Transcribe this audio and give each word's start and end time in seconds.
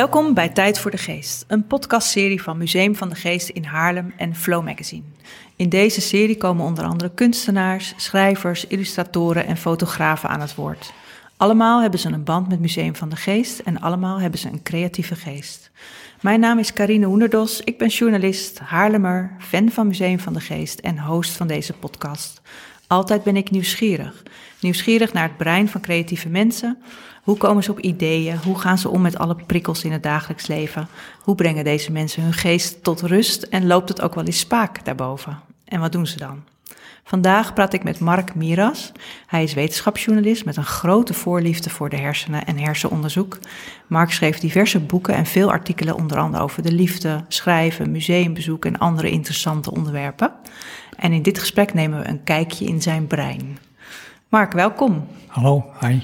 Welkom 0.00 0.34
bij 0.34 0.48
Tijd 0.48 0.78
voor 0.78 0.90
de 0.90 0.96
Geest, 0.96 1.44
een 1.48 1.66
podcastserie 1.66 2.42
van 2.42 2.58
Museum 2.58 2.96
van 2.96 3.08
de 3.08 3.14
Geest 3.14 3.48
in 3.48 3.64
Haarlem 3.64 4.12
en 4.16 4.34
Flow 4.34 4.64
Magazine. 4.64 5.02
In 5.56 5.68
deze 5.68 6.00
serie 6.00 6.36
komen 6.36 6.64
onder 6.64 6.84
andere 6.84 7.10
kunstenaars, 7.14 7.94
schrijvers, 7.96 8.66
illustratoren 8.66 9.46
en 9.46 9.56
fotografen 9.56 10.28
aan 10.28 10.40
het 10.40 10.54
woord. 10.54 10.92
Allemaal 11.36 11.80
hebben 11.80 12.00
ze 12.00 12.08
een 12.08 12.24
band 12.24 12.48
met 12.48 12.60
Museum 12.60 12.96
van 12.96 13.08
de 13.08 13.16
Geest 13.16 13.58
en 13.58 13.80
allemaal 13.80 14.20
hebben 14.20 14.40
ze 14.40 14.48
een 14.48 14.62
creatieve 14.62 15.16
geest. 15.16 15.70
Mijn 16.20 16.40
naam 16.40 16.58
is 16.58 16.72
Carine 16.72 17.06
Hoenderdos, 17.06 17.60
ik 17.60 17.78
ben 17.78 17.88
journalist, 17.88 18.58
Haarlemmer, 18.58 19.36
fan 19.38 19.70
van 19.70 19.86
Museum 19.86 20.18
van 20.18 20.32
de 20.32 20.40
Geest 20.40 20.78
en 20.78 20.98
host 20.98 21.36
van 21.36 21.46
deze 21.46 21.72
podcast. 21.72 22.40
Altijd 22.86 23.22
ben 23.22 23.36
ik 23.36 23.50
nieuwsgierig. 23.50 24.22
Nieuwsgierig 24.60 25.12
naar 25.12 25.28
het 25.28 25.36
brein 25.36 25.68
van 25.68 25.80
creatieve 25.80 26.28
mensen. 26.28 26.78
Hoe 27.22 27.36
komen 27.36 27.62
ze 27.62 27.70
op 27.70 27.80
ideeën? 27.80 28.36
Hoe 28.36 28.58
gaan 28.58 28.78
ze 28.78 28.88
om 28.88 29.00
met 29.00 29.18
alle 29.18 29.36
prikkels 29.46 29.84
in 29.84 29.92
het 29.92 30.02
dagelijks 30.02 30.46
leven? 30.46 30.88
Hoe 31.22 31.34
brengen 31.34 31.64
deze 31.64 31.92
mensen 31.92 32.22
hun 32.22 32.32
geest 32.32 32.82
tot 32.82 33.00
rust 33.00 33.42
en 33.42 33.66
loopt 33.66 33.88
het 33.88 34.00
ook 34.00 34.14
wel 34.14 34.24
eens 34.24 34.38
spaak 34.38 34.84
daarboven? 34.84 35.38
En 35.64 35.80
wat 35.80 35.92
doen 35.92 36.06
ze 36.06 36.18
dan? 36.18 36.42
Vandaag 37.04 37.54
praat 37.54 37.72
ik 37.72 37.84
met 37.84 38.00
Mark 38.00 38.34
Miras. 38.34 38.92
Hij 39.26 39.42
is 39.42 39.54
wetenschapsjournalist 39.54 40.44
met 40.44 40.56
een 40.56 40.64
grote 40.64 41.14
voorliefde 41.14 41.70
voor 41.70 41.88
de 41.88 41.96
hersenen 41.96 42.46
en 42.46 42.58
hersenonderzoek. 42.58 43.38
Mark 43.86 44.10
schreef 44.10 44.38
diverse 44.38 44.80
boeken 44.80 45.14
en 45.14 45.26
veel 45.26 45.50
artikelen, 45.50 45.96
onder 45.96 46.18
andere 46.18 46.42
over 46.42 46.62
de 46.62 46.72
liefde, 46.72 47.24
schrijven, 47.28 47.90
museumbezoek 47.90 48.64
en 48.64 48.78
andere 48.78 49.10
interessante 49.10 49.70
onderwerpen. 49.70 50.32
En 50.96 51.12
in 51.12 51.22
dit 51.22 51.38
gesprek 51.38 51.74
nemen 51.74 51.98
we 51.98 52.08
een 52.08 52.24
kijkje 52.24 52.64
in 52.64 52.82
zijn 52.82 53.06
brein. 53.06 53.58
Mark, 54.28 54.52
welkom. 54.52 55.06
Hallo, 55.26 55.64
hi. 55.80 55.98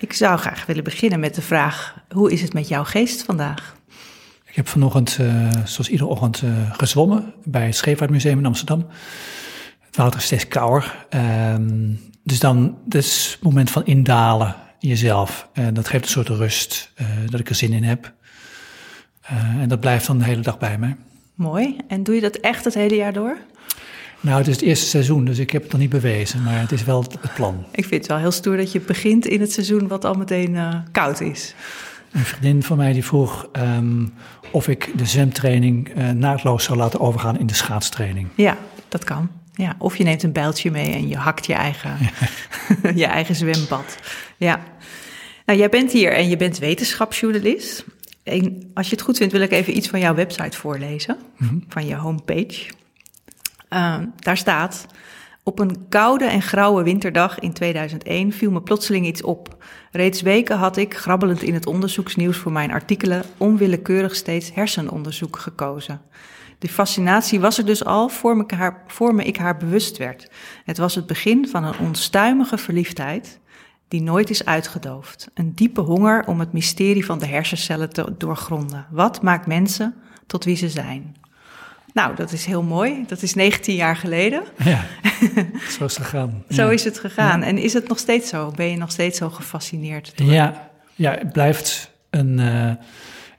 Ik 0.00 0.12
zou 0.12 0.38
graag 0.38 0.66
willen 0.66 0.84
beginnen 0.84 1.20
met 1.20 1.34
de 1.34 1.42
vraag: 1.42 1.94
hoe 2.08 2.32
is 2.32 2.42
het 2.42 2.52
met 2.52 2.68
jouw 2.68 2.84
geest 2.84 3.22
vandaag? 3.22 3.76
Ik 4.44 4.56
heb 4.56 4.68
vanochtend, 4.68 5.18
uh, 5.20 5.50
zoals 5.64 5.88
iedere 5.88 6.08
ochtend, 6.10 6.42
uh, 6.42 6.72
gezwommen 6.72 7.34
bij 7.44 7.66
het 7.66 7.76
Scheepvaartmuseum 7.76 8.38
in 8.38 8.46
Amsterdam. 8.46 8.86
Het 9.80 9.96
water 9.96 10.18
is 10.20 10.26
steeds 10.26 10.48
kouder. 10.48 11.06
Uh, 11.14 11.54
dus 12.22 12.38
dan, 12.38 12.78
dat 12.84 13.02
is 13.02 13.30
het 13.32 13.42
moment 13.42 13.70
van 13.70 13.86
indalen 13.86 14.56
in 14.78 14.88
jezelf. 14.88 15.48
En 15.52 15.74
dat 15.74 15.88
geeft 15.88 16.04
een 16.04 16.10
soort 16.10 16.28
rust, 16.28 16.92
dat 17.30 17.40
ik 17.40 17.48
er 17.48 17.54
zin 17.54 17.72
in 17.72 17.82
heb. 17.82 18.12
en 19.60 19.68
dat 19.68 19.80
blijft 19.80 20.06
dan 20.06 20.18
de 20.18 20.24
hele 20.24 20.42
dag 20.42 20.58
bij 20.58 20.78
mij. 20.78 20.96
Mooi. 21.34 21.76
En 21.88 22.02
doe 22.02 22.14
je 22.14 22.20
dat 22.20 22.36
echt 22.36 22.64
het 22.64 22.74
hele 22.74 22.94
jaar 22.94 23.12
door? 23.12 23.38
Nou, 24.20 24.38
het 24.38 24.46
is 24.46 24.54
het 24.54 24.64
eerste 24.64 24.86
seizoen, 24.86 25.24
dus 25.24 25.38
ik 25.38 25.50
heb 25.50 25.62
het 25.62 25.72
nog 25.72 25.80
niet 25.80 25.90
bewezen, 25.90 26.42
maar 26.42 26.60
het 26.60 26.72
is 26.72 26.84
wel 26.84 27.04
het 27.20 27.34
plan. 27.34 27.64
Ik 27.72 27.84
vind 27.84 28.00
het 28.00 28.06
wel 28.06 28.18
heel 28.18 28.30
stoer 28.30 28.56
dat 28.56 28.72
je 28.72 28.80
begint 28.80 29.26
in 29.26 29.40
het 29.40 29.52
seizoen 29.52 29.88
wat 29.88 30.04
al 30.04 30.14
meteen 30.14 30.54
uh, 30.54 30.74
koud 30.92 31.20
is. 31.20 31.54
Een 32.12 32.24
vriendin 32.24 32.62
van 32.62 32.76
mij 32.76 32.92
die 32.92 33.04
vroeg 33.04 33.48
um, 33.52 34.12
of 34.50 34.68
ik 34.68 34.90
de 34.96 35.04
zwemtraining 35.04 35.96
uh, 35.96 36.10
naadloos 36.10 36.64
zou 36.64 36.78
laten 36.78 37.00
overgaan 37.00 37.38
in 37.38 37.46
de 37.46 37.54
schaatstraining. 37.54 38.28
Ja, 38.34 38.56
dat 38.88 39.04
kan. 39.04 39.30
Ja, 39.54 39.74
of 39.78 39.96
je 39.96 40.04
neemt 40.04 40.22
een 40.22 40.32
bijltje 40.32 40.70
mee 40.70 40.92
en 40.92 41.08
je 41.08 41.16
hakt 41.16 41.46
je 41.46 41.54
eigen, 41.54 41.96
je 42.94 43.06
eigen 43.06 43.34
zwembad. 43.34 43.96
Ja. 44.36 44.60
Nou, 45.46 45.58
jij 45.58 45.68
bent 45.68 45.92
hier 45.92 46.12
en 46.12 46.28
je 46.28 46.36
bent 46.36 46.58
wetenschapsjournalist. 46.58 47.84
En 48.22 48.70
als 48.74 48.88
je 48.88 48.94
het 48.94 49.04
goed 49.04 49.16
vindt, 49.16 49.32
wil 49.32 49.42
ik 49.42 49.50
even 49.50 49.76
iets 49.76 49.88
van 49.88 50.00
jouw 50.00 50.14
website 50.14 50.56
voorlezen, 50.56 51.16
mm 51.36 51.48
-hmm. 51.48 51.64
van 51.68 51.86
je 51.86 51.94
homepage. 51.94 52.70
Uh, 53.70 53.96
daar 54.16 54.36
staat: 54.36 54.86
Op 55.42 55.58
een 55.58 55.88
koude 55.88 56.24
en 56.24 56.42
grauwe 56.42 56.82
winterdag 56.82 57.38
in 57.38 57.52
2001 57.52 58.32
viel 58.32 58.50
me 58.50 58.62
plotseling 58.62 59.06
iets 59.06 59.22
op. 59.22 59.64
Reeds 59.90 60.22
weken 60.22 60.56
had 60.56 60.76
ik, 60.76 60.96
grabbelend 60.96 61.42
in 61.42 61.54
het 61.54 61.66
onderzoeksnieuws 61.66 62.36
voor 62.36 62.52
mijn 62.52 62.70
artikelen, 62.70 63.22
onwillekeurig 63.36 64.14
steeds 64.14 64.54
hersenonderzoek 64.54 65.38
gekozen. 65.38 66.00
De 66.58 66.68
fascinatie 66.68 67.40
was 67.40 67.58
er 67.58 67.66
dus 67.66 67.84
al 67.84 68.08
voor 68.08 68.36
me, 68.36 68.44
haar, 68.46 68.82
voor 68.86 69.14
me 69.14 69.24
ik 69.24 69.36
haar 69.36 69.56
bewust 69.56 69.96
werd. 69.96 70.30
Het 70.64 70.78
was 70.78 70.94
het 70.94 71.06
begin 71.06 71.48
van 71.48 71.64
een 71.64 71.78
onstuimige 71.78 72.58
verliefdheid 72.58 73.40
die 73.88 74.02
nooit 74.02 74.30
is 74.30 74.44
uitgedoofd. 74.44 75.30
Een 75.34 75.54
diepe 75.54 75.80
honger 75.80 76.26
om 76.26 76.40
het 76.40 76.52
mysterie 76.52 77.04
van 77.04 77.18
de 77.18 77.26
hersencellen 77.26 77.90
te 77.90 78.14
doorgronden. 78.18 78.86
Wat 78.90 79.22
maakt 79.22 79.46
mensen 79.46 79.94
tot 80.26 80.44
wie 80.44 80.56
ze 80.56 80.68
zijn? 80.68 81.16
Nou, 81.92 82.16
dat 82.16 82.32
is 82.32 82.44
heel 82.44 82.62
mooi. 82.62 83.04
Dat 83.06 83.22
is 83.22 83.34
19 83.34 83.74
jaar 83.74 83.96
geleden. 83.96 84.42
Ja, 84.64 84.84
zo 85.78 85.84
is 85.84 85.96
het 85.96 86.06
gegaan. 86.06 86.44
zo 86.50 86.68
is 86.68 86.84
het 86.84 86.98
gegaan. 86.98 87.40
Ja. 87.40 87.46
En 87.46 87.58
is 87.58 87.72
het 87.72 87.88
nog 87.88 87.98
steeds 87.98 88.28
zo? 88.28 88.52
Ben 88.56 88.66
je 88.66 88.76
nog 88.76 88.90
steeds 88.90 89.18
zo 89.18 89.30
gefascineerd? 89.30 90.12
Door... 90.14 90.32
Ja, 90.32 90.70
ja, 90.94 91.10
het 91.10 91.32
blijft 91.32 91.90
een, 92.10 92.38
uh, 92.38 92.64
een, 92.64 92.76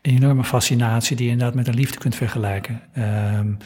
enorme 0.01 0.43
fascinatie 0.43 1.15
die 1.15 1.25
je 1.25 1.31
inderdaad 1.31 1.55
met 1.55 1.67
een 1.67 1.73
liefde 1.73 1.97
kunt 1.97 2.15
vergelijken. 2.15 2.81
Um, 3.37 3.57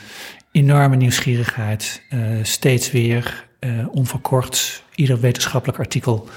enorme 0.51 0.95
nieuwsgierigheid, 0.95 2.01
uh, 2.09 2.44
steeds 2.44 2.91
weer, 2.91 3.47
uh, 3.59 3.88
onverkort, 3.91 4.84
ieder 4.95 5.19
wetenschappelijk 5.19 5.79
artikel 5.79 6.28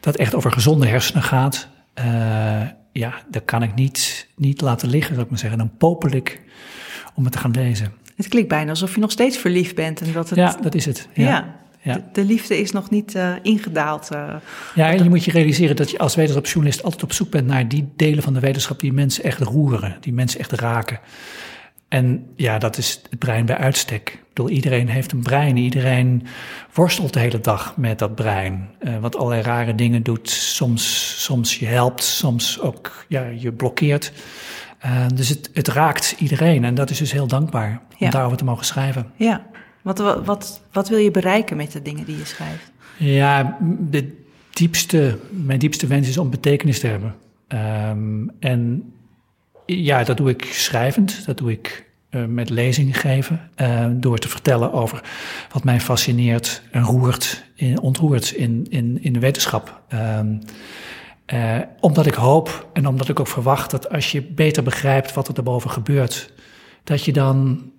dat 0.00 0.16
echt 0.16 0.34
over 0.34 0.52
gezonde 0.52 0.86
hersenen 0.86 1.22
gaat. 1.22 1.68
ja, 2.92 3.14
dat 3.30 3.44
kan 3.44 3.62
ik 3.62 3.74
niet, 3.74 4.28
niet 4.36 4.60
laten 4.60 4.88
liggen, 4.88 5.12
zou 5.12 5.24
ik 5.24 5.30
maar 5.30 5.40
zeggen. 5.40 5.58
Dan 5.58 5.76
popel 5.76 6.10
ik 6.10 6.40
om 7.14 7.24
het 7.24 7.32
te 7.32 7.38
gaan 7.38 7.50
lezen. 7.50 7.92
Het 8.16 8.28
klinkt 8.28 8.48
bijna 8.48 8.70
alsof 8.70 8.94
je 8.94 9.00
nog 9.00 9.10
steeds 9.10 9.36
verliefd 9.36 9.74
bent. 9.74 10.00
En 10.00 10.12
dat 10.12 10.28
het, 10.28 10.38
ja, 10.38 10.56
dat 10.62 10.74
is 10.74 10.84
het. 10.84 11.08
Ja. 11.14 11.24
ja. 11.24 11.60
ja. 11.80 11.94
De, 11.94 12.02
de, 12.12 12.24
liefde 12.24 12.58
is 12.58 12.72
nog 12.72 12.90
niet 12.90 13.14
uh, 13.14 13.32
ingedaald. 13.42 14.08
Uh, 14.12 14.34
ja, 14.74 14.90
en 14.90 15.02
je 15.02 15.08
moet 15.08 15.24
je 15.24 15.30
realiseren 15.30 15.76
dat 15.76 15.90
je 15.90 15.98
als 15.98 16.14
wetenschapsjournalist 16.14 16.82
altijd 16.82 17.02
op 17.02 17.12
zoek 17.12 17.30
bent 17.30 17.46
naar 17.46 17.68
die 17.68 17.88
delen 17.96 18.22
van 18.22 18.34
de 18.34 18.40
wetenschap 18.40 18.80
die 18.80 18.92
mensen 18.92 19.24
echt 19.24 19.40
roeren, 19.40 19.96
die 20.00 20.12
mensen 20.12 20.40
echt 20.40 20.52
raken. 20.52 21.00
En 21.88 22.26
ja, 22.36 22.58
dat 22.58 22.78
is 22.78 23.00
het 23.10 23.18
brein 23.18 23.46
bij 23.46 23.56
uitstek. 23.56 24.08
Ik 24.08 24.24
bedoel, 24.28 24.50
iedereen 24.50 24.88
heeft 24.88 25.12
een 25.12 25.22
brein. 25.22 25.56
Iedereen 25.56 26.26
worstelt 26.72 27.12
de 27.12 27.20
hele 27.20 27.40
dag 27.40 27.76
met 27.76 27.98
dat 27.98 28.14
brein. 28.14 28.68
Uh, 28.80 28.98
wat 28.98 29.16
allerlei 29.16 29.42
rare 29.42 29.74
dingen 29.74 30.02
doet. 30.02 30.30
Soms, 30.30 31.14
soms 31.24 31.58
je 31.58 31.66
helpt, 31.66 32.02
soms 32.02 32.60
ook 32.60 33.04
ja, 33.08 33.24
je 33.24 33.52
blokkeert. 33.52 34.12
Uh, 34.84 35.06
dus 35.14 35.28
het, 35.28 35.50
het, 35.52 35.68
raakt 35.68 36.14
iedereen 36.18 36.64
en 36.64 36.74
dat 36.74 36.90
is 36.90 36.98
dus 36.98 37.12
heel 37.12 37.26
dankbaar 37.26 37.80
om 37.90 37.96
ja. 37.98 38.10
daarover 38.10 38.38
te 38.38 38.44
mogen 38.44 38.64
schrijven. 38.64 39.10
Ja, 39.16 39.46
wat, 39.82 39.98
wat, 39.98 40.24
wat, 40.24 40.62
wat, 40.72 40.88
wil 40.88 40.98
je 40.98 41.10
bereiken 41.10 41.56
met 41.56 41.72
de 41.72 41.82
dingen 41.82 42.04
die 42.04 42.16
je 42.16 42.24
schrijft? 42.24 42.72
Ja, 42.96 43.58
de 43.80 44.24
diepste, 44.50 45.18
mijn 45.30 45.58
diepste 45.58 45.86
wens 45.86 46.08
is 46.08 46.18
om 46.18 46.30
betekenis 46.30 46.80
te 46.80 46.86
hebben. 46.86 47.14
Um, 47.48 48.30
en 48.40 48.92
ja, 49.66 50.04
dat 50.04 50.16
doe 50.16 50.30
ik 50.30 50.44
schrijvend, 50.44 51.26
dat 51.26 51.38
doe 51.38 51.50
ik 51.50 51.86
uh, 52.10 52.24
met 52.24 52.50
lezingen 52.50 52.94
geven, 52.94 53.50
uh, 53.56 53.86
door 53.90 54.18
te 54.18 54.28
vertellen 54.28 54.72
over 54.72 55.02
wat 55.52 55.64
mij 55.64 55.80
fascineert 55.80 56.62
en 56.70 56.82
roert, 56.82 57.44
in, 57.54 57.80
ontroert 57.80 58.30
in, 58.30 58.66
in, 58.68 58.98
in 59.02 59.12
de 59.12 59.18
wetenschap. 59.18 59.82
Um, 59.92 60.40
uh, 61.32 61.58
omdat 61.80 62.06
ik 62.06 62.14
hoop 62.14 62.68
en 62.72 62.86
omdat 62.86 63.08
ik 63.08 63.20
ook 63.20 63.26
verwacht 63.26 63.70
dat 63.70 63.90
als 63.90 64.12
je 64.12 64.22
beter 64.22 64.62
begrijpt 64.62 65.12
wat 65.12 65.28
er 65.28 65.34
daarboven 65.34 65.70
gebeurt, 65.70 66.32
dat 66.84 67.04
je 67.04 67.12
dan 67.12 67.70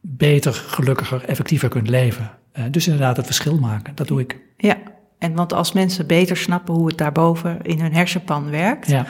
beter, 0.00 0.52
gelukkiger, 0.52 1.24
effectiever 1.24 1.68
kunt 1.68 1.88
leven. 1.88 2.30
Uh, 2.58 2.64
dus 2.70 2.86
inderdaad 2.86 3.16
het 3.16 3.26
verschil 3.26 3.58
maken, 3.58 3.94
dat 3.94 4.08
doe 4.08 4.20
ik. 4.20 4.40
Ja, 4.56 4.76
en 5.18 5.34
want 5.34 5.52
als 5.52 5.72
mensen 5.72 6.06
beter 6.06 6.36
snappen 6.36 6.74
hoe 6.74 6.86
het 6.86 6.98
daarboven 6.98 7.62
in 7.62 7.80
hun 7.80 7.94
hersenpan 7.94 8.50
werkt, 8.50 8.86
ja. 8.86 9.06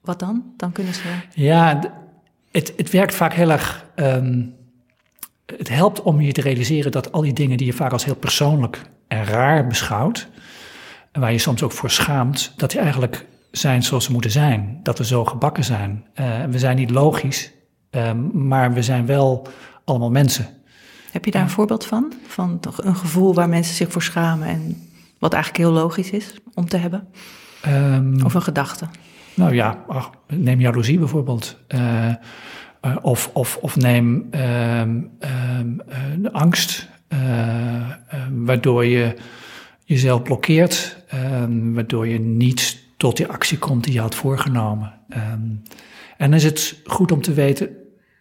wat 0.00 0.18
dan? 0.18 0.44
Dan 0.56 0.72
kunnen 0.72 0.94
ze. 0.94 1.02
Ja, 1.34 1.80
het, 2.50 2.72
het 2.76 2.90
werkt 2.90 3.14
vaak 3.14 3.32
heel 3.32 3.50
erg. 3.50 3.86
Um, 3.96 4.54
het 5.56 5.68
helpt 5.68 6.02
om 6.02 6.20
je 6.20 6.32
te 6.32 6.40
realiseren 6.40 6.92
dat 6.92 7.12
al 7.12 7.20
die 7.20 7.32
dingen 7.32 7.56
die 7.56 7.66
je 7.66 7.72
vaak 7.72 7.92
als 7.92 8.04
heel 8.04 8.14
persoonlijk 8.14 8.82
en 9.08 9.24
raar 9.24 9.66
beschouwt, 9.66 10.28
en 11.14 11.20
waar 11.20 11.32
je 11.32 11.38
soms 11.38 11.62
ook 11.62 11.72
voor 11.72 11.90
schaamt, 11.90 12.52
dat 12.56 12.70
die 12.70 12.80
eigenlijk 12.80 13.26
zijn 13.50 13.82
zoals 13.82 14.04
ze 14.04 14.12
moeten 14.12 14.30
zijn. 14.30 14.80
Dat 14.82 14.98
we 14.98 15.04
zo 15.04 15.24
gebakken 15.24 15.64
zijn. 15.64 16.04
Uh, 16.14 16.44
we 16.44 16.58
zijn 16.58 16.76
niet 16.76 16.90
logisch, 16.90 17.50
um, 17.90 18.46
maar 18.48 18.72
we 18.72 18.82
zijn 18.82 19.06
wel 19.06 19.46
allemaal 19.84 20.10
mensen. 20.10 20.46
Heb 21.12 21.24
je 21.24 21.30
daar 21.30 21.42
een 21.42 21.50
voorbeeld 21.50 21.86
van? 21.86 22.12
Van 22.26 22.60
toch 22.60 22.84
een 22.84 22.96
gevoel 22.96 23.34
waar 23.34 23.48
mensen 23.48 23.74
zich 23.74 23.92
voor 23.92 24.02
schamen 24.02 24.48
en 24.48 24.88
wat 25.18 25.32
eigenlijk 25.32 25.64
heel 25.64 25.72
logisch 25.72 26.10
is 26.10 26.34
om 26.54 26.68
te 26.68 26.76
hebben? 26.76 27.08
Um, 27.66 28.24
of 28.24 28.34
een 28.34 28.42
gedachte? 28.42 28.86
Nou 29.34 29.54
ja, 29.54 29.84
ach, 29.88 30.10
neem 30.26 30.60
jaloezie 30.60 30.98
bijvoorbeeld. 30.98 31.56
Uh, 31.68 32.08
uh, 32.08 32.96
of, 33.02 33.30
of, 33.32 33.56
of 33.56 33.76
neem 33.76 34.28
um, 34.30 35.10
de 36.18 36.32
angst, 36.32 36.88
waardoor 38.30 38.84
je 38.84 39.16
jezelf 39.84 40.22
blokkeert, 40.22 41.04
um, 41.14 41.74
waardoor 41.74 42.08
je 42.08 42.18
niet 42.18 42.82
tot 42.96 43.16
die 43.16 43.26
actie 43.26 43.58
komt 43.58 43.84
die 43.84 43.92
je 43.92 44.00
had 44.00 44.14
voorgenomen. 44.14 44.92
Um, 45.08 45.62
en 46.16 46.30
dan 46.30 46.38
is 46.38 46.44
het 46.44 46.80
goed 46.84 47.12
om 47.12 47.22
te 47.22 47.32
weten 47.32 47.68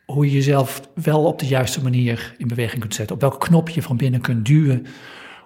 hoe 0.06 0.26
je 0.26 0.32
jezelf 0.32 0.82
wel 0.96 1.26
op 1.26 1.40
de 1.40 1.48
juiste 1.48 1.84
manier 1.84 2.36
in 2.38 2.48
beweging 2.48 2.82
kunt 2.82 2.96
zetten. 2.96 3.16
Op 3.16 3.22
welke 3.22 3.38
knop 3.38 3.70
je 3.70 3.82
van 3.82 3.98
binnen 3.98 4.22
kunt 4.22 4.46
duwen 4.46 4.86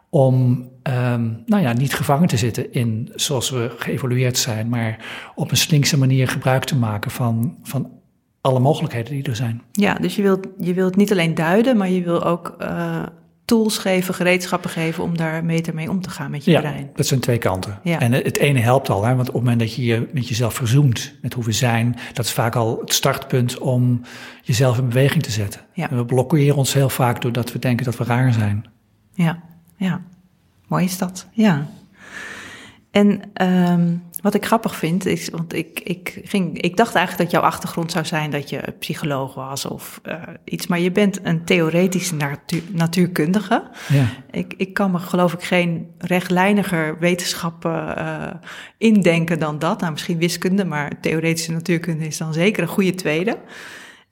om 0.10 0.70
ehm, 0.84 1.30
nou 1.46 1.62
ja, 1.62 1.74
niet 1.74 1.94
gevangen 1.94 2.28
te 2.28 2.38
zitten 2.38 2.74
in 2.74 3.12
zoals 3.16 3.50
we 3.50 3.76
geëvolueerd 3.78 4.38
zijn, 4.38 4.70
maar 4.70 5.06
op 5.36 5.52
een 5.52 5.58
slinkse 5.58 5.98
manier 5.98 6.28
gebruik 6.28 6.64
te 6.64 6.76
maken 6.76 7.12
van, 7.12 7.58
van 7.64 7.92
alle 8.42 8.60
mogelijkheden 8.60 9.14
die 9.14 9.24
er 9.24 9.36
zijn. 9.36 9.62
Ja, 9.72 9.94
dus 9.94 10.16
je 10.16 10.22
wilt, 10.22 10.48
je 10.60 10.74
wilt 10.74 10.96
niet 10.96 11.12
alleen 11.12 11.36
duiden, 11.36 11.78
maar 11.78 11.90
je 11.90 12.04
wil 12.04 12.24
ook 12.24 12.56
uh, 12.62 13.04
tools 13.48 13.78
geven, 13.78 14.14
gereedschappen 14.14 14.70
geven 14.70 15.04
om 15.04 15.18
daar 15.18 15.46
beter 15.46 15.74
mee 15.74 15.90
om 15.90 16.02
te 16.02 16.10
gaan 16.10 16.32
met 16.32 16.46
je 16.46 16.52
ja, 16.52 16.60
brein. 16.60 16.90
dat 16.96 17.06
zijn 17.06 17.20
twee 17.20 17.38
kanten. 17.38 17.80
Ja. 17.84 18.00
En 18.00 18.12
het 18.12 18.38
ene 18.38 18.60
helpt 18.60 18.90
al, 18.90 19.04
hè, 19.06 19.16
want 19.16 19.28
op 19.28 19.34
het 19.34 19.44
moment 19.44 19.60
dat 19.60 19.74
je 19.74 19.86
je 19.86 20.10
met 20.14 20.28
jezelf 20.28 20.54
verzoent, 20.54 21.14
met 21.22 21.34
hoe 21.34 21.44
we 21.44 21.52
zijn, 21.52 21.96
dat 22.14 22.26
is 22.26 22.32
vaak 22.32 22.56
al 22.56 22.80
het 22.80 22.94
startpunt 22.94 23.58
om 23.58 24.02
jezelf 24.42 24.78
in 24.78 24.88
beweging 24.88 25.24
te 25.24 25.32
zetten. 25.32 25.62
Ja. 25.74 25.90
we 25.90 26.06
blokkeren 26.06 26.56
ons 26.56 26.74
heel 26.74 26.90
vaak 26.90 27.22
doordat 27.22 27.52
we 27.52 27.60
denken 27.60 27.86
dat 27.86 27.98
we 27.98 28.04
raar 28.04 28.34
zijn. 28.34 28.66
Ja, 29.14 29.40
ja. 29.78 30.02
Mooi 30.68 30.86
is 30.86 30.98
dat, 30.98 31.28
ja. 31.32 31.68
En 32.92 33.22
um, 33.72 34.04
wat 34.28 34.36
ik 34.36 34.46
grappig 34.46 34.76
vind 34.76 35.06
is, 35.06 35.30
want 35.30 35.54
ik, 35.54 35.80
ik, 35.80 36.20
ging, 36.24 36.62
ik 36.62 36.78
dacht 36.78 36.96
eigenlijk 36.96 37.32
dat 37.32 37.40
jouw 37.40 37.50
achtergrond 37.50 37.92
zou 37.92 38.06
zijn 38.06 38.32
dat 38.32 38.50
je 38.50 38.62
psycholoog 38.80 39.34
was 39.34 39.66
of 39.66 40.02
uh, 40.04 40.14
iets, 40.44 40.68
maar 40.68 40.80
je 40.80 40.92
bent 40.92 41.20
een 41.24 41.46
theoretische 41.46 42.16
natuur, 42.16 42.62
natuurkundige. 42.72 43.64
Ja. 43.88 44.06
Ik, 44.32 44.54
ik 44.58 44.74
kan 44.74 44.92
me 44.92 45.00
geloof 45.00 45.34
ik 45.34 45.44
geen 45.44 45.88
rechtlijniger 45.98 47.00
wetenschappen 47.00 47.98
uh, 47.98 48.28
indenken 48.78 49.40
dan 49.40 49.60
dat. 49.60 49.80
Nou, 49.80 49.92
misschien 49.92 50.18
wiskunde, 50.18 50.66
maar 50.66 50.92
theoretische 51.02 51.52
natuurkunde 51.52 52.08
is 52.08 52.18
dan 52.18 52.34
zeker 52.34 52.64
een 52.64 52.70
goede 52.70 52.96
tweede. 52.96 53.38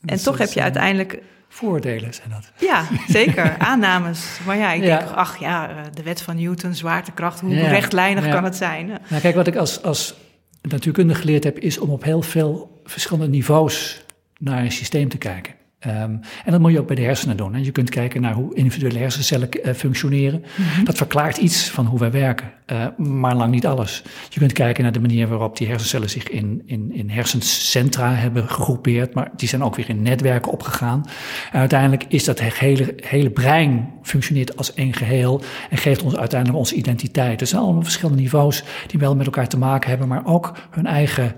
En 0.05 0.23
toch 0.23 0.37
heb 0.37 0.51
je 0.51 0.61
uiteindelijk 0.61 1.21
Voordelen 1.55 2.13
zijn 2.13 2.29
dat. 2.29 2.51
Ja, 2.59 2.87
zeker. 3.07 3.57
Aannames. 3.69 4.39
Maar 4.45 4.57
ja, 4.57 4.71
ik 4.71 4.81
denk, 4.81 5.01
ach 5.01 5.39
ja, 5.39 5.69
eh, 5.69 5.75
de 5.93 6.03
wet 6.03 6.21
van 6.21 6.35
Newton, 6.35 6.73
zwaartekracht, 6.73 7.39
hoe 7.39 7.55
rechtlijnig 7.55 8.29
kan 8.29 8.43
het 8.43 8.55
zijn? 8.55 8.87
Nou, 8.87 9.21
kijk, 9.21 9.35
wat 9.35 9.47
ik 9.47 9.55
als, 9.55 9.83
als 9.83 10.15
natuurkunde 10.61 11.15
geleerd 11.15 11.43
heb, 11.43 11.59
is 11.59 11.77
om 11.77 11.89
op 11.89 12.03
heel 12.03 12.21
veel 12.21 12.81
verschillende 12.85 13.27
niveaus 13.27 14.03
naar 14.37 14.63
een 14.63 14.71
systeem 14.71 15.09
te 15.09 15.17
kijken. 15.17 15.53
Um, 15.87 16.19
en 16.45 16.51
dat 16.51 16.59
moet 16.59 16.71
je 16.71 16.79
ook 16.79 16.87
bij 16.87 16.95
de 16.95 17.01
hersenen 17.01 17.37
doen. 17.37 17.53
Hè. 17.53 17.59
Je 17.59 17.71
kunt 17.71 17.89
kijken 17.89 18.21
naar 18.21 18.33
hoe 18.33 18.55
individuele 18.55 18.99
hersencellen 18.99 19.49
uh, 19.51 19.73
functioneren. 19.73 20.39
Mm 20.39 20.65
-hmm. 20.65 20.85
Dat 20.85 20.97
verklaart 20.97 21.37
iets 21.37 21.69
van 21.69 21.85
hoe 21.85 21.99
wij 21.99 22.11
werken, 22.11 22.51
uh, 22.71 22.85
maar 22.97 23.35
lang 23.35 23.51
niet 23.51 23.65
alles. 23.65 24.03
Je 24.29 24.39
kunt 24.39 24.53
kijken 24.53 24.83
naar 24.83 24.91
de 24.91 24.99
manier 24.99 25.27
waarop 25.27 25.57
die 25.57 25.67
hersencellen 25.67 26.09
zich 26.09 26.29
in, 26.29 26.61
in, 26.65 26.93
in 26.93 27.09
hersencentra 27.09 28.13
hebben 28.13 28.49
gegroepeerd, 28.49 29.13
maar 29.13 29.31
die 29.35 29.47
zijn 29.47 29.63
ook 29.63 29.75
weer 29.75 29.89
in 29.89 30.01
netwerken 30.01 30.51
opgegaan. 30.51 31.05
En 31.51 31.59
uiteindelijk 31.59 32.03
is 32.07 32.23
dat 32.23 32.39
hele, 32.39 32.93
hele 32.95 33.29
brein 33.29 33.93
functioneert 34.03 34.57
als 34.57 34.73
één 34.73 34.93
geheel 34.93 35.41
en 35.69 35.77
geeft 35.77 36.03
ons 36.03 36.15
uiteindelijk 36.15 36.59
onze 36.59 36.75
identiteit. 36.75 37.41
Er 37.41 37.47
zijn 37.47 37.61
allemaal 37.61 37.83
verschillende 37.83 38.21
niveaus 38.21 38.63
die 38.87 38.99
wel 38.99 39.15
met 39.15 39.25
elkaar 39.25 39.47
te 39.47 39.57
maken 39.57 39.89
hebben, 39.89 40.07
maar 40.07 40.25
ook 40.25 40.51
hun 40.69 40.85
eigen 40.85 41.35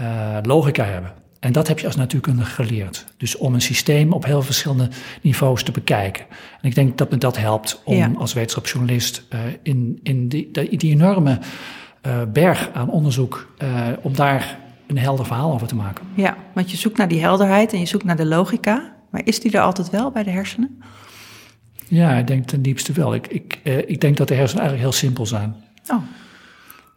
uh, 0.00 0.38
logica 0.42 0.84
hebben. 0.84 1.12
En 1.38 1.52
dat 1.52 1.68
heb 1.68 1.78
je 1.78 1.86
als 1.86 1.96
natuurkundige 1.96 2.50
geleerd. 2.50 3.06
Dus 3.16 3.36
om 3.36 3.54
een 3.54 3.60
systeem 3.60 4.12
op 4.12 4.24
heel 4.24 4.42
verschillende 4.42 4.88
niveaus 5.22 5.62
te 5.62 5.72
bekijken. 5.72 6.24
En 6.60 6.68
ik 6.68 6.74
denk 6.74 6.98
dat 6.98 7.10
me 7.10 7.18
dat 7.18 7.36
helpt 7.36 7.80
om 7.84 7.96
ja. 7.96 8.10
als 8.16 8.32
wetenschapsjournalist 8.32 9.22
uh, 9.30 9.40
in, 9.62 10.00
in 10.02 10.28
die, 10.28 10.50
die, 10.50 10.90
enorme 10.90 11.38
uh, 12.06 12.22
berg 12.32 12.70
aan 12.72 12.90
onderzoek, 12.90 13.54
uh, 13.62 13.86
om 14.02 14.14
daar 14.14 14.58
een 14.86 14.98
helder 14.98 15.26
verhaal 15.26 15.52
over 15.52 15.66
te 15.66 15.74
maken. 15.74 16.04
Ja, 16.14 16.36
want 16.54 16.70
je 16.70 16.76
zoekt 16.76 16.96
naar 16.96 17.08
die 17.08 17.20
helderheid 17.20 17.72
en 17.72 17.78
je 17.78 17.86
zoekt 17.86 18.04
naar 18.04 18.16
de 18.16 18.26
logica. 18.26 18.96
Maar 19.10 19.20
is 19.24 19.40
die 19.40 19.52
er 19.52 19.60
altijd 19.60 19.90
wel 19.90 20.10
bij 20.10 20.22
de 20.22 20.30
hersenen? 20.30 20.82
Ja, 21.88 22.14
ik 22.14 22.26
denk 22.26 22.46
ten 22.46 22.62
diepste 22.62 22.92
wel. 22.92 23.14
Ik, 23.14 23.26
ik, 23.26 23.60
ik 23.86 24.00
denk 24.00 24.16
dat 24.16 24.28
de 24.28 24.34
hersenen 24.34 24.62
eigenlijk 24.62 24.90
heel 24.90 25.00
simpel 25.00 25.26
zijn. 25.26 25.54
Oh. 25.88 26.02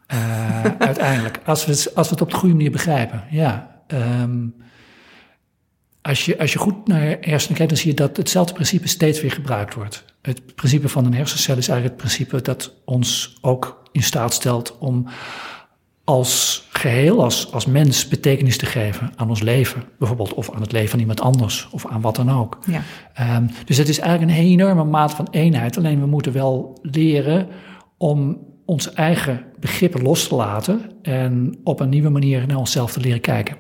uiteindelijk, 0.79 1.39
als 1.45 1.65
we, 1.65 1.71
het, 1.71 1.95
als 1.95 2.07
we 2.07 2.13
het 2.13 2.23
op 2.23 2.29
de 2.29 2.35
goede 2.35 2.55
manier 2.55 2.71
begrijpen, 2.71 3.23
ja. 3.29 3.70
Um, 3.93 4.55
als, 6.01 6.25
je, 6.25 6.39
als 6.39 6.53
je 6.53 6.59
goed 6.59 6.87
naar 6.87 7.17
hersenen 7.21 7.57
kijkt, 7.57 7.71
dan 7.71 7.81
zie 7.81 7.89
je 7.89 7.95
dat 7.95 8.17
hetzelfde 8.17 8.53
principe 8.53 8.87
steeds 8.87 9.21
weer 9.21 9.31
gebruikt 9.31 9.73
wordt. 9.73 10.05
Het 10.21 10.55
principe 10.55 10.89
van 10.89 11.05
een 11.05 11.13
hersencel 11.13 11.57
is 11.57 11.67
eigenlijk 11.67 12.01
het 12.01 12.09
principe 12.09 12.41
dat 12.41 12.73
ons 12.85 13.37
ook 13.41 13.81
in 13.91 14.03
staat 14.03 14.33
stelt 14.33 14.77
om 14.77 15.07
als 16.03 16.65
geheel, 16.69 17.23
als, 17.23 17.51
als 17.51 17.65
mens, 17.65 18.07
betekenis 18.07 18.57
te 18.57 18.65
geven 18.65 19.11
aan 19.15 19.29
ons 19.29 19.41
leven. 19.41 19.83
Bijvoorbeeld, 19.99 20.33
of 20.33 20.51
aan 20.51 20.61
het 20.61 20.71
leven 20.71 20.89
van 20.89 20.99
iemand 20.99 21.21
anders, 21.21 21.67
of 21.71 21.85
aan 21.85 22.01
wat 22.01 22.15
dan 22.15 22.31
ook. 22.31 22.57
Ja. 22.65 23.35
Um, 23.37 23.49
dus 23.65 23.77
het 23.77 23.89
is 23.89 23.99
eigenlijk 23.99 24.31
een 24.31 24.45
enorme 24.45 24.83
maat 24.83 25.13
van 25.13 25.27
eenheid. 25.31 25.77
Alleen 25.77 25.99
we 25.99 26.05
moeten 26.05 26.33
wel 26.33 26.79
leren 26.81 27.47
om 27.97 28.37
onze 28.65 28.91
eigen 28.91 29.45
begrippen 29.59 30.01
los 30.01 30.27
te 30.27 30.35
laten 30.35 30.91
en 31.01 31.59
op 31.63 31.79
een 31.79 31.89
nieuwe 31.89 32.09
manier 32.09 32.47
naar 32.47 32.57
onszelf 32.57 32.91
te 32.91 32.99
leren 32.99 33.21
kijken. 33.21 33.57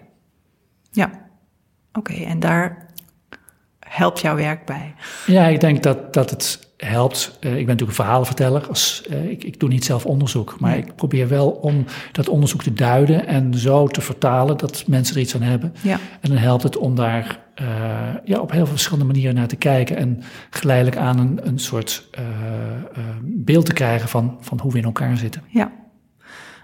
Ja, 0.91 1.05
oké. 1.93 2.11
Okay, 2.11 2.25
en 2.25 2.39
daar 2.39 2.89
helpt 3.79 4.19
jouw 4.19 4.35
werk 4.35 4.65
bij? 4.65 4.93
Ja, 5.25 5.47
ik 5.47 5.59
denk 5.59 5.83
dat, 5.83 6.13
dat 6.13 6.29
het 6.29 6.69
helpt. 6.77 7.37
Uh, 7.39 7.49
ik 7.51 7.57
ben 7.57 7.65
natuurlijk 7.65 7.89
een 7.89 8.03
verhalenverteller. 8.03 8.67
Als, 8.67 9.03
uh, 9.09 9.29
ik, 9.29 9.43
ik 9.43 9.59
doe 9.59 9.69
niet 9.69 9.85
zelf 9.85 10.05
onderzoek, 10.05 10.59
maar 10.59 10.77
ik 10.77 10.95
probeer 10.95 11.27
wel 11.27 11.49
om 11.49 11.85
dat 12.11 12.29
onderzoek 12.29 12.63
te 12.63 12.73
duiden 12.73 13.27
en 13.27 13.53
zo 13.53 13.87
te 13.87 14.01
vertalen 14.01 14.57
dat 14.57 14.83
mensen 14.87 15.15
er 15.15 15.21
iets 15.21 15.35
aan 15.35 15.41
hebben. 15.41 15.73
Ja. 15.81 15.99
En 16.21 16.29
dan 16.29 16.37
helpt 16.37 16.63
het 16.63 16.77
om 16.77 16.95
daar 16.95 17.39
uh, 17.61 17.67
ja, 18.23 18.39
op 18.39 18.51
heel 18.51 18.65
veel 18.65 18.73
verschillende 18.73 19.05
manieren 19.05 19.35
naar 19.35 19.47
te 19.47 19.55
kijken 19.55 19.95
en 19.95 20.23
geleidelijk 20.49 20.97
aan 20.97 21.19
een, 21.19 21.47
een 21.47 21.59
soort 21.59 22.09
beeld 23.21 23.65
te 23.65 23.73
krijgen 23.73 24.09
van, 24.09 24.37
van 24.39 24.59
hoe 24.59 24.71
we 24.71 24.77
in 24.77 24.83
elkaar 24.83 25.17
zitten. 25.17 25.43
Ja. 25.47 25.71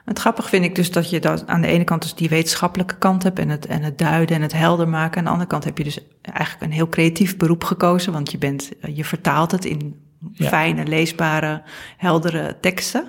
Het 0.07 0.19
grappig 0.19 0.49
vind 0.49 0.65
ik 0.65 0.75
dus 0.75 0.91
dat 0.91 1.09
je 1.09 1.19
dat 1.19 1.47
aan 1.47 1.61
de 1.61 1.67
ene 1.67 1.83
kant 1.83 2.01
dus 2.01 2.15
die 2.15 2.29
wetenschappelijke 2.29 2.97
kant 2.97 3.23
hebt 3.23 3.39
en 3.39 3.49
het, 3.49 3.65
en 3.65 3.81
het 3.81 3.97
duiden 3.97 4.35
en 4.35 4.41
het 4.41 4.53
helder 4.53 4.87
maken. 4.87 5.17
Aan 5.17 5.23
de 5.23 5.29
andere 5.29 5.49
kant 5.49 5.63
heb 5.63 5.77
je 5.77 5.83
dus 5.83 5.99
eigenlijk 6.21 6.65
een 6.65 6.71
heel 6.71 6.89
creatief 6.89 7.37
beroep 7.37 7.63
gekozen, 7.63 8.13
want 8.13 8.31
je, 8.31 8.37
bent, 8.37 8.71
je 8.93 9.03
vertaalt 9.03 9.51
het 9.51 9.65
in 9.65 9.95
ja. 10.33 10.47
fijne, 10.47 10.85
leesbare, 10.85 11.61
heldere 11.97 12.57
teksten. 12.61 13.07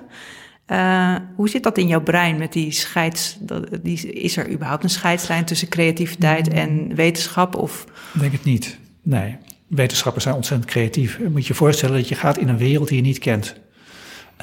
Uh, 0.67 1.15
hoe 1.35 1.49
zit 1.49 1.63
dat 1.63 1.77
in 1.77 1.87
jouw 1.87 2.01
brein 2.01 2.37
met 2.37 2.53
die 2.53 2.71
scheids... 2.71 3.37
Die, 3.81 4.11
is 4.11 4.37
er 4.37 4.51
überhaupt 4.51 4.83
een 4.83 4.89
scheidslijn 4.89 5.45
tussen 5.45 5.67
creativiteit 5.69 6.47
en 6.47 6.95
wetenschap? 6.95 7.55
Of? 7.55 7.85
Ik 8.13 8.19
denk 8.19 8.31
het 8.31 8.43
niet, 8.43 8.77
nee. 9.03 9.37
Wetenschappers 9.67 10.23
zijn 10.23 10.35
ontzettend 10.35 10.69
creatief. 10.69 11.17
Je 11.17 11.29
moet 11.29 11.47
je 11.47 11.53
voorstellen 11.53 11.95
dat 11.95 12.07
je 12.07 12.15
gaat 12.15 12.37
in 12.37 12.47
een 12.47 12.57
wereld 12.57 12.87
die 12.87 12.97
je 12.97 13.03
niet 13.03 13.19
kent. 13.19 13.55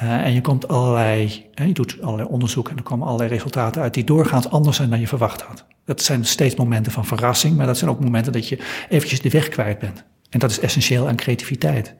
Uh, 0.03 0.25
en 0.25 0.33
je 0.33 0.41
komt 0.41 0.67
allerlei, 0.67 1.45
je 1.53 1.73
doet 1.73 1.97
allerlei 2.01 2.29
onderzoek 2.29 2.69
en 2.69 2.77
er 2.77 2.83
komen 2.83 3.07
allerlei 3.07 3.29
resultaten 3.29 3.81
uit 3.81 3.93
die 3.93 4.03
doorgaans 4.03 4.49
anders 4.49 4.77
zijn 4.77 4.89
dan 4.89 4.99
je 4.99 5.07
verwacht 5.07 5.41
had. 5.41 5.65
Dat 5.85 6.01
zijn 6.01 6.25
steeds 6.25 6.55
momenten 6.55 6.91
van 6.91 7.05
verrassing, 7.05 7.57
maar 7.57 7.65
dat 7.65 7.77
zijn 7.77 7.89
ook 7.89 7.99
momenten 7.99 8.31
dat 8.31 8.47
je 8.47 8.59
eventjes 8.89 9.21
de 9.21 9.29
weg 9.29 9.47
kwijt 9.47 9.79
bent. 9.79 10.03
En 10.29 10.39
dat 10.39 10.51
is 10.51 10.59
essentieel 10.59 11.07
aan 11.07 11.15
creativiteit. 11.15 11.95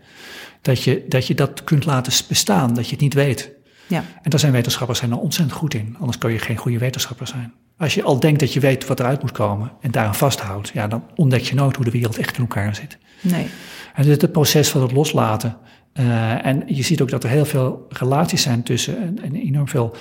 Dat 0.61 0.83
je 0.83 1.05
dat, 1.07 1.27
je 1.27 1.33
dat 1.33 1.63
kunt 1.63 1.85
laten 1.85 2.25
bestaan, 2.27 2.73
dat 2.73 2.85
je 2.85 2.91
het 2.91 3.01
niet 3.01 3.13
weet. 3.13 3.51
Ja. 3.87 4.03
En 4.21 4.29
daar 4.29 4.39
zijn 4.39 4.51
wetenschappers 4.51 4.99
zijn 4.99 5.11
er 5.11 5.19
ontzettend 5.19 5.57
goed 5.57 5.73
in, 5.73 5.95
anders 5.99 6.17
kun 6.17 6.31
je 6.31 6.39
geen 6.39 6.57
goede 6.57 6.77
wetenschapper 6.77 7.27
zijn. 7.27 7.53
Als 7.77 7.93
je 7.93 8.03
al 8.03 8.19
denkt 8.19 8.39
dat 8.39 8.53
je 8.53 8.59
weet 8.59 8.87
wat 8.87 8.99
eruit 8.99 9.21
moet 9.21 9.31
komen 9.31 9.71
en 9.81 9.91
daaraan 9.91 10.15
vasthoudt, 10.15 10.69
ja, 10.73 10.87
dan 10.87 11.03
ontdek 11.15 11.41
je 11.41 11.55
nooit 11.55 11.75
hoe 11.75 11.85
de 11.85 11.91
wereld 11.91 12.17
echt 12.17 12.35
in 12.35 12.41
elkaar 12.41 12.75
zit. 12.75 12.97
Nee. 13.21 13.47
En 13.93 14.03
dit 14.03 14.15
is 14.15 14.21
het 14.21 14.31
proces 14.31 14.69
van 14.69 14.81
het 14.81 14.91
loslaten 14.91 15.57
uh, 15.99 16.45
en 16.45 16.63
je 16.65 16.83
ziet 16.83 17.01
ook 17.01 17.09
dat 17.09 17.23
er 17.23 17.29
heel 17.29 17.45
veel 17.45 17.85
relaties 17.89 18.41
zijn 18.41 18.63
tussen 18.63 18.97
en, 18.97 19.21
en 19.21 19.35
enorm 19.35 19.67
veel 19.67 19.95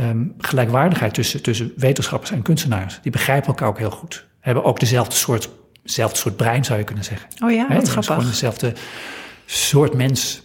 um, 0.00 0.34
gelijkwaardigheid 0.38 1.14
tussen, 1.14 1.42
tussen 1.42 1.72
wetenschappers 1.76 2.30
en 2.30 2.42
kunstenaars. 2.42 2.98
Die 3.02 3.12
begrijpen 3.12 3.48
elkaar 3.48 3.68
ook 3.68 3.78
heel 3.78 3.90
goed. 3.90 4.26
Hebben 4.40 4.64
ook 4.64 4.80
dezelfde 4.80 5.14
soort, 5.14 5.50
dezelfde 5.82 6.18
soort 6.18 6.36
brein, 6.36 6.64
zou 6.64 6.78
je 6.78 6.84
kunnen 6.84 7.04
zeggen. 7.04 7.28
Oh 7.44 7.50
ja, 7.50 7.68
wat 7.68 7.88
grappig. 7.88 8.14
Gewoon 8.14 8.30
dezelfde 8.30 8.72
soort 9.46 9.94
mens. 9.94 10.42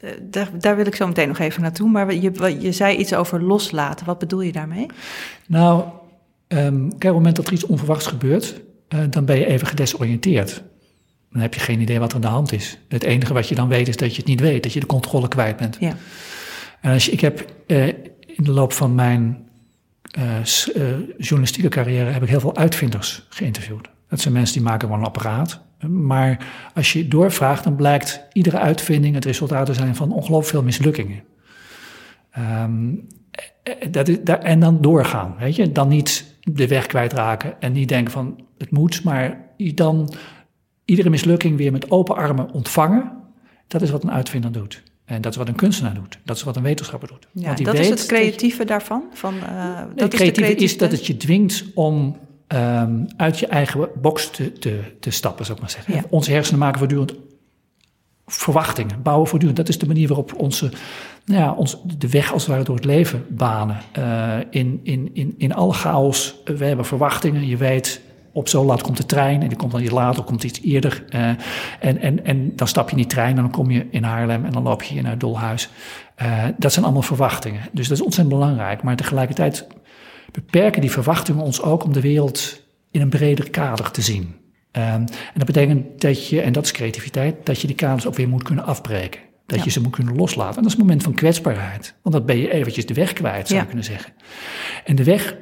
Uh, 0.00 0.10
daar, 0.22 0.48
daar, 0.58 0.76
wil 0.76 0.86
ik 0.86 0.94
zo 0.94 1.06
meteen 1.06 1.28
nog 1.28 1.38
even 1.38 1.62
naartoe. 1.62 1.90
Maar 1.90 2.14
je, 2.14 2.56
je 2.60 2.72
zei 2.72 2.96
iets 2.96 3.14
over 3.14 3.42
loslaten. 3.42 4.06
Wat 4.06 4.18
bedoel 4.18 4.40
je 4.40 4.52
daarmee? 4.52 4.86
Nou, 5.46 5.84
um, 6.48 6.88
kijk, 6.88 6.94
op 6.94 7.00
het 7.00 7.12
moment 7.12 7.36
dat 7.36 7.46
er 7.46 7.52
iets 7.52 7.66
onverwachts 7.66 8.06
gebeurt, 8.06 8.60
uh, 8.94 9.00
dan 9.10 9.24
ben 9.24 9.38
je 9.38 9.46
even 9.46 9.66
gedesoriënteerd 9.66 10.62
dan 11.34 11.42
heb 11.42 11.54
je 11.54 11.60
geen 11.60 11.80
idee 11.80 11.98
wat 11.98 12.10
er 12.10 12.14
aan 12.14 12.20
de 12.20 12.26
hand 12.26 12.52
is. 12.52 12.78
Het 12.88 13.02
enige 13.02 13.32
wat 13.32 13.48
je 13.48 13.54
dan 13.54 13.68
weet 13.68 13.88
is 13.88 13.96
dat 13.96 14.10
je 14.10 14.16
het 14.16 14.26
niet 14.26 14.40
weet, 14.40 14.62
dat 14.62 14.72
je 14.72 14.80
de 14.80 14.86
controle 14.86 15.28
kwijt 15.28 15.56
bent. 15.56 15.76
Ja. 15.80 15.96
En 16.80 16.92
als 16.92 17.04
je, 17.04 17.12
ik 17.12 17.20
heb 17.20 17.44
uh, 17.66 17.86
in 18.26 18.44
de 18.44 18.50
loop 18.50 18.72
van 18.72 18.94
mijn 18.94 19.48
uh, 20.18 20.24
journalistieke 21.18 21.68
carrière 21.68 22.10
heb 22.10 22.22
ik 22.22 22.28
heel 22.28 22.40
veel 22.40 22.56
uitvinders 22.56 23.26
geïnterviewd. 23.28 23.88
Dat 24.08 24.20
zijn 24.20 24.34
mensen 24.34 24.54
die 24.54 24.64
maken 24.64 24.88
wel 24.88 24.98
een 24.98 25.04
apparaat. 25.04 25.60
Maar 25.88 26.46
als 26.74 26.92
je 26.92 27.08
doorvraagt, 27.08 27.64
dan 27.64 27.76
blijkt 27.76 28.26
iedere 28.32 28.58
uitvinding 28.58 29.14
het 29.14 29.24
resultaat 29.24 29.66
te 29.66 29.74
zijn 29.74 29.96
van 29.96 30.12
ongelooflijk 30.12 30.48
veel 30.48 30.62
mislukkingen. 30.62 31.22
Um, 32.38 33.06
dat 33.90 34.08
is, 34.08 34.16
daar, 34.22 34.38
en 34.38 34.60
dan 34.60 34.80
doorgaan, 34.80 35.34
weet 35.38 35.56
je. 35.56 35.72
Dan 35.72 35.88
niet 35.88 36.36
de 36.42 36.68
weg 36.68 36.86
kwijtraken 36.86 37.60
en 37.60 37.72
niet 37.72 37.88
denken 37.88 38.12
van 38.12 38.40
het 38.58 38.70
moet, 38.70 39.04
maar 39.04 39.40
dan 39.56 40.14
iedere 40.84 41.10
mislukking 41.10 41.56
weer 41.56 41.72
met 41.72 41.90
open 41.90 42.16
armen 42.16 42.52
ontvangen. 42.52 43.12
Dat 43.66 43.82
is 43.82 43.90
wat 43.90 44.02
een 44.02 44.10
uitvinder 44.10 44.52
doet. 44.52 44.82
En 45.04 45.20
dat 45.20 45.32
is 45.32 45.38
wat 45.38 45.48
een 45.48 45.54
kunstenaar 45.54 45.94
doet. 45.94 46.18
Dat 46.24 46.36
is 46.36 46.42
wat 46.42 46.56
een 46.56 46.62
wetenschapper 46.62 47.08
doet. 47.08 47.26
Ja, 47.32 47.44
Want 47.44 47.56
die 47.56 47.66
dat 47.66 47.74
is 47.74 47.88
het 47.88 47.98
dat 47.98 48.06
creatieve 48.06 48.64
daarvan? 48.64 49.02
Van, 49.12 49.34
uh, 49.34 49.78
Nee, 49.78 49.86
dat 49.94 50.12
het 50.12 50.14
creatieve 50.14 50.50
is, 50.50 50.58
de 50.58 50.64
is 50.64 50.78
dat 50.78 50.90
het 50.90 51.06
je 51.06 51.16
dwingt 51.16 51.64
om 51.74 52.16
ehm, 52.46 53.04
uit 53.16 53.38
je 53.38 53.46
eigen 53.46 53.88
box 54.00 54.30
te, 54.30 54.52
te, 54.52 54.80
te 55.00 55.10
stappen, 55.10 55.44
zou 55.44 55.56
ik 55.56 55.62
maar 55.62 55.72
zeggen. 55.72 55.94
Ja. 55.94 56.04
Onze 56.08 56.30
hersenen 56.30 56.60
maken 56.60 56.78
voortdurend 56.78 57.14
verwachtingen, 58.26 59.02
bouwen 59.02 59.28
voortdurend. 59.28 59.58
Dat 59.58 59.68
is 59.68 59.78
de 59.78 59.86
manier 59.86 60.08
waarop 60.08 60.34
onze, 60.36 60.70
nou 61.24 61.40
ja, 61.40 61.52
ons, 61.52 61.76
de 61.98 62.08
weg 62.08 62.32
als 62.32 62.42
het 62.42 62.50
ware 62.50 62.64
door 62.64 62.74
het 62.74 62.84
leven 62.84 63.26
banen. 63.28 63.76
Eh, 63.92 64.38
in, 64.50 64.80
in, 64.82 65.10
in, 65.12 65.34
in 65.38 65.54
alle 65.54 65.72
chaos, 65.72 66.34
eh, 66.44 66.54
we 66.54 66.64
hebben 66.64 66.84
verwachtingen. 66.84 67.46
Je 67.46 67.56
weet, 67.56 68.00
op 68.34 68.48
zo 68.48 68.64
laat 68.64 68.82
komt 68.82 68.96
de 68.96 69.06
trein 69.06 69.42
en 69.42 69.48
die 69.48 69.56
komt 69.56 69.72
dan 69.72 69.82
iets 69.82 69.90
later, 69.90 70.22
komt 70.22 70.44
iets 70.44 70.60
eerder. 70.62 71.04
Eh, 71.08 71.28
en, 71.80 72.00
en, 72.00 72.24
en 72.24 72.52
dan 72.56 72.68
stap 72.68 72.84
je 72.84 72.96
in 72.96 73.02
die 73.02 73.10
trein 73.10 73.36
en 73.36 73.42
dan 73.42 73.50
kom 73.50 73.70
je 73.70 73.86
in 73.90 74.02
Haarlem 74.02 74.44
en 74.44 74.52
dan 74.52 74.62
loop 74.62 74.82
je 74.82 74.92
hier 74.92 75.02
naar 75.02 75.10
het 75.10 75.20
Dolhuis. 75.20 75.70
Eh, 76.14 76.44
dat 76.56 76.72
zijn 76.72 76.84
allemaal 76.84 77.02
verwachtingen. 77.02 77.60
Dus 77.72 77.88
dat 77.88 77.96
is 77.96 78.04
ontzettend 78.04 78.38
belangrijk. 78.38 78.82
Maar 78.82 78.96
tegelijkertijd 78.96 79.66
beperken 80.32 80.80
die 80.80 80.90
verwachtingen 80.90 81.44
ons 81.44 81.62
ook 81.62 81.84
om 81.84 81.92
de 81.92 82.00
wereld 82.00 82.62
in 82.90 83.00
een 83.00 83.08
breder 83.08 83.50
kader 83.50 83.90
te 83.90 84.02
zien. 84.02 84.22
Um, 84.76 84.82
en 84.82 85.06
dat 85.34 85.46
betekent 85.46 86.00
dat 86.00 86.28
je, 86.28 86.40
en 86.40 86.52
dat 86.52 86.64
is 86.64 86.72
creativiteit, 86.72 87.46
dat 87.46 87.60
je 87.60 87.66
die 87.66 87.76
kaders 87.76 88.06
ook 88.06 88.14
weer 88.14 88.28
moet 88.28 88.42
kunnen 88.42 88.64
afbreken. 88.64 89.20
Dat 89.46 89.58
Ja. 89.58 89.64
je 89.64 89.70
ze 89.70 89.80
moet 89.80 89.92
kunnen 89.92 90.16
loslaten. 90.16 90.56
En 90.56 90.62
dat 90.62 90.70
is 90.70 90.78
het 90.78 90.80
moment 90.86 91.02
van 91.02 91.14
kwetsbaarheid. 91.14 91.94
Want 92.02 92.14
dan 92.14 92.24
ben 92.24 92.38
je 92.38 92.52
eventjes 92.52 92.86
de 92.86 92.94
weg 92.94 93.12
kwijt, 93.12 93.46
zou 93.46 93.54
Ja. 93.54 93.60
je 93.60 93.66
kunnen 93.66 93.84
zeggen. 93.84 94.12
En 94.84 94.96
de 94.96 95.04
weg 95.04 95.36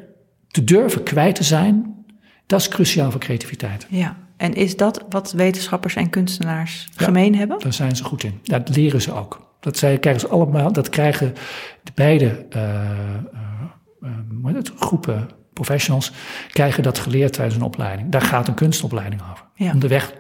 te 0.49 0.65
durven 0.65 1.03
kwijt 1.03 1.35
te 1.35 1.45
zijn, 1.45 2.02
dat 2.47 2.61
is 2.61 2.69
cruciaal 2.69 3.11
voor 3.11 3.21
creativiteit. 3.21 3.87
Ja, 3.89 4.17
en 4.37 4.55
is 4.55 4.77
dat 4.77 5.05
wat 5.09 5.33
wetenschappers 5.33 5.95
en 5.95 6.11
kunstenaars 6.11 6.89
Ja. 6.97 7.05
gemeen 7.05 7.35
hebben? 7.35 7.59
Daar 7.59 7.73
zijn 7.73 7.97
ze 7.97 8.05
goed 8.05 8.25
in. 8.25 8.41
Dat 8.43 8.77
leren 8.77 9.03
ze 9.03 9.13
ook. 9.13 9.51
Dat 9.61 9.77
zij, 9.77 9.99
krijgen 9.99 10.21
ze 10.21 10.29
allemaal, 10.29 10.73
dat 10.73 10.89
krijgen 10.89 11.35
de 11.83 11.93
beide 11.95 12.47
eh, 12.51 12.75
eh, 12.75 13.21
eh, 14.45 14.59
groepen 14.77 15.29
professionals, 15.53 16.13
krijgen 16.49 16.83
dat 16.83 16.99
geleerd 16.99 17.33
tijdens 17.33 17.57
een 17.57 17.63
opleiding. 17.63 18.09
Daar 18.11 18.23
gaat 18.23 18.49
een 18.49 18.55
kunstopleiding 18.55 19.23
over. 19.31 19.45
Ja. 19.55 19.73
Om 19.73 19.81
de 19.81 19.89
weg 19.89 20.13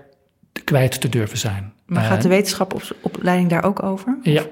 kwijt 0.64 1.00
te 1.00 1.09
durven 1.09 1.38
zijn. 1.38 1.73
Maar 1.87 2.05
gaat 2.05 2.23
de 2.23 2.29
wetenschapsopleiding 2.29 3.50
daar 3.50 3.64
ook 3.64 3.83
over? 3.83 4.19
Ja. 4.23 4.43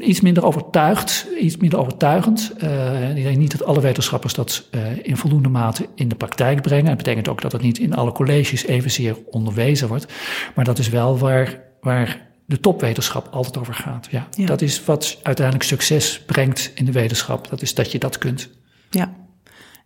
Iets 0.00 0.20
minder 0.20 0.44
overtuigd, 0.44 1.26
iets 1.40 1.56
minder 1.56 1.78
overtuigend. 1.78 2.52
Eh, 2.58 3.16
ik 3.16 3.22
denk 3.22 3.36
niet 3.36 3.50
dat 3.58 3.64
alle 3.64 3.80
wetenschappers 3.80 4.34
dat 4.34 4.66
eh, 4.70 4.80
in 5.02 5.16
voldoende 5.16 5.48
mate 5.48 5.86
in 5.94 6.08
de 6.08 6.14
praktijk 6.14 6.62
brengen. 6.62 6.86
Dat 6.86 6.96
betekent 6.96 7.28
ook 7.28 7.40
dat 7.40 7.52
het 7.52 7.62
niet 7.62 7.78
in 7.78 7.94
alle 7.94 8.12
colleges 8.12 8.66
evenzeer 8.66 9.16
onderwezen 9.30 9.88
wordt. 9.88 10.12
Maar 10.54 10.64
dat 10.64 10.78
is 10.78 10.88
wel 10.88 11.18
waar, 11.18 11.62
waar 11.80 12.28
de 12.46 12.60
topwetenschap 12.60 13.28
altijd 13.30 13.58
over 13.58 13.74
gaat. 13.74 14.08
Ja. 14.10 14.28
Ja. 14.30 14.46
Dat 14.46 14.62
is 14.62 14.84
wat 14.84 15.18
uiteindelijk 15.22 15.66
succes 15.66 16.20
brengt 16.20 16.72
in 16.74 16.84
de 16.84 16.92
wetenschap. 16.92 17.48
Dat 17.48 17.62
is 17.62 17.74
dat 17.74 17.92
je 17.92 17.98
dat 17.98 18.18
kunt. 18.18 18.50
Ja. 18.90 19.14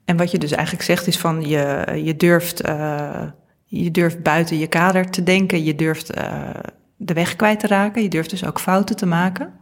En 0.04 0.16
wat 0.16 0.30
je 0.30 0.38
dus 0.38 0.50
eigenlijk 0.50 0.84
zegt 0.84 1.06
is 1.06 1.18
van 1.18 1.48
je, 1.48 2.00
je, 2.04 2.16
durft, 2.16 2.60
eh, 2.60 3.22
je 3.64 3.90
durft 3.90 4.22
buiten 4.22 4.58
je 4.58 4.66
kader 4.66 5.10
te 5.10 5.22
denken. 5.22 5.64
Je 5.64 5.74
durft 5.74 6.10
eh, 6.10 6.50
de 6.96 7.14
weg 7.14 7.36
kwijt 7.36 7.60
te 7.60 7.66
raken. 7.66 8.02
Je 8.02 8.08
durft 8.08 8.30
dus 8.30 8.44
ook 8.44 8.60
fouten 8.60 8.96
te 8.96 9.06
maken. 9.06 9.52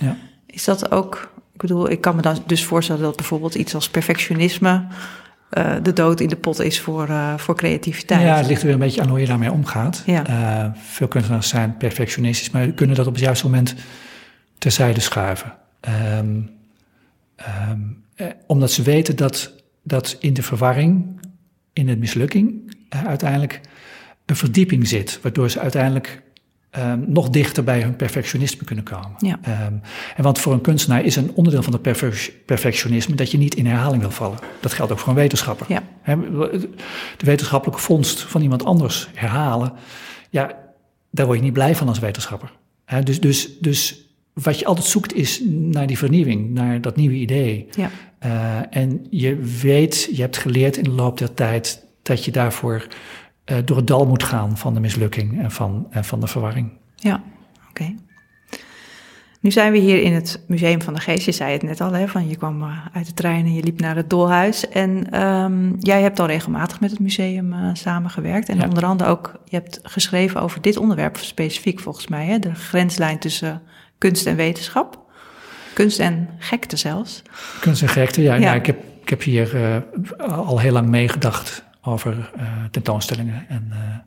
Ja. 0.00 0.16
Is 0.46 0.64
dat 0.64 0.90
ook, 0.90 1.32
ik 1.52 1.60
bedoel, 1.60 1.90
ik 1.90 2.00
kan 2.00 2.16
me 2.16 2.22
dan 2.22 2.42
dus 2.46 2.64
voorstellen 2.64 3.02
dat 3.02 3.16
bijvoorbeeld 3.16 3.54
iets 3.54 3.74
als 3.74 3.90
perfectionisme 3.90 4.86
eh, 5.50 5.74
de 5.82 5.92
dood 5.92 6.20
in 6.20 6.28
de 6.28 6.36
pot 6.36 6.60
is 6.60 6.80
voor, 6.80 7.08
eh, 7.08 7.38
voor 7.38 7.56
creativiteit. 7.56 8.20
Ja, 8.20 8.36
het 8.36 8.46
ligt 8.46 8.60
er 8.60 8.66
weer 8.66 8.74
een 8.74 8.80
beetje 8.80 9.00
aan 9.00 9.08
hoe 9.08 9.20
je 9.20 9.26
daarmee 9.26 9.52
omgaat. 9.52 10.02
Ja. 10.06 10.26
Eh, 10.26 10.70
veel 10.74 11.08
kunstenaars 11.08 11.48
zijn 11.48 11.76
perfectionistisch, 11.76 12.50
maar 12.50 12.66
kunnen 12.66 12.96
dat 12.96 13.06
op 13.06 13.14
het 13.14 13.22
juiste 13.22 13.44
moment 13.44 13.74
terzijde 14.58 15.00
schuiven. 15.00 15.52
Ehm, 15.80 16.40
ehm, 17.36 17.80
eh, 18.14 18.26
omdat 18.46 18.70
ze 18.70 18.82
weten 18.82 19.16
dat, 19.16 19.52
dat 19.82 20.16
in 20.20 20.34
de 20.34 20.42
verwarring, 20.42 21.20
in 21.72 21.86
de 21.86 21.96
mislukking, 21.96 22.74
uiteindelijk 22.88 23.60
een 24.26 24.36
verdieping 24.36 24.88
zit, 24.88 25.18
waardoor 25.22 25.50
ze 25.50 25.60
uiteindelijk 25.60 26.22
ehm, 26.70 27.00
nog 27.06 27.30
dichter 27.30 27.64
bij 27.64 27.80
hun 27.82 27.96
perfectionisme 27.96 28.64
kunnen 28.64 28.84
komen. 28.84 29.12
Ja. 29.18 29.38
Ehm, 29.42 29.74
en 30.16 30.22
want 30.22 30.38
voor 30.38 30.52
een 30.52 30.60
kunstenaar 30.60 31.04
is 31.04 31.16
een 31.16 31.30
onderdeel 31.34 31.62
van 31.62 31.72
het 31.72 31.82
perfec- 31.82 32.32
perfectionisme 32.46 33.14
dat 33.14 33.30
je 33.30 33.38
niet 33.38 33.54
in 33.54 33.66
herhaling 33.66 34.02
wil 34.02 34.10
vallen. 34.10 34.38
Dat 34.60 34.72
geldt 34.72 34.92
ook 34.92 34.98
voor 34.98 35.08
een 35.08 35.14
wetenschapper. 35.14 35.66
Ja. 35.68 35.82
De 37.16 37.26
wetenschappelijke 37.26 37.82
vondst 37.82 38.20
van 38.20 38.42
iemand 38.42 38.64
anders 38.64 39.08
herhalen, 39.14 39.72
ja, 40.30 40.56
daar 41.10 41.26
word 41.26 41.38
je 41.38 41.44
niet 41.44 41.52
blij 41.52 41.76
van 41.76 41.88
als 41.88 41.98
wetenschapper. 41.98 42.52
Dus, 43.04 43.20
dus, 43.20 43.58
dus 43.58 44.10
wat 44.32 44.58
je 44.58 44.64
altijd 44.64 44.86
zoekt 44.86 45.14
is 45.14 45.42
naar 45.46 45.86
die 45.86 45.98
vernieuwing, 45.98 46.50
naar 46.50 46.80
dat 46.80 46.96
nieuwe 46.96 47.14
idee. 47.14 47.68
Ja. 47.70 47.90
Eh, 48.18 48.58
en 48.70 49.06
je 49.10 49.36
weet, 49.36 50.08
je 50.12 50.20
hebt 50.20 50.36
geleerd 50.36 50.76
in 50.76 50.84
de 50.84 50.90
loop 50.90 51.18
der 51.18 51.34
tijd 51.34 51.84
dat 52.02 52.24
je 52.24 52.30
daarvoor 52.30 52.86
eh, 53.50 53.56
door 53.64 53.76
het 53.76 53.86
dal 53.86 54.06
moet 54.06 54.22
gaan 54.22 54.56
van 54.56 54.74
de 54.74 54.80
mislukking 54.80 55.42
en 55.42 55.50
van, 55.50 55.86
en 55.90 56.04
van 56.04 56.20
de 56.20 56.26
verwarring. 56.26 56.70
Ja, 56.96 57.22
oké. 57.70 57.94
Nu 59.40 59.50
zijn 59.50 59.72
we 59.72 59.78
hier 59.78 60.02
in 60.02 60.12
het 60.12 60.44
Museum 60.48 60.82
van 60.82 60.94
de 60.94 61.00
Geest. 61.00 61.24
Je 61.24 61.32
zei 61.32 61.52
het 61.52 61.62
net 61.62 61.80
al, 61.80 61.92
hè, 61.92 62.08
van 62.08 62.28
je 62.28 62.36
kwam 62.36 62.62
eh, 62.62 62.86
uit 62.92 63.06
de 63.06 63.14
trein 63.14 63.44
en 63.44 63.54
je 63.54 63.62
liep 63.62 63.80
naar 63.80 63.96
het 63.96 64.10
Dolhuis. 64.10 64.68
En 64.68 65.10
ehm, 65.10 65.72
jij 65.78 66.02
hebt 66.02 66.20
al 66.20 66.26
regelmatig 66.26 66.80
met 66.80 66.90
het 66.90 67.00
museum 67.00 67.52
eh, 67.52 67.70
samengewerkt. 67.72 68.48
En 68.48 68.56
Ja. 68.56 68.64
onder 68.64 68.84
andere 68.84 69.10
ook, 69.10 69.40
je 69.44 69.56
hebt 69.56 69.80
geschreven 69.82 70.42
over 70.42 70.60
dit 70.60 70.76
onderwerp 70.76 71.16
specifiek 71.16 71.80
volgens 71.80 72.06
mij. 72.08 72.26
Hè, 72.26 72.38
de 72.38 72.54
grenslijn 72.54 73.18
tussen 73.18 73.62
kunst 73.98 74.26
en 74.26 74.36
wetenschap. 74.36 74.98
Kunst 75.74 75.98
en 75.98 76.28
gekte 76.38 76.76
zelfs. 76.76 77.22
Kunst 77.60 77.82
en 77.82 77.88
gekte, 77.88 78.22
ja. 78.22 78.34
Ja. 78.34 78.40
Nou, 78.40 78.56
ik, 78.56 78.66
heb, 78.66 78.78
ik 79.02 79.08
heb 79.08 79.22
hier 79.22 79.82
al 80.18 80.58
heel 80.58 80.72
lang 80.72 80.88
meegedacht 80.88 81.64
over 81.82 82.30
eh, 82.36 82.64
tentoonstellingen. 82.70 83.48
En 83.48 83.68
eh, 83.70 83.98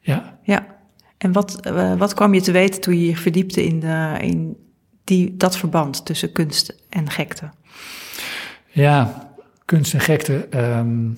ja, 0.00 0.38
Ja. 0.42 0.80
En 1.18 1.32
wat, 1.32 1.60
eh, 1.60 1.94
wat 1.94 2.14
kwam 2.14 2.34
je 2.34 2.40
te 2.40 2.52
weten 2.52 2.80
toen 2.80 2.98
je 2.98 3.06
je 3.06 3.16
verdiepte 3.16 3.64
in, 3.64 3.80
de, 3.80 4.16
in 4.20 4.56
die, 5.04 5.36
dat 5.36 5.56
verband 5.56 6.04
tussen 6.06 6.32
kunst 6.32 6.74
en 6.88 7.10
gekte? 7.10 7.50
Ja, 8.68 9.30
kunst 9.64 9.94
en 9.94 10.00
gekte. 10.00 10.46
ehm, 10.50 11.10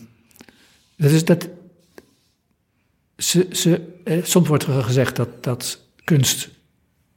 dat 0.96 1.11
is 1.11 1.25
dat. 1.25 1.49
Ze, 3.16 3.49
ze, 3.52 4.00
eh, 4.04 4.25
soms 4.25 4.49
wordt 4.49 4.64
er 4.66 4.82
gezegd 4.82 5.16
dat, 5.16 5.44
dat 5.44 5.87
kunst 6.04 6.50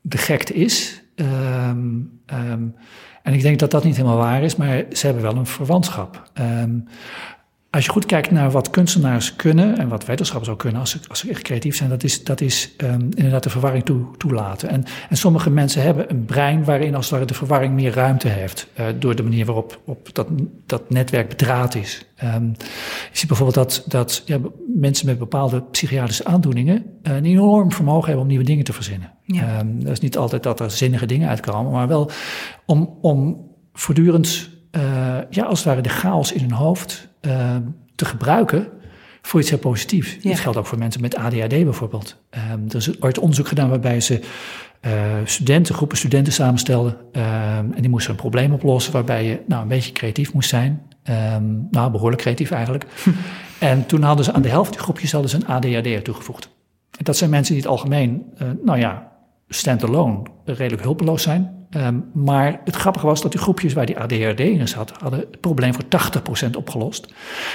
de 0.01 0.17
gekte 0.17 0.53
is. 0.53 1.01
Ehm, 1.15 1.99
ehm, 2.25 2.63
en 3.23 3.33
ik 3.33 3.41
denk 3.41 3.59
dat 3.59 3.71
dat 3.71 3.83
niet 3.83 3.95
helemaal 3.95 4.17
waar 4.17 4.43
is, 4.43 4.55
maar 4.55 4.85
ze 4.91 5.05
hebben 5.05 5.23
wel 5.23 5.35
een 5.35 5.45
verwantschap. 5.45 6.31
Als 7.69 7.85
je 7.85 7.91
goed 7.91 8.05
kijkt 8.05 8.31
naar 8.31 8.51
wat 8.51 8.69
kunstenaars 8.69 9.35
kunnen 9.35 9.77
en 9.77 9.87
wat 9.87 10.05
wetenschappers 10.05 10.51
ook 10.51 10.59
kunnen 10.59 10.79
als 10.79 10.89
ze, 10.89 10.99
als 11.07 11.19
ze 11.19 11.29
echt 11.29 11.41
creatief 11.41 11.75
zijn, 11.75 11.89
dat 11.89 12.03
is, 12.03 12.23
dat 12.23 12.41
is 12.41 12.73
ehm, 12.77 13.01
inderdaad 13.01 13.43
de 13.43 13.49
verwarring 13.49 13.85
toe, 13.85 14.05
toelaten. 14.17 14.69
En, 14.69 14.83
en 15.09 15.17
sommige 15.17 15.49
mensen 15.49 15.81
hebben 15.81 16.09
een 16.09 16.25
brein 16.25 16.63
waarin 16.63 16.95
als 16.95 17.05
het 17.05 17.13
ware 17.13 17.25
de 17.25 17.33
verwarring 17.33 17.73
meer 17.73 17.93
ruimte 17.93 18.27
heeft, 18.27 18.67
eh, 18.73 18.85
door 18.99 19.15
de 19.15 19.23
manier 19.23 19.45
waarop 19.45 19.81
op 19.85 20.09
dat, 20.13 20.27
dat 20.65 20.89
netwerk 20.89 21.29
bedraad 21.29 21.75
is. 21.75 22.05
Ehm, 22.15 22.45
je 23.11 23.17
ziet 23.17 23.27
bijvoorbeeld 23.27 23.57
dat, 23.57 23.83
dat 23.87 24.23
ja, 24.25 24.37
mensen 24.75 25.05
met 25.05 25.19
bepaalde 25.19 25.61
psychiatrische 25.61 26.25
aandoeningen 26.25 26.85
eh, 27.03 27.15
een 27.15 27.25
enorm 27.25 27.71
vermogen 27.71 28.05
hebben 28.05 28.21
om 28.21 28.27
nieuwe 28.27 28.45
dingen 28.45 28.63
te 28.63 28.73
verzinnen. 28.73 29.13
Ja. 29.23 29.57
Ehm, 29.57 29.79
dat 29.79 29.91
is 29.91 29.99
niet 29.99 30.17
altijd 30.17 30.43
dat 30.43 30.59
er 30.59 30.71
zinnige 30.71 31.05
dingen 31.05 31.29
uitkomen, 31.29 31.71
maar 31.71 31.87
wel 31.87 32.11
om, 32.65 32.97
om 33.01 33.45
voortdurend, 33.73 34.49
eh, 34.71 34.81
ja, 35.29 35.43
als 35.43 35.59
het 35.59 35.67
ware 35.67 35.81
de 35.81 35.89
chaos 35.89 36.31
in 36.31 36.41
hun 36.41 36.51
hoofd 36.51 37.06
eh, 37.19 37.55
te 37.95 38.05
gebruiken 38.05 38.67
voor 39.21 39.39
iets 39.39 39.49
heel 39.49 39.59
positiefs. 39.59 40.17
Ja. 40.21 40.29
Dat 40.29 40.39
geldt 40.39 40.57
ook 40.57 40.65
voor 40.65 40.77
mensen 40.77 41.01
met 41.01 41.15
ADHD 41.15 41.49
bijvoorbeeld. 41.49 42.23
Ehm, 42.29 42.59
er 42.69 42.75
is 42.75 43.01
ooit 43.01 43.19
onderzoek 43.19 43.47
gedaan 43.47 43.69
waarbij 43.69 44.01
ze 44.01 44.21
eh, 44.81 44.93
studenten, 45.23 45.75
groepen 45.75 45.97
studenten 45.97 46.33
samenstelden. 46.33 46.97
ehm, 47.11 47.71
en 47.71 47.81
die 47.81 47.89
moesten 47.89 48.11
een 48.11 48.17
probleem 48.17 48.53
oplossen 48.53 48.93
waarbij 48.93 49.25
je 49.25 49.39
nou, 49.47 49.61
een 49.61 49.67
beetje 49.67 49.91
creatief 49.91 50.33
moest 50.33 50.49
zijn. 50.49 50.81
Ehm, 51.03 51.43
nou, 51.71 51.91
behoorlijk 51.91 52.21
creatief 52.21 52.51
eigenlijk. 52.51 52.85
en 53.59 53.85
toen 53.85 54.01
hadden 54.01 54.25
ze 54.25 54.33
aan 54.33 54.41
de 54.41 54.49
helft 54.49 54.71
die 54.71 54.81
groepjes 54.81 55.11
hadden 55.11 55.29
ze 55.29 55.35
een 55.35 55.47
ADHD'er 55.47 56.03
toegevoegd. 56.03 56.49
En 56.97 57.03
dat 57.03 57.17
zijn 57.17 57.29
mensen 57.29 57.53
die 57.53 57.61
het 57.61 57.71
algemeen, 57.71 58.23
eh, 58.37 58.47
nou 58.63 58.79
ja, 58.79 59.11
stand-alone 59.47 60.23
redelijk 60.45 60.83
hulpeloos 60.83 61.23
zijn. 61.23 61.56
Ehm, 61.69 61.99
maar 62.13 62.61
het 62.63 62.75
grappige 62.75 63.05
was 63.05 63.21
dat 63.21 63.31
die 63.31 63.41
groepjes 63.41 63.73
waar 63.73 63.85
die 63.85 63.99
ADHD 63.99 64.39
in 64.39 64.67
zat, 64.67 64.91
hadden 64.91 65.19
het 65.19 65.41
probleem 65.41 65.73
voor 65.73 65.87
80% 65.87 66.55
opgelost. 66.55 67.13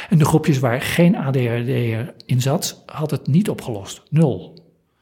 En 0.08 0.18
de 0.18 0.24
groepjes 0.24 0.58
waar 0.58 0.80
geen 0.80 1.16
ADHD'er 1.16 2.14
in 2.26 2.40
zat, 2.40 2.82
had 2.86 3.10
het 3.10 3.26
niet 3.26 3.48
opgelost. 3.48 4.02
Nul. 4.10 4.52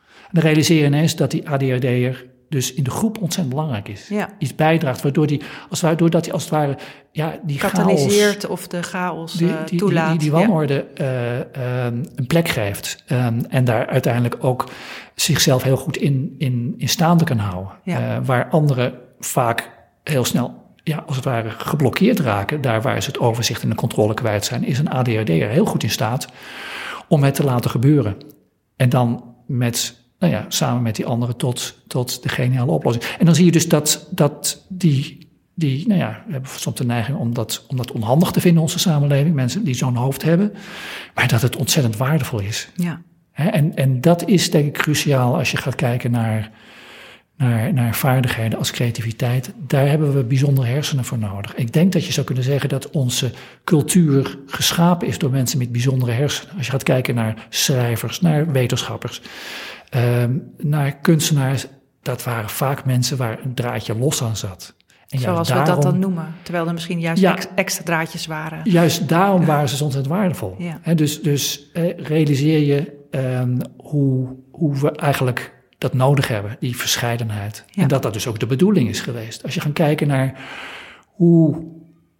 En 0.07 0.29
dan 0.33 0.43
realiseer 0.43 0.79
je 0.79 0.87
ineens 0.87 1.17
dat 1.17 1.31
die 1.31 1.49
ADHD'er 1.49 2.29
dus 2.49 2.75
in 2.75 2.85
de 2.85 2.91
groep 2.91 3.19
ontzettend 3.19 3.55
belangrijk 3.55 3.89
is. 3.89 4.09
Ja. 4.09 4.31
Iets 4.39 4.55
bijdraagt, 4.55 5.03
waardoor 5.03 5.27
die, 5.27 5.43
als, 5.69 5.81
waardoor 5.81 6.09
hij 6.11 6.33
als 6.33 6.43
het 6.43 6.53
ware, 6.53 6.77
ja, 7.13 7.39
die 7.43 7.59
Katalyseert 7.59 8.47
of 8.47 8.69
de 8.69 8.83
chaos 8.83 9.33
die, 9.33 9.49
uh, 9.49 9.55
die, 9.67 9.79
toelaat. 9.79 10.11
Die, 10.11 10.19
die, 10.19 10.31
wanorde 10.31 10.87
uh, 11.01 11.85
um, 11.87 12.05
een 12.15 12.27
plek 12.27 12.49
geeft. 12.49 13.05
Um, 13.09 13.45
en 13.49 13.65
daar 13.65 13.87
uiteindelijk 13.87 14.37
ook 14.41 14.69
zichzelf 15.15 15.63
heel 15.63 15.77
goed 15.77 15.97
in, 15.97 16.35
in, 16.39 16.75
in 16.77 16.89
staande 16.89 17.25
kan 17.25 17.39
houden. 17.39 17.73
Ja. 17.85 18.01
Uh, 18.01 18.27
waar 18.27 18.49
anderen 18.49 18.95
vaak 19.19 19.71
heel 20.05 20.25
snel, 20.25 20.75
ja, 20.83 21.05
als 21.07 21.17
het 21.17 21.25
ware, 21.25 21.51
geblokkeerd 21.51 22.21
raken. 22.21 22.61
Daar 22.61 22.83
waar 22.83 23.03
ze 23.03 23.09
het 23.09 23.19
overzicht 23.19 23.63
en 23.63 23.69
de 23.69 23.75
controle 23.75 24.15
kwijt 24.15 24.45
zijn, 24.45 24.65
is 24.65 24.79
een 24.79 24.91
ADHD'er 24.91 25.49
heel 25.49 25.67
goed 25.67 25.83
in 25.83 25.91
staat 25.91 26.29
om 27.09 27.23
het 27.23 27.35
te 27.35 27.45
laten 27.45 27.71
gebeuren. 27.71 28.17
En 28.77 28.89
dan 28.89 29.25
met 29.47 29.99
nou 30.19 30.33
ja, 30.33 30.45
samen 30.49 30.83
met 30.83 30.97
die 30.97 31.07
anderen 31.07 31.37
tot, 31.37 31.75
tot 31.87 32.23
de 32.23 32.29
geniale 32.29 32.71
oplossing. 32.71 33.05
En 33.19 33.25
dan 33.25 33.35
zie 33.35 33.45
je 33.45 33.53
dus 33.53 33.69
dat, 33.69 34.07
dat 34.11 34.65
die, 34.69 35.30
die, 35.61 35.89
nou 35.89 36.01
ja, 36.01 36.25
hebben 36.29 36.51
soms 36.51 36.77
de 36.77 36.85
neiging 36.85 37.19
om 37.19 37.35
dat, 37.35 37.65
om 37.69 37.77
dat 37.77 37.93
onhandig 37.93 38.31
te 38.31 38.41
vinden 38.41 38.59
in 38.59 38.65
onze 38.65 38.79
samenleving, 38.79 39.35
mensen 39.35 39.65
die 39.65 39.75
zo'n 39.75 39.97
hoofd 39.97 40.23
hebben, 40.23 40.53
maar 41.15 41.29
dat 41.29 41.43
het 41.43 41.57
ontzettend 41.57 41.97
waardevol 41.97 42.41
is. 42.41 42.69
Ja. 42.75 43.03
En, 43.33 43.77
en 43.77 44.01
dat 44.01 44.29
is 44.29 44.51
denk 44.51 44.67
ik 44.67 44.83
cruciaal 44.83 45.37
als 45.37 45.51
je 45.51 45.57
gaat 45.57 45.75
kijken 45.75 46.11
naar, 46.11 46.51
naar, 47.37 47.73
naar 47.73 47.95
vaardigheden 47.95 48.59
als 48.59 48.71
creativiteit. 48.71 49.53
Daar 49.67 49.89
hebben 49.89 50.15
we 50.15 50.25
bijzondere 50.25 50.67
hersenen 50.67 51.05
voor 51.05 51.19
nodig. 51.19 51.55
Ik 51.55 51.73
denk 51.73 51.93
dat 51.93 52.07
je 52.07 52.13
zou 52.13 52.27
kunnen 52.27 52.45
zeggen 52.45 52.69
dat 52.69 52.91
onze 52.91 53.33
cultuur 53.65 54.39
geschapen 54.47 55.09
is 55.09 55.19
door 55.19 55.31
mensen 55.31 55.59
met 55.59 55.73
bijzondere 55.73 56.13
hersenen. 56.13 56.57
Als 56.57 56.67
je 56.67 56.73
gaat 56.73 56.83
kijken 56.83 57.15
naar 57.15 57.47
schrijvers, 57.49 58.21
naar 58.21 58.53
wetenschappers. 58.53 59.23
Um, 59.97 60.43
naar 60.59 60.97
kunstenaars, 60.97 61.67
dat 62.03 62.25
waren 62.25 62.51
vaak 62.51 62.85
mensen 62.85 63.17
waar 63.17 63.39
een 63.45 63.55
draadje 63.55 63.99
los 63.99 64.23
aan 64.23 64.37
zat. 64.37 64.75
Zoals 65.19 65.49
daarom, 65.49 65.67
we 65.67 65.73
dat 65.73 65.83
dan 65.83 65.99
noemen, 65.99 66.35
terwijl 66.43 66.67
er 66.67 66.73
misschien 66.73 67.01
juist 67.01 67.23
ja, 67.23 67.37
extra 67.55 67.85
draadjes 67.85 68.27
waren. 68.27 68.61
Juist 68.65 69.09
daarom 69.09 69.45
waren 69.45 69.69
ze 69.69 69.85
ontzettend 69.85 70.15
waardevol. 70.15 70.55
Ja. 70.59 70.79
He, 70.83 70.95
dus 70.95 71.23
dus 71.23 71.71
eh, 71.73 71.99
realiseer 71.99 72.59
je 72.59 72.99
um, 73.11 73.59
hoe, 73.77 74.37
hoe 74.51 74.79
we 74.79 74.93
eigenlijk 74.93 75.59
dat 75.79 75.95
nodig 75.95 76.29
hebben, 76.29 76.57
die 76.61 76.77
verscheidenheid. 76.77 77.65
En 77.75 77.89
dat 77.89 78.03
dat 78.03 78.13
dus 78.13 78.27
ook 78.27 78.39
de 78.39 78.47
bedoeling 78.47 78.89
is 78.89 79.01
geweest. 79.01 79.43
Als 79.43 79.55
je 79.55 79.61
gaat 79.61 79.73
kijken 79.73 80.07
naar 80.07 80.41
hoe 81.05 81.65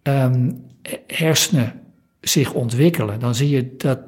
um, 0.03 0.65
hersenen 1.07 1.73
zich 2.21 2.53
ontwikkelen, 2.53 3.21
dan 3.21 3.35
zie 3.35 3.49
je 3.49 3.75
dat 3.77 3.99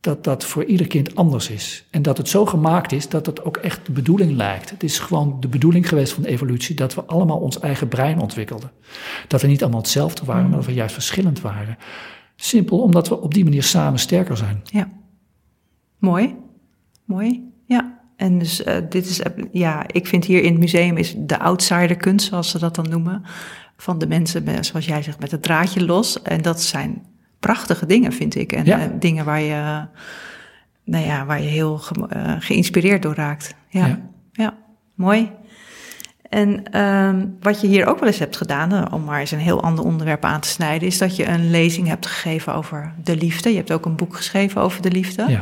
dat 0.00 0.24
dat 0.24 0.44
voor 0.44 0.64
ieder 0.64 0.86
kind 0.86 1.14
anders 1.14 1.50
is. 1.50 1.86
En 1.90 2.02
dat 2.02 2.16
het 2.16 2.28
zo 2.28 2.46
gemaakt 2.46 2.92
is 2.92 3.08
dat 3.08 3.26
het 3.26 3.44
ook 3.44 3.56
echt 3.56 3.86
de 3.86 3.92
bedoeling 3.92 4.32
lijkt. 4.32 4.70
Het 4.70 4.82
is 4.82 4.98
gewoon 4.98 5.36
de 5.40 5.48
bedoeling 5.48 5.88
geweest 5.88 6.12
van 6.12 6.22
de 6.22 6.28
evolutie 6.28 6.74
dat 6.74 6.94
we 6.94 7.04
allemaal 7.04 7.38
ons 7.38 7.60
eigen 7.60 7.88
brein 7.88 8.20
ontwikkelden. 8.20 8.70
Dat 9.28 9.42
we 9.42 9.46
niet 9.46 9.62
allemaal 9.62 9.80
hetzelfde 9.80 10.24
waren, 10.24 10.48
maar 10.48 10.56
dat 10.56 10.66
we 10.66 10.74
juist 10.74 10.94
verschillend 10.94 11.40
waren. 11.40 11.78
Simpel 12.36 12.82
omdat 12.82 13.08
we 13.08 13.20
op 13.20 13.34
die 13.34 13.44
manier 13.44 13.62
samen 13.62 13.98
sterker 13.98 14.36
zijn. 14.36 14.60
Ja. 14.64 14.88
Mooi. 15.98 16.36
Mooi. 17.04 17.52
Ja. 17.66 17.98
En 18.16 18.38
dus 18.38 18.64
uh, 18.64 18.76
dit 18.88 19.06
is, 19.06 19.20
ja, 19.52 19.84
ik 19.86 20.06
vind 20.06 20.24
hier 20.24 20.42
in 20.42 20.50
het 20.50 20.60
museum 20.60 20.96
is 20.96 21.14
de 21.18 21.38
outsider 21.38 21.96
kunst, 21.96 22.28
zoals 22.28 22.50
ze 22.50 22.58
dat 22.58 22.74
dan 22.74 22.88
noemen. 22.88 23.22
Van 23.76 23.98
de 23.98 24.06
mensen, 24.06 24.64
zoals 24.64 24.86
jij 24.86 25.02
zegt, 25.02 25.20
met 25.20 25.30
het 25.30 25.42
draadje 25.42 25.84
los. 25.84 26.22
En 26.22 26.42
dat 26.42 26.62
zijn 26.62 27.06
prachtige 27.40 27.86
dingen, 27.86 28.12
vind 28.12 28.34
ik. 28.34 28.52
En 28.52 28.64
ja. 28.64 28.78
uh, 28.78 28.84
dingen 28.98 29.24
waar 29.24 29.40
je, 29.40 29.86
nou 30.84 31.04
ja, 31.04 31.24
waar 31.24 31.42
je 31.42 31.48
heel 31.48 31.78
ge 31.78 32.08
uh, 32.16 32.32
geïnspireerd 32.38 33.02
door 33.02 33.14
raakt. 33.14 33.54
Ja, 33.68 33.86
ja. 33.86 34.00
ja. 34.32 34.54
mooi. 34.94 35.30
En 36.28 36.80
um, 36.80 37.36
wat 37.40 37.60
je 37.60 37.66
hier 37.66 37.86
ook 37.86 37.98
wel 37.98 38.08
eens 38.08 38.18
hebt 38.18 38.36
gedaan, 38.36 38.92
om 38.92 39.04
maar 39.04 39.20
eens 39.20 39.30
een 39.30 39.38
heel 39.38 39.62
ander 39.62 39.84
onderwerp 39.84 40.24
aan 40.24 40.40
te 40.40 40.48
snijden, 40.48 40.88
is 40.88 40.98
dat 40.98 41.16
je 41.16 41.26
een 41.26 41.50
lezing 41.50 41.88
hebt 41.88 42.06
gegeven 42.06 42.54
over 42.54 42.94
de 43.04 43.16
liefde. 43.16 43.50
Je 43.50 43.56
hebt 43.56 43.72
ook 43.72 43.84
een 43.84 43.96
boek 43.96 44.16
geschreven 44.16 44.60
over 44.60 44.82
de 44.82 44.90
liefde. 44.90 45.24
Ja. 45.28 45.40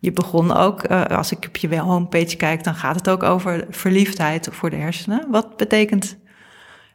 Je 0.00 0.12
begon 0.12 0.52
ook, 0.56 0.90
uh, 0.90 1.04
als 1.04 1.32
ik 1.32 1.44
op 1.48 1.56
je 1.56 1.78
homepage 1.78 2.36
kijk, 2.36 2.64
dan 2.64 2.74
gaat 2.74 2.94
het 2.94 3.08
ook 3.08 3.22
over 3.22 3.66
verliefdheid 3.70 4.48
voor 4.50 4.70
de 4.70 4.76
hersenen. 4.76 5.26
Wat 5.30 5.56
betekent 5.56 6.16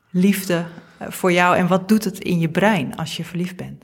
liefde 0.10 0.64
voor 1.00 1.32
jou 1.32 1.56
en 1.58 1.68
wat 1.68 1.90
doet 1.90 2.04
het 2.04 2.20
in 2.20 2.40
je 2.40 2.50
brein 2.50 2.96
als 2.96 3.18
je 3.18 3.24
verliefd 3.24 3.56
bent? 3.56 3.84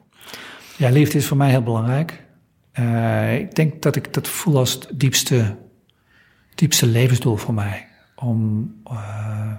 Ja, 0.80 0.90
liefde 0.90 1.18
is 1.18 1.28
voor 1.28 1.38
mij 1.38 1.50
heel 1.50 1.64
belangrijk. 1.64 2.24
Uh, 2.80 3.40
ik 3.40 3.56
denk 3.56 3.82
dat 3.82 3.96
ik 3.96 4.14
dat 4.14 4.28
voel 4.28 4.58
als 4.58 4.74
het 4.74 4.90
diepste, 4.94 5.56
diepste 6.56 6.88
levensdoel 6.88 7.36
voor 7.36 7.54
mij. 7.54 7.88
Om, 8.16 8.74
uh, 8.92 9.52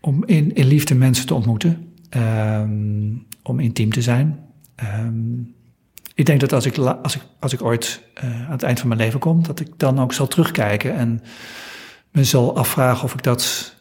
om 0.00 0.24
in, 0.24 0.54
in 0.54 0.66
liefde 0.66 0.94
mensen 0.94 1.26
te 1.26 1.34
ontmoeten. 1.34 1.94
Um, 2.10 3.26
om 3.42 3.60
intiem 3.60 3.92
te 3.92 4.02
zijn. 4.02 4.38
Um, 4.82 5.54
ik 6.14 6.26
denk 6.26 6.40
dat 6.40 6.52
als 6.52 6.66
ik, 6.66 6.78
als 6.78 7.16
ik, 7.16 7.22
als 7.40 7.52
ik 7.52 7.62
ooit 7.62 8.02
uh, 8.24 8.44
aan 8.44 8.52
het 8.52 8.62
eind 8.62 8.78
van 8.78 8.88
mijn 8.88 9.00
leven 9.00 9.20
kom, 9.20 9.42
dat 9.42 9.60
ik 9.60 9.68
dan 9.76 10.00
ook 10.00 10.12
zal 10.12 10.28
terugkijken 10.28 10.94
en 10.94 11.20
me 12.10 12.24
zal 12.24 12.56
afvragen 12.56 13.04
of 13.04 13.14
ik 13.14 13.22
dat, 13.22 13.74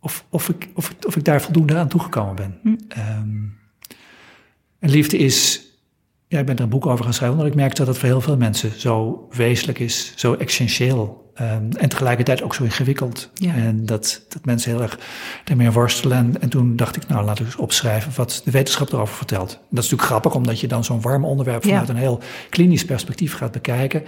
of, 0.00 0.24
of, 0.28 0.48
ik, 0.48 0.68
of, 0.74 0.90
ik, 0.90 1.06
of 1.06 1.16
ik 1.16 1.24
daar 1.24 1.42
voldoende 1.42 1.76
aan 1.76 1.88
toegekomen 1.88 2.34
ben. 2.34 2.58
Hm. 2.62 2.68
Um, 3.00 3.58
en 4.78 4.90
liefde 4.90 5.18
is, 5.18 5.66
ja, 6.28 6.38
ik 6.38 6.46
ben 6.46 6.56
er 6.56 6.62
een 6.62 6.68
boek 6.68 6.86
over 6.86 7.04
gaan 7.04 7.14
schrijven, 7.14 7.36
omdat 7.36 7.52
ik 7.52 7.58
merk 7.58 7.76
dat 7.76 7.86
het 7.86 7.98
voor 7.98 8.08
heel 8.08 8.20
veel 8.20 8.36
mensen 8.36 8.80
zo 8.80 9.26
wezenlijk 9.30 9.78
is, 9.78 10.12
zo 10.16 10.34
essentieel. 10.34 11.26
Um, 11.40 11.68
en 11.76 11.88
tegelijkertijd 11.88 12.42
ook 12.42 12.54
zo 12.54 12.64
ingewikkeld. 12.64 13.30
Ja. 13.34 13.54
En 13.54 13.86
dat, 13.86 14.24
dat 14.28 14.44
mensen 14.44 14.70
heel 14.70 14.82
erg 14.82 14.98
ermee 15.44 15.70
worstelen. 15.70 16.16
En, 16.16 16.40
en 16.40 16.48
toen 16.48 16.76
dacht 16.76 16.96
ik, 16.96 17.08
nou, 17.08 17.24
laat 17.24 17.38
ik 17.38 17.46
eens 17.46 17.56
opschrijven 17.56 18.12
wat 18.16 18.40
de 18.44 18.50
wetenschap 18.50 18.92
erover 18.92 19.14
vertelt. 19.14 19.52
En 19.52 19.58
dat 19.70 19.84
is 19.84 19.90
natuurlijk 19.90 20.02
grappig, 20.02 20.34
omdat 20.34 20.60
je 20.60 20.66
dan 20.66 20.84
zo'n 20.84 21.00
warm 21.00 21.24
onderwerp 21.24 21.62
vanuit 21.62 21.86
Ja. 21.86 21.92
een 21.92 22.00
heel 22.00 22.20
klinisch 22.50 22.84
perspectief 22.84 23.34
gaat 23.34 23.52
bekijken. 23.52 24.02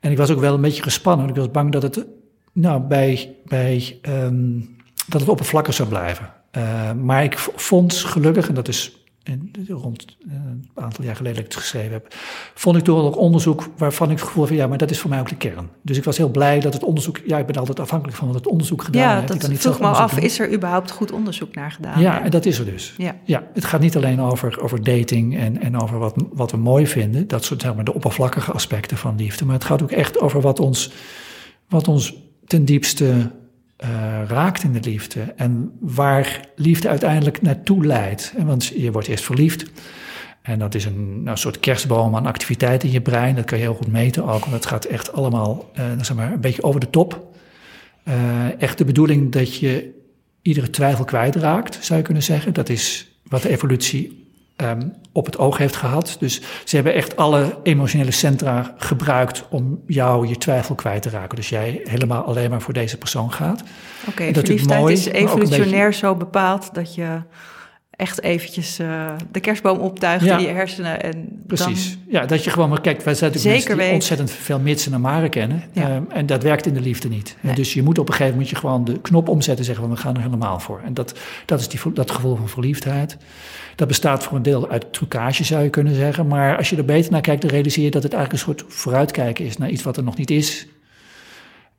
En 0.00 0.10
ik 0.10 0.16
was 0.16 0.30
ook 0.30 0.40
wel 0.40 0.54
een 0.54 0.60
beetje 0.60 0.82
gespannen, 0.82 1.24
want 1.24 1.36
ik 1.36 1.42
was 1.42 1.52
bang 1.52 1.72
dat 1.72 1.82
het, 1.82 2.06
nou, 2.52 2.80
bij, 2.80 3.36
bij 3.44 3.98
um, 4.08 4.76
dat 5.06 5.20
het 5.20 5.30
oppervlakkig 5.30 5.74
zou 5.74 5.88
blijven. 5.88 6.32
Uh, 6.56 6.92
maar 6.92 7.24
ik 7.24 7.38
vond 7.38 7.94
gelukkig, 7.94 8.48
en 8.48 8.54
dat 8.54 8.68
is 8.68 9.01
en 9.22 9.50
rond 9.68 10.16
een 10.28 10.70
aantal 10.74 11.04
jaar 11.04 11.16
geleden 11.16 11.36
dat 11.36 11.46
ik 11.46 11.52
het 11.52 11.60
geschreven 11.62 11.92
heb, 11.92 12.14
vond 12.54 12.76
ik 12.76 12.84
toch 12.84 13.00
ook 13.02 13.16
onderzoek 13.16 13.68
waarvan 13.76 14.10
ik 14.10 14.18
het 14.18 14.26
gevoel 14.26 14.46
van 14.46 14.56
ja, 14.56 14.66
maar 14.66 14.78
dat 14.78 14.90
is 14.90 14.98
voor 14.98 15.10
mij 15.10 15.20
ook 15.20 15.28
de 15.28 15.36
kern. 15.36 15.68
Dus 15.82 15.96
ik 15.96 16.04
was 16.04 16.16
heel 16.16 16.30
blij 16.30 16.60
dat 16.60 16.72
het 16.72 16.82
onderzoek, 16.82 17.20
ja, 17.26 17.38
ik 17.38 17.46
ben 17.46 17.56
altijd 17.56 17.80
afhankelijk 17.80 18.18
van 18.18 18.26
wat 18.26 18.36
het 18.36 18.46
onderzoek 18.46 18.82
gedaan 18.82 19.02
Ja, 19.02 19.20
heeft. 19.20 19.34
Ik 19.34 19.40
dat 19.40 19.50
niet 19.50 19.60
vroeg 19.60 19.80
me 19.80 19.86
af, 19.86 20.14
doen. 20.14 20.24
is 20.24 20.38
er 20.38 20.52
überhaupt 20.52 20.90
goed 20.90 21.12
onderzoek 21.12 21.54
naar 21.54 21.70
gedaan? 21.70 22.00
Ja, 22.00 22.22
en 22.22 22.30
dat 22.30 22.44
is 22.46 22.58
er 22.58 22.64
dus. 22.64 22.94
Ja. 22.96 23.16
Ja, 23.24 23.42
het 23.54 23.64
gaat 23.64 23.80
niet 23.80 23.96
alleen 23.96 24.20
over, 24.20 24.60
over 24.62 24.82
dating 24.82 25.36
en, 25.36 25.60
en 25.60 25.80
over 25.80 25.98
wat, 25.98 26.14
wat 26.32 26.50
we 26.50 26.56
mooi 26.56 26.86
vinden, 26.86 27.28
dat 27.28 27.44
soort 27.44 27.60
zeg 27.60 27.74
maar, 27.74 27.84
de 27.84 27.94
oppervlakkige 27.94 28.52
aspecten 28.52 28.96
van 28.96 29.16
liefde, 29.16 29.44
maar 29.44 29.54
het 29.54 29.64
gaat 29.64 29.82
ook 29.82 29.90
echt 29.90 30.20
over 30.20 30.40
wat 30.40 30.60
ons, 30.60 30.92
wat 31.68 31.88
ons 31.88 32.14
ten 32.46 32.64
diepste 32.64 33.30
uh, 33.82 33.88
raakt 34.26 34.62
in 34.62 34.72
de 34.72 34.80
liefde 34.80 35.20
en 35.36 35.72
waar 35.80 36.48
liefde 36.56 36.88
uiteindelijk 36.88 37.42
naartoe 37.42 37.86
leidt. 37.86 38.34
Want 38.38 38.66
je 38.66 38.92
wordt 38.92 39.08
eerst 39.08 39.24
verliefd 39.24 39.70
en 40.42 40.58
dat 40.58 40.74
is 40.74 40.84
een 40.84 41.22
nou, 41.22 41.36
soort 41.36 41.60
kerstboom 41.60 42.16
aan 42.16 42.26
activiteit 42.26 42.84
in 42.84 42.90
je 42.90 43.00
brein. 43.00 43.34
Dat 43.34 43.44
kan 43.44 43.58
je 43.58 43.64
heel 43.64 43.74
goed 43.74 43.92
meten 43.92 44.22
ook, 44.22 44.40
want 44.40 44.52
het 44.52 44.66
gaat 44.66 44.84
echt 44.84 45.12
allemaal 45.12 45.70
uh, 45.78 45.84
zeg 46.00 46.16
maar, 46.16 46.32
een 46.32 46.40
beetje 46.40 46.62
over 46.62 46.80
de 46.80 46.90
top. 46.90 47.36
Uh, 48.04 48.62
echt 48.62 48.78
de 48.78 48.84
bedoeling 48.84 49.32
dat 49.32 49.56
je 49.56 50.00
iedere 50.42 50.70
twijfel 50.70 51.04
kwijtraakt, 51.04 51.78
zou 51.80 51.98
je 51.98 52.04
kunnen 52.04 52.22
zeggen. 52.22 52.52
Dat 52.52 52.68
is 52.68 53.12
wat 53.28 53.42
de 53.42 53.48
evolutie 53.48 54.21
um, 54.62 54.92
op 55.12 55.26
het 55.26 55.38
oog 55.38 55.58
heeft 55.58 55.76
gehad. 55.76 56.16
Dus 56.18 56.40
ze 56.64 56.74
hebben 56.74 56.94
echt 56.94 57.16
alle 57.16 57.58
emotionele 57.62 58.10
centra 58.10 58.74
gebruikt 58.76 59.44
om 59.50 59.80
jou 59.86 60.28
je 60.28 60.38
twijfel 60.38 60.74
kwijt 60.74 61.02
te 61.02 61.10
raken. 61.10 61.36
Dus 61.36 61.48
jij 61.48 61.80
helemaal 61.84 62.22
alleen 62.22 62.50
maar 62.50 62.62
voor 62.62 62.74
deze 62.74 62.98
persoon 62.98 63.32
gaat. 63.32 63.62
Oké, 64.00 64.10
okay, 64.10 64.32
verliefdheid 64.32 64.80
mooi, 64.80 64.94
is 64.94 65.06
evolutionair 65.06 65.86
beetje... 65.86 66.06
zo 66.06 66.14
bepaald 66.14 66.74
dat 66.74 66.94
je 66.94 67.20
echt 67.90 68.22
eventjes 68.22 68.80
uh, 68.80 69.10
de 69.30 69.40
kerstboom 69.40 69.78
optuigt 69.78 70.24
ja, 70.24 70.36
in 70.36 70.44
je 70.44 70.50
hersenen. 70.50 71.02
En 71.02 71.42
precies. 71.46 71.90
Dan... 71.90 71.98
Ja, 72.08 72.26
dat 72.26 72.44
je 72.44 72.50
gewoon 72.50 72.68
maar 72.68 72.80
kijkt, 72.80 73.04
wij 73.04 73.14
zijn 73.14 73.32
natuurlijk 73.32 73.60
Zeker 73.60 73.76
mensen 73.76 73.86
die 73.86 73.94
ontzettend 73.94 74.30
veel 74.30 74.58
mitsen 74.58 74.92
en 74.92 75.00
maren 75.00 75.30
kennen. 75.30 75.62
Ja. 75.72 75.96
Um, 75.96 76.06
en 76.10 76.26
dat 76.26 76.42
werkt 76.42 76.66
in 76.66 76.74
de 76.74 76.80
liefde 76.80 77.08
niet. 77.08 77.36
Nee. 77.40 77.54
Dus 77.54 77.74
je 77.74 77.82
moet 77.82 77.98
op 77.98 78.06
een 78.08 78.12
gegeven 78.12 78.32
moment 78.32 78.50
je 78.50 78.56
gewoon 78.56 78.84
de 78.84 79.00
knop 79.00 79.28
omzetten 79.28 79.58
en 79.58 79.64
zeggen 79.64 79.84
van 79.84 79.94
we 79.94 80.00
gaan 80.00 80.16
er 80.16 80.22
helemaal 80.22 80.60
voor. 80.60 80.80
En 80.84 80.94
dat, 80.94 81.18
dat 81.46 81.60
is 81.60 81.68
die, 81.68 81.80
dat 81.92 82.10
gevoel 82.10 82.36
van 82.36 82.48
verliefdheid. 82.48 83.16
Dat 83.76 83.88
bestaat 83.88 84.24
voor 84.24 84.36
een 84.36 84.42
deel 84.42 84.70
uit 84.70 84.92
trucage, 84.92 85.44
zou 85.44 85.62
je 85.62 85.70
kunnen 85.70 85.94
zeggen. 85.94 86.26
Maar 86.26 86.56
als 86.56 86.70
je 86.70 86.76
er 86.76 86.84
beter 86.84 87.12
naar 87.12 87.20
kijkt, 87.20 87.42
dan 87.42 87.50
realiseer 87.50 87.84
je 87.84 87.90
dat 87.90 88.02
het 88.02 88.12
eigenlijk 88.12 88.42
een 88.42 88.54
soort 88.54 88.74
vooruitkijken 88.74 89.44
is 89.44 89.56
naar 89.56 89.70
iets 89.70 89.82
wat 89.82 89.96
er 89.96 90.02
nog 90.02 90.16
niet 90.16 90.30
is. 90.30 90.66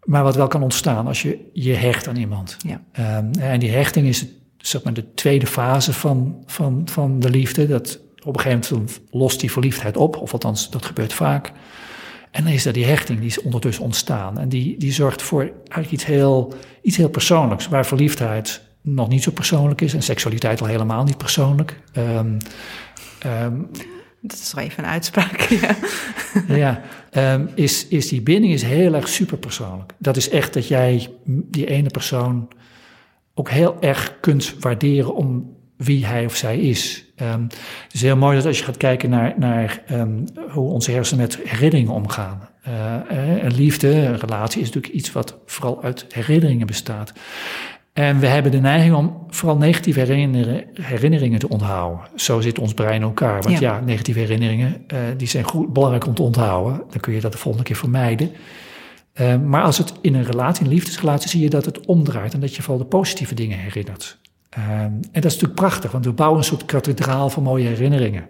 Maar 0.04 0.24
wat 0.24 0.36
wel 0.36 0.48
kan 0.48 0.64
ontstaan 0.64 1.08
als 1.08 1.22
je 1.22 1.50
je 1.54 1.74
hecht 1.74 2.08
aan 2.08 2.16
iemand. 2.16 2.58
Ja. 2.66 3.18
Um, 3.20 3.32
en 3.40 3.60
die 3.60 3.72
hechting 3.72 4.08
is 4.08 4.26
zeg 4.58 4.84
maar 4.84 4.94
de 4.94 5.14
tweede 5.14 5.48
fase 5.48 5.94
van, 5.94 6.44
van, 6.46 6.82
van 6.86 7.20
de 7.20 7.30
liefde. 7.30 7.68
Dat 7.68 8.00
op 8.24 8.36
een 8.36 8.42
gegeven 8.42 8.76
moment 8.76 9.02
lost 9.12 9.40
die 9.40 9.52
verliefdheid 9.52 9.98
op, 9.98 10.18
of 10.18 10.34
althans 10.34 10.70
dat 10.70 10.86
gebeurt 10.86 11.14
vaak. 11.14 11.52
En 12.32 12.44
dan 12.44 12.54
is 12.54 12.66
er 12.66 12.74
die 12.74 12.86
hechting, 12.86 13.20
die 13.20 13.28
is 13.28 13.42
ondertussen 13.42 13.84
ontstaan. 13.84 14.40
En 14.40 14.50
die, 14.50 14.78
die 14.78 14.92
zorgt 14.92 15.22
voor 15.22 15.42
eigenlijk 15.42 15.92
iets 15.92 16.06
heel, 16.06 16.54
iets 16.82 16.98
heel 16.98 17.10
persoonlijks, 17.10 17.68
waar 17.68 17.86
verliefdheid 17.86 18.62
nog 18.84 19.08
niet 19.08 19.24
zo 19.24 19.32
persoonlijk 19.32 19.82
is 19.82 19.94
en 19.94 20.04
seksualiteit 20.04 20.62
al 20.62 20.68
helemaal 20.68 21.04
niet 21.04 21.18
persoonlijk. 21.18 21.82
Um, 21.98 22.38
um, 23.26 23.70
dat 24.22 24.40
is 24.40 24.54
wel 24.54 24.64
even 24.64 24.84
een 24.84 24.90
uitspraak. 24.90 25.42
Ja, 26.48 26.82
ja 27.12 27.34
um, 27.34 27.50
is, 27.56 27.88
is 27.88 28.08
die 28.08 28.22
binding 28.22 28.54
is 28.54 28.64
heel 28.64 28.94
erg 28.94 29.08
superpersoonlijk. 29.08 29.94
Dat 29.98 30.18
is 30.18 30.30
echt 30.30 30.54
dat 30.54 30.68
jij 30.68 31.10
die 31.26 31.66
ene 31.66 31.90
persoon 31.90 32.48
ook 33.34 33.50
heel 33.50 33.78
erg 33.80 34.18
kunt 34.20 34.56
waarderen 34.60 35.16
om 35.16 35.56
wie 35.78 36.06
hij 36.06 36.26
of 36.26 36.36
zij 36.36 36.60
is. 36.60 37.06
Um, 37.22 37.42
het 37.84 37.94
is 37.94 38.02
heel 38.02 38.18
mooi 38.18 38.36
dat 38.36 38.46
als 38.46 38.58
je 38.58 38.64
gaat 38.64 38.78
kijken 38.78 39.10
naar, 39.10 39.34
naar 39.38 39.84
um, 39.92 40.26
hoe 40.50 40.70
onze 40.70 40.92
hersenen 40.92 41.22
met 41.22 41.40
herinneringen 41.44 41.94
omgaan. 41.94 42.50
Uh, 42.68 43.44
een 43.44 43.56
liefde, 43.56 43.88
een 43.88 44.20
relatie 44.20 44.62
is 44.62 44.68
natuurlijk 44.68 44.94
iets 44.94 45.12
wat 45.12 45.38
vooral 45.46 45.84
uit 45.84 46.06
herinneringen 46.10 46.68
bestaat. 46.68 47.14
En 47.94 48.20
we 48.20 48.28
hebben 48.28 48.52
de 48.52 48.60
neiging 48.60 48.96
om 48.96 49.26
vooral 49.30 49.58
negatieve 49.58 50.00
herinneringen 50.82 51.40
te 51.40 51.50
onthouden. 51.50 52.06
Zo 52.16 52.42
zit 52.42 52.60
ons 52.60 52.74
brein 52.74 52.96
in 52.96 53.02
elkaar. 53.02 53.42
Want 53.42 53.60
ja, 53.60 53.80
negatieve 53.80 54.20
herinneringen 54.20 54.84
uh, 54.94 55.00
die 55.18 55.28
zijn 55.28 55.44
goed, 55.44 55.74
belangrijk 55.74 56.06
om 56.06 56.14
te 56.14 56.22
onthouden. 56.22 56.78
Dan 56.90 57.00
kun 57.00 57.14
je 57.14 57.22
dat 57.22 57.32
de 57.32 57.38
volgende 57.38 57.68
keer 57.68 57.76
vermijden. 57.76 58.32
Uh, 59.22 59.40
maar 59.40 59.64
als 59.64 59.78
het 59.78 59.94
in 60.02 60.16
een 60.16 60.24
relatie, 60.24 60.66
een 60.66 60.72
liefdesrelatie, 60.72 61.30
zie 61.30 61.42
je 61.42 61.50
dat 61.50 61.66
het 61.66 61.86
omdraait 61.86 62.34
en 62.34 62.40
dat 62.40 62.56
je 62.56 62.62
vooral 62.62 62.82
de 62.84 62.88
positieve 62.88 63.36
dingen 63.36 63.58
herinnert. 63.58 64.18
Uh, 64.58 64.80
en 64.80 65.02
dat 65.12 65.26
is 65.26 65.34
natuurlijk 65.34 65.60
prachtig, 65.60 65.92
want 65.92 66.06
we 66.06 66.12
bouwen 66.12 66.40
een 66.40 66.46
soort 66.46 66.66
kathedraal 66.66 67.30
van 67.30 67.44
mooie 67.44 67.68
herinneringen. 67.68 68.28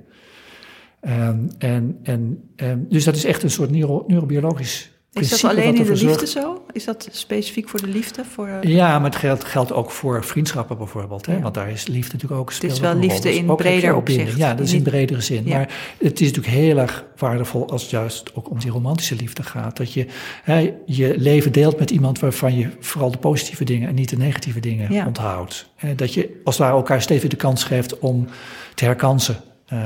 Um, 1.02 1.50
en, 1.58 2.00
en, 2.04 2.50
um, 2.56 2.86
dus 2.90 3.04
dat 3.04 3.16
is 3.16 3.26
echt 3.26 3.44
een 3.44 3.50
soort 3.50 3.72
neuro, 3.72 4.04
neurobiologisch 4.08 4.93
is 5.14 5.30
dat 5.30 5.44
alleen 5.44 5.76
in 5.76 5.84
de 5.84 6.06
liefde 6.06 6.28
zo? 6.28 6.66
Is 6.72 6.84
dat 6.84 7.08
specifiek 7.12 7.70
voor 7.70 7.82
de 7.82 7.88
liefde? 7.88 8.26
Voor, 8.26 8.48
uh... 8.48 8.62
Ja, 8.62 9.00
maar 9.00 9.10
het 9.10 9.20
geldt, 9.20 9.44
geldt 9.44 9.72
ook 9.72 9.92
voor 9.92 10.24
vriendschappen 10.24 10.78
bijvoorbeeld. 10.78 11.26
Hè? 11.26 11.34
Ja. 11.34 11.42
Want 11.42 11.54
daar 11.54 11.70
is 11.70 11.88
liefde 11.88 12.14
natuurlijk 12.14 12.42
ook 12.42 12.54
Het 12.54 12.64
is 12.64 12.80
wel 12.80 12.96
liefde 12.96 13.22
dus 13.22 13.38
in 13.38 13.56
breder 13.56 13.96
opzicht. 13.96 14.38
Ja, 14.38 14.54
dat 14.54 14.66
is 14.66 14.74
in 14.74 14.82
bredere 14.82 15.22
zin. 15.22 15.46
Ja. 15.46 15.58
Maar 15.58 15.70
het 15.98 16.22
is 16.22 16.28
natuurlijk 16.28 16.56
heel 16.56 16.78
erg 16.78 17.06
waardevol 17.18 17.70
als 17.70 17.82
het 17.82 17.92
juist 17.92 18.36
ook 18.36 18.50
om 18.50 18.60
die 18.60 18.72
romantische 18.72 19.16
liefde 19.16 19.44
gaat. 19.44 19.78
Dat 19.78 19.94
je 19.94 20.06
hè, 20.44 20.74
je 20.86 21.14
leven 21.18 21.52
deelt 21.52 21.80
met 21.80 21.92
iemand 21.92 22.20
waarvan 22.20 22.58
je 22.58 22.70
vooral 22.80 23.12
de 23.12 23.18
positieve 23.18 23.64
dingen 23.64 23.88
en 23.88 23.96
niet 23.96 24.10
de 24.10 24.18
negatieve 24.18 24.60
dingen 24.60 24.94
ja. 24.94 25.06
onthoudt. 25.06 25.70
Dat 25.96 26.14
je 26.14 26.42
als 26.44 26.58
het 26.58 26.66
ware 26.66 26.78
elkaar 26.78 27.02
steeds 27.02 27.22
weer 27.22 27.30
de 27.30 27.36
kans 27.36 27.64
geeft 27.64 28.00
om 28.00 28.28
te 28.76 28.86
herkansen. 28.86 29.38
Uh, 29.74 29.80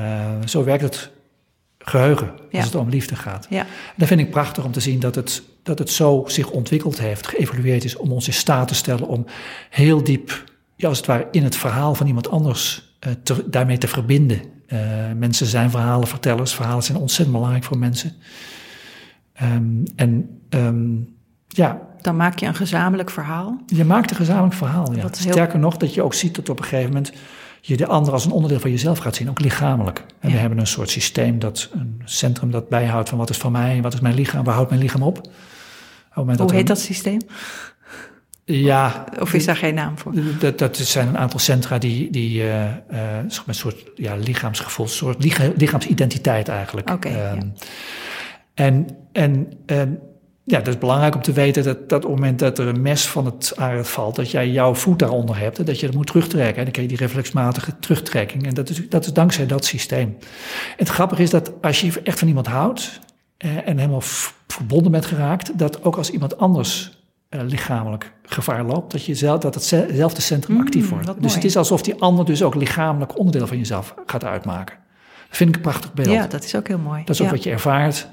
zo 0.45 0.63
werkt 0.63 0.83
het 0.83 1.11
geheugen 1.89 2.31
als 2.51 2.65
het 2.65 2.75
om 2.75 2.89
liefde 2.89 3.15
gaat. 3.15 3.47
Ja. 3.49 3.65
Dat 3.95 4.07
vind 4.07 4.19
ik 4.19 4.31
prachtig 4.31 4.63
om 4.63 4.71
te 4.71 4.79
zien 4.79 4.99
dat 4.99 5.15
het, 5.15 5.43
dat 5.63 5.79
het 5.79 5.89
zo 5.89 6.23
zich 6.27 6.49
ontwikkeld 6.49 6.99
heeft, 6.99 7.27
geëvolueerd 7.27 7.83
is 7.83 7.95
om 7.95 8.11
ons 8.11 8.27
in 8.27 8.33
staat 8.33 8.67
te 8.67 8.75
stellen 8.75 9.07
om 9.07 9.25
heel 9.69 10.03
diep, 10.03 10.43
ja, 10.75 10.87
als 10.87 10.97
het 10.97 11.07
ware, 11.07 11.27
in 11.31 11.43
het 11.43 11.55
verhaal 11.55 11.95
van 11.95 12.07
iemand 12.07 12.29
anders 12.29 12.95
uh, 13.07 13.13
te, 13.23 13.49
daarmee 13.49 13.77
te 13.77 13.87
verbinden. 13.87 14.41
Uh, 14.67 14.79
mensen 15.15 15.45
zijn 15.45 15.69
verhalenvertellers, 15.69 16.53
verhalen 16.53 16.83
zijn 16.83 16.97
ontzettend 16.97 17.31
belangrijk 17.37 17.63
voor 17.63 17.77
mensen. 17.77 18.13
Um, 19.43 19.83
en 19.95 20.39
um, 20.49 21.15
ja. 21.47 21.81
Dan 22.01 22.15
maak 22.15 22.39
je 22.39 22.45
een 22.45 22.55
gezamenlijk 22.55 23.09
verhaal. 23.09 23.61
Je 23.65 23.85
maakt 23.85 24.09
een 24.09 24.15
gezamenlijk 24.15 24.53
verhaal, 24.53 24.93
ja. 24.95 25.07
Sterker 25.11 25.59
nog, 25.59 25.77
dat 25.77 25.93
je 25.93 26.01
ook 26.01 26.13
ziet 26.13 26.35
dat 26.35 26.49
op 26.49 26.59
een 26.59 26.65
gegeven 26.65 26.91
moment 26.93 27.11
je 27.67 27.77
de 27.77 27.87
ander 27.87 28.13
als 28.13 28.25
een 28.25 28.31
onderdeel 28.31 28.59
van 28.59 28.71
jezelf 28.71 28.97
gaat 28.97 29.15
zien, 29.15 29.29
ook 29.29 29.39
lichamelijk. 29.39 30.03
En 30.19 30.31
we 30.31 30.37
hebben 30.37 30.57
een 30.57 30.67
soort 30.67 30.89
systeem, 30.89 31.39
dat, 31.39 31.69
een 31.73 32.01
centrum 32.05 32.51
dat 32.51 32.69
bijhoudt 32.69 33.09
van 33.09 33.17
wat 33.17 33.29
is 33.29 33.37
van 33.37 33.51
mij, 33.51 33.81
wat 33.81 33.93
is 33.93 33.99
mijn 33.99 34.15
lichaam, 34.15 34.43
waar 34.43 34.53
houdt 34.53 34.69
mijn 34.69 34.81
lichaam 34.81 35.03
op. 35.03 35.29
Hoe 36.13 36.53
heet 36.53 36.67
dat 36.67 36.79
systeem? 36.79 37.19
Ja. 38.45 39.05
Of 39.19 39.33
is 39.33 39.45
daar 39.45 39.55
geen 39.55 39.73
naam 39.73 39.97
voor? 39.97 40.13
Dat, 40.39 40.57
dat 40.57 40.77
zijn 40.77 41.07
een 41.07 41.17
aantal 41.17 41.39
centra 41.39 41.77
die, 41.77 42.09
die 42.09 42.43
uh, 42.43 42.63
uh, 42.63 43.17
een 43.47 43.55
soort 43.55 43.83
ja, 43.95 44.15
lichaamsgevoel, 44.15 44.85
een 44.85 44.91
soort 44.91 45.23
lichaamsidentiteit 45.57 46.47
eigenlijk. 46.47 46.89
Oké. 46.91 47.07
Okay, 47.07 47.31
um, 47.31 47.37
ja. 47.37 47.65
En, 48.53 48.87
en 49.11 49.53
um, 49.65 49.99
ja, 50.49 50.57
dat 50.57 50.67
is 50.67 50.77
belangrijk 50.77 51.15
om 51.15 51.21
te 51.21 51.31
weten 51.31 51.63
dat, 51.63 51.89
dat 51.89 52.05
op 52.05 52.11
het 52.11 52.19
moment 52.19 52.39
dat 52.39 52.59
er 52.59 52.67
een 52.67 52.81
mes 52.81 53.07
van 53.07 53.25
het 53.25 53.53
aarde 53.55 53.83
valt, 53.83 54.15
dat 54.15 54.31
jij 54.31 54.49
jouw 54.49 54.75
voet 54.75 54.99
daaronder 54.99 55.37
hebt 55.37 55.59
en 55.59 55.65
dat 55.65 55.79
je 55.79 55.85
dat 55.85 55.95
moet 55.95 56.07
terugtrekken. 56.07 56.57
En 56.57 56.63
dan 56.63 56.71
krijg 56.71 56.89
je 56.89 56.95
die 56.97 57.05
reflexmatige 57.05 57.79
terugtrekking. 57.79 58.45
En 58.45 58.53
dat 58.53 58.69
is, 58.69 58.89
dat 58.89 59.05
is 59.05 59.13
dankzij 59.13 59.45
dat 59.45 59.65
systeem. 59.65 60.17
Het 60.77 60.89
grappige 60.89 61.21
is 61.21 61.29
dat 61.29 61.51
als 61.61 61.81
je 61.81 62.01
echt 62.03 62.19
van 62.19 62.27
iemand 62.27 62.47
houdt 62.47 62.99
eh, 63.37 63.67
en 63.67 63.77
helemaal 63.77 64.03
verbonden 64.47 64.91
bent 64.91 65.05
geraakt, 65.05 65.57
dat 65.59 65.83
ook 65.83 65.95
als 65.95 66.09
iemand 66.09 66.37
anders 66.37 66.91
uh, 67.29 67.41
lichamelijk 67.43 68.11
gevaar 68.23 68.63
loopt, 68.63 68.91
dat, 68.91 69.05
je 69.05 69.15
zelf, 69.15 69.39
dat 69.39 69.53
hetzelfde 69.53 70.21
centrum 70.21 70.55
mm, 70.55 70.61
actief 70.61 70.89
wordt. 70.89 71.21
Dus 71.21 71.33
het 71.33 71.43
is 71.43 71.57
alsof 71.57 71.81
die 71.81 71.95
ander 72.01 72.25
dus 72.25 72.43
ook 72.43 72.55
lichamelijk 72.55 73.17
onderdeel 73.17 73.47
van 73.47 73.57
jezelf 73.57 73.95
gaat 74.05 74.23
uitmaken. 74.23 74.75
Dat 75.27 75.37
vind 75.37 75.49
ik 75.49 75.55
een 75.55 75.61
prachtig 75.61 75.93
beeld. 75.93 76.09
Ja, 76.09 76.27
dat 76.27 76.43
is 76.43 76.55
ook 76.55 76.67
heel 76.67 76.77
mooi. 76.77 77.03
Dat 77.05 77.15
is 77.15 77.21
ook 77.21 77.27
ja. 77.27 77.33
wat 77.33 77.43
je 77.43 77.49
ervaart 77.49 78.07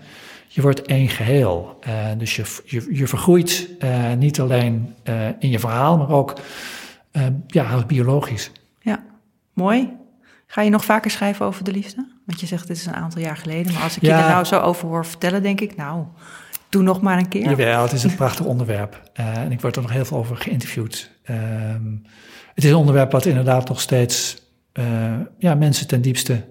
je 0.49 0.63
wordt 0.63 0.83
één 0.83 1.09
geheel. 1.09 1.79
Uh, 1.87 2.07
dus 2.19 2.37
je, 2.37 2.45
je, 2.65 2.87
je 2.91 3.07
vergroeit 3.07 3.69
uh, 3.79 4.13
niet 4.13 4.41
alleen 4.41 4.95
uh, 5.05 5.29
in 5.39 5.51
je 5.51 5.59
verhaal, 5.59 5.99
maar 5.99 6.11
ook 6.11 6.35
ja, 7.47 7.85
biologisch. 7.87 8.51
Ja, 8.81 9.05
mooi. 9.53 9.93
Ga 10.47 10.63
je 10.63 10.71
nog 10.71 10.85
vaker 10.85 11.11
schrijven 11.11 11.47
over 11.47 11.65
de 11.65 11.71
liefde? 11.71 12.07
Want 12.27 12.41
je 12.41 12.47
zegt, 12.47 12.67
dit 12.67 12.77
is 12.77 12.87
een 12.87 12.95
aantal 12.95 13.21
jaar 13.21 13.37
geleden. 13.37 13.73
Maar 13.73 13.83
als 13.83 13.97
ik 13.97 14.03
ja, 14.03 14.17
je 14.17 14.23
er 14.23 14.31
nou 14.31 14.45
zo 14.45 14.61
over 14.61 14.89
hoor 14.89 15.07
vertellen, 15.07 15.43
denk 15.43 15.61
ik, 15.61 15.77
nou, 15.77 16.05
doe 16.69 16.83
nog 16.83 17.01
maar 17.01 17.19
een 17.19 17.29
keer. 17.29 17.49
Jawel, 17.49 17.83
het 17.83 17.93
is 17.93 18.05
een 18.05 18.15
prachtig 18.15 18.47
onderwerp. 18.47 19.11
en 19.13 19.53
ik 19.53 19.61
word 19.61 19.77
er 19.77 19.83
nog 19.83 19.93
heel 19.93 20.05
veel 20.05 20.17
over 20.17 20.37
geïnterviewd. 20.37 21.11
Ehm, 21.25 21.93
het 22.55 22.65
is 22.65 22.71
een 22.71 22.77
onderwerp 22.77 23.13
wat 23.13 23.27
inderdaad 23.27 23.69
nog 23.69 23.81
steeds 23.81 24.43
ja, 25.39 25.55
mensen 25.55 25.87
ten 25.87 26.03
diepste 26.03 26.45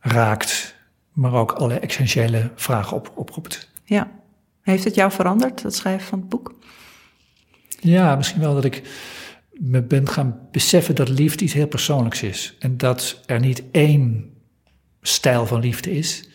raakt 0.00 0.74
maar 1.12 1.32
ook 1.32 1.52
alle 1.52 1.74
essentiële 1.74 2.50
vragen 2.54 2.96
op, 2.96 3.12
oproept. 3.14 3.70
Ja. 3.84 4.10
Heeft 4.60 4.84
het 4.84 4.94
jou 4.94 5.12
veranderd, 5.12 5.62
het 5.62 5.74
schrijven 5.74 6.06
van 6.06 6.18
het 6.18 6.28
boek? 6.28 6.54
Ja, 7.80 8.16
misschien 8.16 8.40
wel 8.40 8.54
dat 8.54 8.64
ik 8.64 8.82
me 9.50 9.82
ben 9.82 10.08
gaan 10.08 10.38
beseffen 10.50 10.94
dat 10.94 11.08
liefde 11.08 11.44
iets 11.44 11.52
heel 11.52 11.66
persoonlijks 11.66 12.22
is. 12.22 12.56
En 12.58 12.76
dat 12.76 13.22
er 13.26 13.40
niet 13.40 13.62
één 13.70 14.32
stijl 15.02 15.46
van 15.46 15.60
liefde 15.60 15.92
is. 15.92 16.28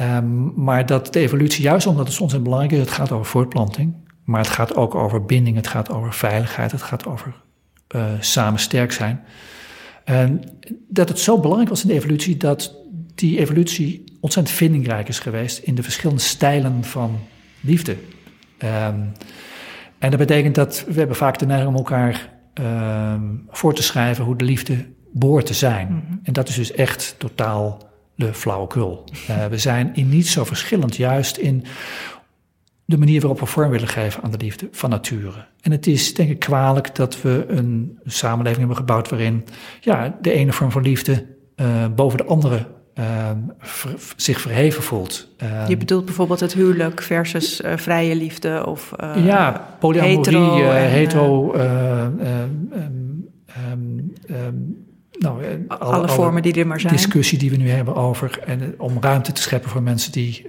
Um, 0.00 0.52
maar 0.64 0.86
dat 0.86 1.12
de 1.12 1.20
evolutie, 1.20 1.62
juist 1.62 1.86
omdat 1.86 2.06
het 2.06 2.20
ontzettend 2.20 2.42
belangrijk 2.42 2.72
is, 2.72 2.88
het 2.88 2.96
gaat 2.96 3.12
over 3.12 3.26
voortplanting. 3.26 3.94
Maar 4.24 4.40
het 4.40 4.50
gaat 4.50 4.76
ook 4.76 4.94
over 4.94 5.24
binding, 5.24 5.56
het 5.56 5.66
gaat 5.66 5.90
over 5.90 6.12
veiligheid, 6.12 6.72
het 6.72 6.82
gaat 6.82 7.06
over 7.06 7.34
uh, 7.94 8.04
samen 8.20 8.60
sterk 8.60 8.92
zijn. 8.92 9.24
En 10.04 10.42
dat 10.88 11.08
het 11.08 11.18
zo 11.18 11.40
belangrijk 11.40 11.70
was 11.70 11.82
in 11.82 11.88
de 11.88 11.94
evolutie 11.94 12.36
dat 12.36 12.74
die 13.16 13.38
evolutie 13.38 14.04
ontzettend 14.20 14.56
vindingrijk 14.56 15.08
is 15.08 15.18
geweest 15.18 15.58
in 15.58 15.74
de 15.74 15.82
verschillende 15.82 16.22
stijlen 16.22 16.84
van 16.84 17.18
liefde. 17.60 17.96
Um, 18.64 19.12
en 19.98 20.10
dat 20.10 20.18
betekent 20.18 20.54
dat 20.54 20.84
we 20.88 20.98
hebben 20.98 21.16
vaak 21.16 21.38
de 21.38 21.46
neiging 21.46 21.70
om 21.70 21.76
elkaar 21.76 22.32
um, 22.54 23.44
voor 23.48 23.74
te 23.74 23.82
schrijven 23.82 24.24
hoe 24.24 24.36
de 24.36 24.44
liefde 24.44 24.86
behoort 25.12 25.46
te 25.46 25.54
zijn. 25.54 25.88
Mm 25.88 26.02
-hmm. 26.08 26.20
En 26.22 26.32
dat 26.32 26.48
is 26.48 26.54
dus 26.54 26.72
echt 26.72 27.14
totaal 27.18 27.90
de 28.14 28.34
flauwekul. 28.34 29.04
Uh, 29.30 29.46
we 29.46 29.58
zijn 29.58 29.94
in 29.94 30.08
niet 30.08 30.28
zo 30.28 30.44
verschillend, 30.44 30.96
juist 30.96 31.36
in 31.36 31.64
de 32.84 32.98
manier 32.98 33.20
waarop 33.20 33.40
we 33.40 33.46
vorm 33.46 33.70
willen 33.70 33.88
geven 33.88 34.22
aan 34.22 34.30
de 34.30 34.36
liefde 34.36 34.68
van 34.70 34.90
nature. 34.90 35.46
En 35.60 35.70
het 35.70 35.86
is 35.86 36.14
denk 36.14 36.30
ik 36.30 36.38
kwalijk 36.38 36.94
dat 36.94 37.22
we 37.22 37.44
een 37.48 37.98
samenleving 38.04 38.58
hebben 38.58 38.76
gebouwd 38.76 39.08
waarin 39.08 39.44
ja, 39.80 40.18
de 40.20 40.32
ene 40.32 40.52
vorm 40.52 40.70
van 40.70 40.82
liefde 40.82 41.26
uh, 41.56 41.86
boven 41.94 42.18
de 42.18 42.24
andere 42.24 42.66
ver, 43.58 43.94
zich 44.16 44.40
verheven 44.40 44.82
voelt. 44.82 45.28
Je 45.68 45.76
bedoelt 45.76 46.04
bijvoorbeeld 46.04 46.40
het 46.40 46.52
huwelijk 46.52 47.02
versus 47.02 47.60
uh, 47.60 47.76
vrije 47.76 48.16
liefde 48.16 48.66
of 48.66 48.92
uh, 49.00 49.26
ja, 49.26 49.76
polyamorie, 49.78 50.16
hetero, 50.16 50.70
en, 50.70 50.90
hetero 50.90 51.54
um, 51.54 52.20
um, 54.28 54.84
nou, 55.18 55.42
alle, 55.68 55.78
alle, 55.78 56.08
vormen 56.08 56.42
die 56.42 56.54
er 56.54 56.66
maar 56.66 56.80
zijn. 56.80 56.92
Discussie 56.92 57.38
die 57.38 57.50
we 57.50 57.56
nu 57.56 57.70
hebben 57.70 57.94
over 57.94 58.38
en 58.44 58.74
om 58.78 58.96
ruimte 59.00 59.32
te 59.32 59.42
scheppen 59.42 59.70
voor 59.70 59.82
mensen 59.82 60.12
die 60.12 60.46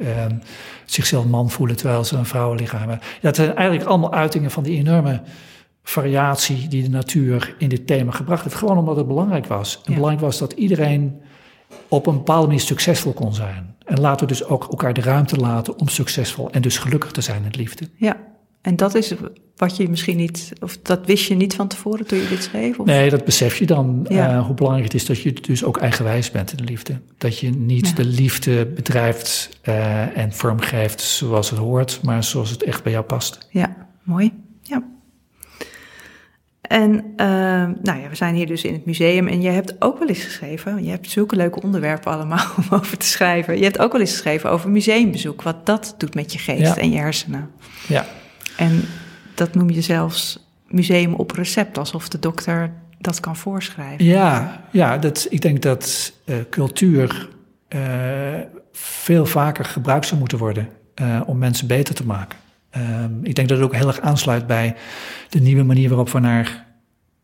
zichzelf 0.85 1.25
man 1.25 1.49
voelen 1.49 1.75
terwijl 1.75 2.03
ze 2.03 2.15
een 2.15 2.25
vrouwenlichaam 2.25 2.79
hebben. 2.79 2.99
Ja, 3.21 3.27
het 3.27 3.35
zijn 3.35 3.55
eigenlijk 3.55 3.89
allemaal 3.89 4.13
uitingen 4.13 4.51
van 4.51 4.63
die 4.63 4.77
enorme 4.77 5.21
variatie 5.83 6.67
die 6.67 6.83
de 6.83 6.89
natuur 6.89 7.55
in 7.57 7.69
dit 7.69 7.87
thema 7.87 8.11
gebracht 8.11 8.43
heeft. 8.43 8.55
Gewoon 8.55 8.77
omdat 8.77 8.95
het 8.95 9.07
belangrijk 9.07 9.45
was. 9.45 9.75
En 9.75 9.81
ja. 9.91 9.93
belangrijk 9.93 10.25
was 10.25 10.37
dat 10.37 10.51
iedereen 10.51 11.21
op 11.87 12.07
een 12.07 12.15
bepaalde 12.15 12.47
manier 12.47 12.61
succesvol 12.61 13.13
kon 13.13 13.33
zijn. 13.33 13.75
En 13.85 13.99
laten 13.99 14.27
we 14.27 14.33
dus 14.33 14.43
ook 14.45 14.67
elkaar 14.69 14.93
de 14.93 15.01
ruimte 15.01 15.35
laten 15.37 15.79
om 15.79 15.87
succesvol 15.87 16.51
en 16.51 16.61
dus 16.61 16.77
gelukkig 16.77 17.11
te 17.11 17.21
zijn 17.21 17.43
in 17.43 17.53
liefde. 17.57 17.89
Ja, 17.95 18.17
en 18.61 18.75
dat 18.75 18.95
is 18.95 19.13
wat 19.55 19.77
je 19.77 19.89
misschien 19.89 20.17
niet, 20.17 20.53
of 20.61 20.77
dat 20.77 21.05
wist 21.05 21.27
je 21.27 21.35
niet 21.35 21.55
van 21.55 21.67
tevoren 21.67 22.07
toen 22.07 22.17
je 22.19 22.27
dit 22.27 22.43
schreef? 22.43 22.79
Of? 22.79 22.85
Nee, 22.85 23.09
dat 23.09 23.25
besef 23.25 23.57
je 23.57 23.65
dan, 23.65 24.05
Ja. 24.09 24.29
eh, 24.37 24.45
hoe 24.45 24.55
belangrijk 24.55 24.85
het 24.91 25.01
is 25.01 25.05
dat 25.07 25.21
je 25.21 25.33
dus 25.33 25.63
ook 25.63 25.77
eigenwijs 25.77 26.31
bent 26.31 26.51
in 26.51 26.57
de 26.57 26.63
liefde. 26.63 26.99
Dat 27.17 27.39
je 27.39 27.49
niet 27.49 27.87
Ja. 27.87 27.93
de 27.95 28.05
liefde 28.05 28.65
bedrijft 28.65 29.49
eh, 29.61 30.17
en 30.17 30.33
vormgeeft 30.33 31.01
zoals 31.01 31.49
het 31.49 31.59
hoort, 31.59 31.99
maar 32.03 32.23
zoals 32.23 32.49
het 32.49 32.63
echt 32.63 32.83
bij 32.83 32.91
jou 32.91 33.05
past. 33.05 33.47
Ja, 33.49 33.75
mooi. 34.03 34.31
En 36.67 37.03
ehm, 37.15 37.73
nou 37.81 37.99
ja, 38.01 38.09
we 38.09 38.15
zijn 38.15 38.35
hier 38.35 38.47
dus 38.47 38.63
in 38.63 38.73
het 38.73 38.85
museum 38.85 39.27
en 39.27 39.41
je 39.41 39.49
hebt 39.49 39.75
ook 39.79 39.99
wel 39.99 40.07
eens 40.07 40.23
geschreven, 40.23 40.83
je 40.83 40.89
hebt 40.89 41.09
zulke 41.09 41.35
leuke 41.35 41.61
onderwerpen 41.61 42.11
allemaal 42.11 42.45
om 42.57 42.63
over 42.69 42.97
te 42.97 43.05
schrijven. 43.05 43.57
Je 43.57 43.63
hebt 43.63 43.79
ook 43.79 43.91
wel 43.91 44.01
eens 44.01 44.11
geschreven 44.11 44.49
over 44.51 44.69
museumbezoek, 44.69 45.41
wat 45.41 45.65
dat 45.65 45.95
doet 45.97 46.15
met 46.15 46.33
je 46.33 46.39
geest 46.39 46.75
Ja. 46.75 46.77
en 46.77 46.91
je 46.91 46.97
hersenen. 46.97 47.49
Ja, 47.87 48.05
En 48.57 48.81
dat 49.35 49.55
noem 49.55 49.69
je 49.69 49.81
zelfs 49.81 50.45
museum 50.67 51.13
op 51.13 51.31
recept, 51.31 51.77
alsof 51.77 52.09
de 52.09 52.19
dokter 52.19 52.71
dat 52.99 53.19
kan 53.19 53.35
voorschrijven. 53.35 54.05
ja, 54.05 54.61
ja 54.71 54.97
dat, 54.97 55.27
ik 55.29 55.41
denk 55.41 55.61
dat 55.61 56.13
eh, 56.25 56.35
cultuur 56.49 57.29
eh, 57.67 57.79
veel 58.71 59.25
vaker 59.25 59.65
gebruikt 59.65 60.05
zou 60.07 60.19
moeten 60.19 60.37
worden 60.37 60.69
eh, 60.95 61.21
om 61.25 61.37
mensen 61.37 61.67
beter 61.67 61.95
te 61.95 62.05
maken. 62.05 62.39
Ehm, 62.69 63.23
ik 63.23 63.35
denk 63.35 63.47
dat 63.47 63.57
het 63.57 63.67
ook 63.67 63.75
heel 63.75 63.87
erg 63.87 63.99
aansluit 63.99 64.47
bij 64.47 64.75
de 65.29 65.39
nieuwe 65.39 65.63
manier 65.63 65.87
waarop 65.87 66.09
we 66.09 66.19
naar, 66.19 66.65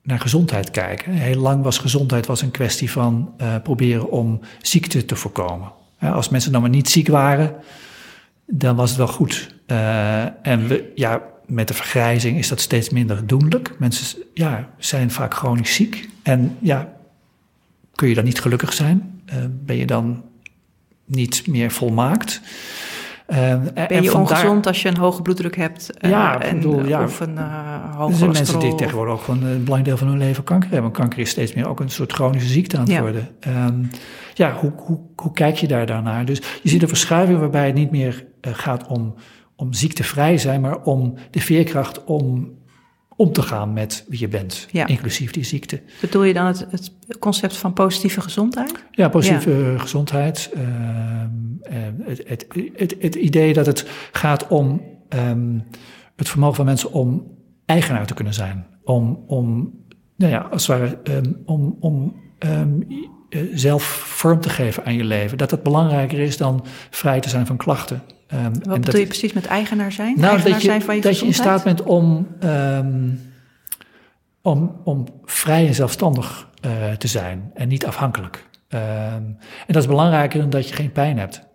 naar 0.04 0.20
gezondheid 0.20 0.72
kijken. 0.72 1.12
Heel 1.12 1.42
lang 1.42 1.64
was 1.64 1.78
gezondheid 1.78 2.26
was 2.26 2.42
een 2.42 2.52
kwestie 2.52 2.92
van 2.92 3.34
eh, 3.38 3.56
proberen 3.64 4.12
om 4.12 4.40
ziekte 4.62 5.06
te 5.06 5.16
voorkomen. 5.16 5.72
Als 6.00 6.30
mensen 6.30 6.52
dan 6.52 6.62
maar 6.62 6.70
niet 6.70 6.90
ziek 6.90 7.08
waren, 7.08 7.56
dan 8.46 8.76
was 8.76 8.90
het 8.90 8.98
wel 8.98 9.08
goed. 9.08 9.56
Eh, 9.66 10.48
en 10.48 10.82
ja, 10.96 11.22
met 11.46 11.68
de 11.68 11.74
vergrijzing 11.74 12.38
is 12.38 12.48
dat 12.48 12.60
steeds 12.60 12.90
minder 12.90 13.28
doenlijk. 13.28 13.76
Mensen 13.80 14.24
ja, 14.34 14.70
zijn 14.78 15.12
vaak 15.12 15.34
chronisch 15.34 15.74
ziek. 15.74 16.10
En 16.24 16.58
ja, 16.60 16.94
kun 17.96 18.08
je 18.08 18.16
dan 18.16 18.24
niet 18.24 18.42
gelukkig 18.42 18.74
zijn? 18.74 19.22
Eh, 19.26 19.38
ben 19.50 19.76
je 19.76 19.86
dan 19.86 20.24
niet 21.06 21.48
meer 21.48 21.72
volmaakt? 21.72 22.42
Eh, 23.26 23.52
en 23.52 23.74
Ben 23.74 24.04
je 24.04 24.10
vandaar- 24.10 24.32
ongezond 24.32 24.68
als 24.68 24.82
je 24.82 24.88
een 24.90 24.98
hoge 24.98 25.22
bloeddruk 25.22 25.56
hebt? 25.56 25.98
eh, 25.98 26.10
Ja, 26.10 26.42
en, 26.42 26.56
bedoel, 26.56 26.86
ja. 26.86 27.04
Of 27.04 27.20
een 27.20 27.38
eh 27.38 27.44
Er 27.44 27.96
hoge 27.98 28.14
zijn 28.16 28.32
mensen 28.32 28.60
die 28.60 28.76
tegenwoordig 28.76 29.14
ook 29.14 29.22
gewoon 29.22 29.44
een 29.44 29.64
belangrijk 29.64 29.86
deel 29.86 29.98
van 29.98 30.08
hun 30.08 30.18
leven 30.18 30.44
kanker 30.44 30.70
hebben. 30.72 30.92
Kanker 30.92 31.20
is 31.20 31.30
steeds 31.30 31.54
meer 31.54 31.68
ook 31.68 31.80
een 31.80 31.90
soort 31.90 32.14
chronische 32.14 32.50
ziekte 32.50 32.76
aan 32.78 32.84
het 32.84 32.92
Ja. 32.92 33.02
worden. 33.02 33.28
Ehm, 33.40 33.84
ja, 34.34 34.54
hoe, 34.54 34.72
hoe, 34.76 35.00
hoe 35.16 35.32
kijk 35.34 35.56
je 35.56 35.68
daar 35.68 35.86
dan 35.86 36.04
naar? 36.04 36.26
Dus 36.26 36.38
je 36.64 36.70
ziet 36.70 36.82
een 36.82 36.88
verschuiving 36.88 37.40
waarbij 37.40 37.66
het 37.66 37.76
niet 37.76 37.92
meer 37.92 38.26
gaat 38.42 38.88
om, 38.88 39.14
om 39.56 39.74
ziektevrij 39.74 40.38
zijn, 40.38 40.62
maar 40.62 40.82
om 40.82 41.14
de 41.32 41.40
veerkracht 41.42 42.04
om 42.04 42.52
om 43.24 43.32
te 43.34 43.42
gaan 43.42 43.74
met 43.74 44.06
wie 44.08 44.20
je 44.20 44.28
bent, 44.28 44.68
Ja. 44.72 44.88
inclusief 44.88 45.32
die 45.32 45.44
ziekte. 45.44 45.82
Bedoel 46.02 46.24
je 46.24 46.34
dan 46.34 46.46
het, 46.46 46.68
het 46.72 46.92
concept 47.20 47.58
van 47.58 47.74
positieve 47.74 48.22
gezondheid? 48.22 48.86
Ja, 48.92 49.10
positieve 49.10 49.74
gezondheid. 49.78 50.50
ehm, 50.54 50.66
eh, 51.62 51.78
het, 52.06 52.24
het, 52.28 52.46
het, 52.76 52.96
het 53.00 53.16
idee 53.16 53.54
dat 53.54 53.66
het 53.66 53.86
gaat 54.12 54.48
om 54.48 54.82
ehm, 55.10 55.60
het 56.16 56.30
vermogen 56.30 56.56
van 56.56 56.66
mensen 56.66 56.92
om 56.92 57.28
eigenaar 57.66 58.06
te 58.06 58.14
kunnen 58.14 58.34
zijn. 58.34 58.66
Om, 58.84 59.24
om 59.28 59.74
nou 60.16 60.32
ja, 60.32 60.40
als 60.52 60.68
het 60.68 60.78
ware, 60.80 60.98
ehm, 61.04 61.32
om, 61.46 61.78
om 61.80 62.16
ehm, 62.40 62.82
eh, 63.30 63.42
zelf 63.54 63.84
vorm 63.84 64.40
te 64.40 64.50
geven 64.50 64.86
aan 64.86 64.94
je 64.96 65.04
leven. 65.04 65.38
Dat 65.38 65.50
dat 65.50 65.64
belangrijker 65.64 66.20
is 66.20 66.38
dan 66.38 66.66
vrij 66.90 67.20
te 67.20 67.30
zijn 67.30 67.46
van 67.46 67.58
klachten. 67.58 68.02
Ehm, 68.34 68.44
Wat 68.44 68.54
en 68.54 68.60
bedoel 68.60 68.80
dat, 68.80 68.98
je 68.98 69.08
precies 69.08 69.34
met 69.34 69.46
eigenaar 69.46 69.92
zijn? 69.92 70.16
nou, 70.16 70.26
eigenaar 70.26 70.52
dat 70.52 70.62
je, 70.62 70.68
zijn 70.68 70.82
van 70.82 70.96
je 70.96 71.02
dat 71.02 71.20
je 71.20 71.26
in 71.26 71.34
staat 71.34 71.64
bent 71.64 71.84
om, 71.84 72.28
ehm, 72.40 73.10
om, 74.42 74.82
om 74.84 75.06
vrij 75.26 75.68
en 75.68 75.74
zelfstandig 75.74 76.50
eh, 76.62 76.92
te 76.92 77.08
zijn 77.08 77.52
en 77.54 77.68
niet 77.68 77.86
afhankelijk. 77.86 78.50
Ehm, 78.68 79.24
en 79.24 79.38
dat 79.68 79.82
is 79.82 79.88
belangrijker 79.88 80.40
dan 80.40 80.50
dat 80.50 80.70
je 80.70 80.76
geen 80.76 80.92
pijn 80.92 81.18
hebt. 81.18 81.52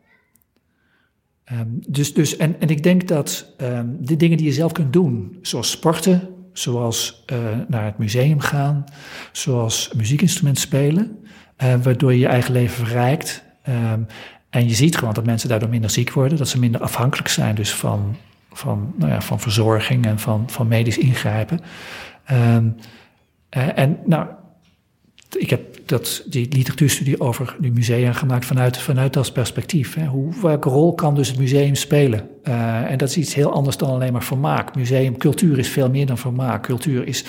Dus, 1.89 2.15
dus, 2.15 2.37
en, 2.37 2.61
en 2.61 2.69
ik 2.69 2.83
denk 2.83 3.09
dat 3.09 3.55
de 4.01 4.17
dingen 4.17 4.37
die 4.37 4.47
je 4.47 4.53
zelf 4.53 4.73
kunt 4.73 4.93
doen, 4.93 5.39
zoals 5.43 5.71
sporten, 5.71 6.29
zoals 6.53 7.23
eh, 7.27 7.39
naar 7.69 7.85
het 7.85 7.99
museum 7.99 8.41
gaan, 8.41 8.85
zoals 9.33 9.91
muziekinstrument 9.97 10.59
spelen, 10.59 11.19
eh, 11.57 11.75
waardoor 11.83 12.13
je 12.13 12.19
je 12.19 12.27
eigen 12.27 12.53
leven 12.53 12.87
verrijkt. 12.87 13.47
En 14.51 14.69
je 14.69 14.75
ziet 14.75 14.97
gewoon 14.97 15.15
dat 15.15 15.27
mensen 15.27 15.49
daardoor 15.49 15.69
minder 15.69 15.91
ziek 15.91 16.13
worden, 16.13 16.39
dat 16.39 16.49
ze 16.49 16.59
minder 16.59 16.81
afhankelijk 16.81 17.29
zijn 17.29 17.55
dus 17.55 17.75
van, 17.75 18.17
van, 18.53 18.95
nou 18.97 19.13
ja, 19.13 19.21
van 19.21 19.41
verzorging 19.41 20.07
en 20.07 20.19
van, 20.19 20.51
van 20.51 20.69
medisch 20.69 20.99
ingrijpen. 20.99 21.61
Ehm, 22.25 22.69
eh, 23.49 23.79
en 23.79 23.99
nou, 24.05 24.27
ik 25.37 25.51
heb 25.51 25.89
dat, 25.89 26.23
die 26.27 26.49
literatuurstudie 26.53 27.21
over 27.21 27.57
die 27.59 27.73
musea 27.73 28.13
gemaakt 28.13 28.47
vanuit, 28.47 28.79
vanuit 28.79 29.13
dat 29.13 29.33
perspectief. 29.33 29.95
Hè. 29.95 30.07
Hoe, 30.07 30.41
welke 30.41 30.69
rol 30.69 30.95
kan 30.95 31.15
dus 31.15 31.29
het 31.29 31.39
museum 31.39 31.75
spelen? 31.75 32.29
Eh, 32.43 32.91
en 32.91 32.99
dat 32.99 33.09
is 33.09 33.17
iets 33.17 33.35
heel 33.35 33.53
anders 33.53 33.77
dan 33.77 33.91
alleen 33.91 34.13
maar 34.13 34.25
vermaak. 34.25 34.75
Museum, 34.75 35.17
cultuur 35.17 35.59
is 35.59 35.69
veel 35.69 35.91
meer 35.91 36.07
dan 36.07 36.19
vermaak. 36.19 36.63
Cultuur 36.63 37.07
is, 37.07 37.25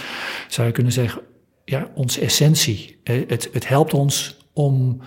zou 0.47 0.67
je 0.67 0.73
kunnen 0.73 0.91
zeggen, 0.91 1.21
ja, 1.65 1.87
onze 1.93 2.21
essentie. 2.21 2.99
Eh, 3.03 3.21
het, 3.27 3.49
het 3.53 3.67
helpt 3.67 3.93
ons 3.93 4.37
om 4.53 5.01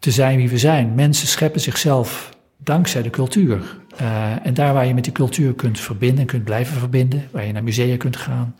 te 0.00 0.10
zijn 0.10 0.36
wie 0.36 0.48
we 0.48 0.58
zijn. 0.58 0.94
Mensen 0.94 1.28
scheppen 1.28 1.60
zichzelf 1.60 2.36
dankzij 2.56 3.02
de 3.02 3.10
cultuur. 3.10 3.78
Eh, 3.96 4.46
en 4.46 4.54
daar 4.54 4.74
waar 4.74 4.86
je 4.86 4.94
met 4.94 5.04
die 5.04 5.12
cultuur 5.12 5.54
kunt 5.54 5.80
verbinden 5.80 6.18
en 6.18 6.26
kunt 6.26 6.44
blijven 6.44 6.78
verbinden, 6.78 7.28
waar 7.30 7.46
je 7.46 7.52
naar 7.52 7.64
musea 7.64 7.96
kunt 7.96 8.16
gaan, 8.16 8.56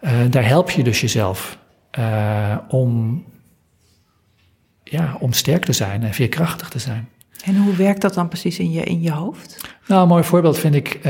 eh, 0.00 0.12
daar 0.30 0.46
help 0.46 0.70
je 0.70 0.82
dus 0.82 1.00
jezelf 1.00 1.58
eh, 1.90 2.56
om, 2.68 3.24
ja, 4.84 5.16
om 5.20 5.32
sterk 5.32 5.64
te 5.64 5.72
zijn 5.72 6.02
en 6.02 6.14
veerkrachtig 6.14 6.68
te 6.68 6.78
zijn. 6.78 7.08
En 7.44 7.56
hoe 7.56 7.74
werkt 7.74 8.00
dat 8.00 8.14
dan 8.14 8.28
precies 8.28 8.58
in 8.58 8.70
je, 8.70 8.82
in 8.82 9.02
je 9.02 9.10
hoofd? 9.10 9.74
Nou, 9.86 10.02
een 10.02 10.08
mooi 10.08 10.24
voorbeeld 10.24 10.58
vind 10.58 10.74
ik 10.74 11.00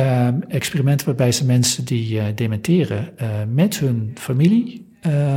experimenten 0.49 1.07
waarbij 1.07 1.33
ze 1.33 1.45
mensen 1.45 1.85
die 1.85 2.35
dementeren 2.35 3.15
met 3.55 3.79
hun 3.79 4.13
familie 4.15 4.87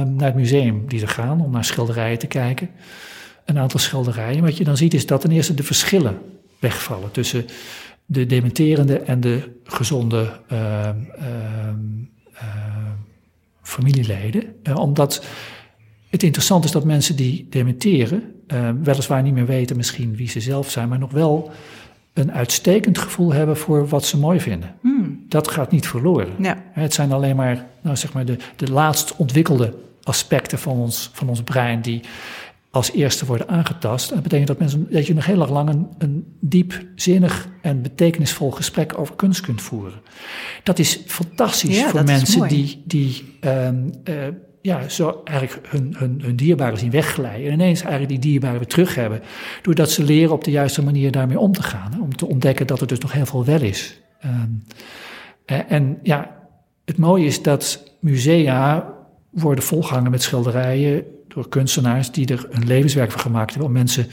naar 0.06 0.26
het 0.26 0.36
museum 0.36 0.88
die 0.88 1.00
ze 1.00 1.08
gaan 1.08 1.41
om 1.41 1.52
naar 1.52 1.65
schilderijen 1.65 2.19
te 2.19 2.28
kijken. 2.28 2.69
Een 3.50 3.60
aantal 3.60 3.80
schilderijen. 3.80 4.44
Wat 4.44 4.58
je 4.58 4.64
dan 4.64 4.78
ziet 4.78 4.94
is 4.94 5.06
dat 5.06 5.22
ten 5.22 5.32
eerste 5.32 5.54
de 5.54 5.64
verschillen 5.64 6.18
wegvallen 6.60 7.12
tussen 7.12 7.46
de 8.06 8.26
dementerende 8.26 9.00
en 9.00 9.20
de 9.20 9.56
gezonde 9.64 10.40
eh, 10.48 10.90
eh, 10.90 10.96
eh, 12.34 12.46
familieleden. 13.62 14.44
Eh, 14.64 14.76
omdat 14.76 15.26
het 16.10 16.24
interessant 16.24 16.66
is 16.66 16.72
dat 16.72 16.84
mensen 16.84 17.16
die 17.16 17.48
dementeren, 17.50 18.24
weliswaar 18.84 19.24
niet 19.24 19.34
meer 19.34 19.46
weten 19.46 19.78
misschien 19.78 20.16
wie 20.16 20.30
ze 20.30 20.40
zelf 20.40 20.70
zijn, 20.70 20.90
maar 20.90 21.00
nog 21.00 21.12
wel 21.12 21.52
een 22.14 22.32
uitstekend 22.32 22.98
gevoel 22.98 23.34
hebben 23.34 23.58
voor 23.58 23.88
wat 23.88 24.06
ze 24.06 24.18
mooi 24.18 24.40
vinden. 24.40 24.76
Hmm. 24.82 25.26
Dat 25.28 25.48
gaat 25.48 25.72
niet 25.72 25.88
verloren. 25.88 26.28
Ja, 26.40 26.64
Het 26.72 26.94
zijn 26.94 27.12
alleen 27.12 27.36
maar, 27.36 27.68
nou 27.82 27.96
zeg 27.96 28.14
maar 28.14 28.26
de, 28.26 28.38
de 28.56 28.72
laatst 28.72 29.16
ontwikkelde 29.16 29.74
aspecten 30.04 30.60
van 30.60 30.78
ons, 30.78 31.10
van 31.14 31.30
ons 31.30 31.44
brein 31.44 31.82
die 31.82 32.02
als 32.72 32.92
eerste 32.92 33.26
worden 33.26 33.48
aangetast. 33.48 34.10
En 34.10 34.14
dat 34.14 34.24
betekent 34.24 34.48
dat, 34.48 34.60
mensen, 34.60 34.88
dat 34.92 35.08
je 35.08 35.14
nog 35.14 35.26
heel 35.26 35.42
erg 35.42 35.50
lang 35.50 35.70
een, 35.70 35.88
een 35.98 36.36
diep, 36.40 36.86
zinnig 36.96 37.48
en 37.62 37.82
betekenisvol 37.82 38.52
gesprek 38.52 38.98
over 38.98 39.16
kunst 39.16 39.42
kunt 39.42 39.62
voeren. 39.62 40.02
Dat 40.64 40.80
is 40.80 41.02
fantastisch 41.06 41.78
Ja, 41.78 41.90
voor 41.90 42.04
mensen 42.04 42.48
die, 42.48 42.82
die 42.86 43.38
ehm, 43.40 43.90
eh, 44.04 44.16
ja, 44.62 44.90
zo 44.90 45.22
eigenlijk 45.24 45.68
hun, 45.68 45.96
hun, 45.98 46.22
hun 46.22 46.36
dierbaren 46.36 46.78
zien 46.78 46.92
wegglijden. 46.92 47.48
En 47.48 47.54
ineens 47.54 47.82
eigenlijk 47.82 48.10
die 48.10 48.32
dierbaren 48.32 48.58
weer 48.58 48.68
terug 48.68 48.96
hebben. 48.96 49.22
Doordat 49.62 49.92
ze 49.92 50.04
leren 50.04 50.34
op 50.34 50.44
de 50.44 50.52
juiste 50.52 50.84
manier 50.84 51.12
daarmee 51.12 51.40
om 51.40 51.52
te 51.52 51.64
gaan. 51.64 51.92
Hè, 51.94 52.00
om 52.00 52.16
te 52.16 52.28
ontdekken 52.28 52.68
dat 52.68 52.82
er 52.82 52.88
dus 52.88 53.00
nog 53.00 53.12
heel 53.12 53.26
veel 53.26 53.46
wel 53.46 53.62
is. 53.62 54.02
Ehm, 54.20 54.50
eh, 55.46 55.72
en 55.72 56.00
ja, 56.04 56.36
het 56.86 56.98
mooie 56.98 57.26
is 57.26 57.42
dat 57.42 57.94
musea 58.00 58.94
worden 59.30 59.64
volgehangen 59.64 60.12
met 60.12 60.22
schilderijen 60.22 61.04
door 61.34 61.50
kunstenaars 61.50 62.12
die 62.12 62.28
er 62.28 62.48
een 62.50 62.68
levenswerk 62.68 63.12
van 63.12 63.22
gemaakt 63.22 63.50
hebben 63.50 63.68
om 63.68 63.74
mensen 63.74 64.08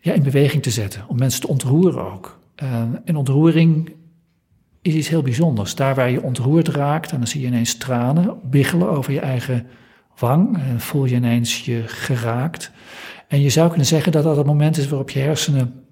ja, 0.00 0.12
in 0.12 0.22
beweging 0.22 0.62
te 0.62 0.70
zetten, 0.70 1.04
om 1.08 1.18
mensen 1.18 1.40
te 1.40 1.48
ontroeren 1.48 2.12
ook. 2.12 2.38
En 3.04 3.16
ontroering 3.16 3.92
is 4.82 4.94
iets 4.94 5.08
heel 5.08 5.22
bijzonders. 5.22 5.74
Daar 5.74 5.94
waar 5.94 6.10
je 6.10 6.22
ontroerd 6.22 6.68
raakt, 6.68 7.10
en 7.10 7.18
dan 7.18 7.26
zie 7.26 7.40
je 7.40 7.46
ineens 7.46 7.76
tranen 7.76 8.36
biggelen 8.42 8.90
over 8.90 9.12
je 9.12 9.20
eigen 9.20 9.66
wang, 10.18 10.56
en 10.56 10.80
voel 10.80 11.04
je 11.04 11.14
ineens 11.14 11.64
je 11.64 11.82
geraakt. 11.86 12.70
En 13.28 13.40
je 13.40 13.50
zou 13.50 13.68
kunnen 13.68 13.86
zeggen 13.86 14.12
dat 14.12 14.24
dat 14.24 14.36
het 14.36 14.46
moment 14.46 14.76
is 14.76 14.88
waarop 14.88 15.10
je 15.10 15.18
hersenen 15.18 15.84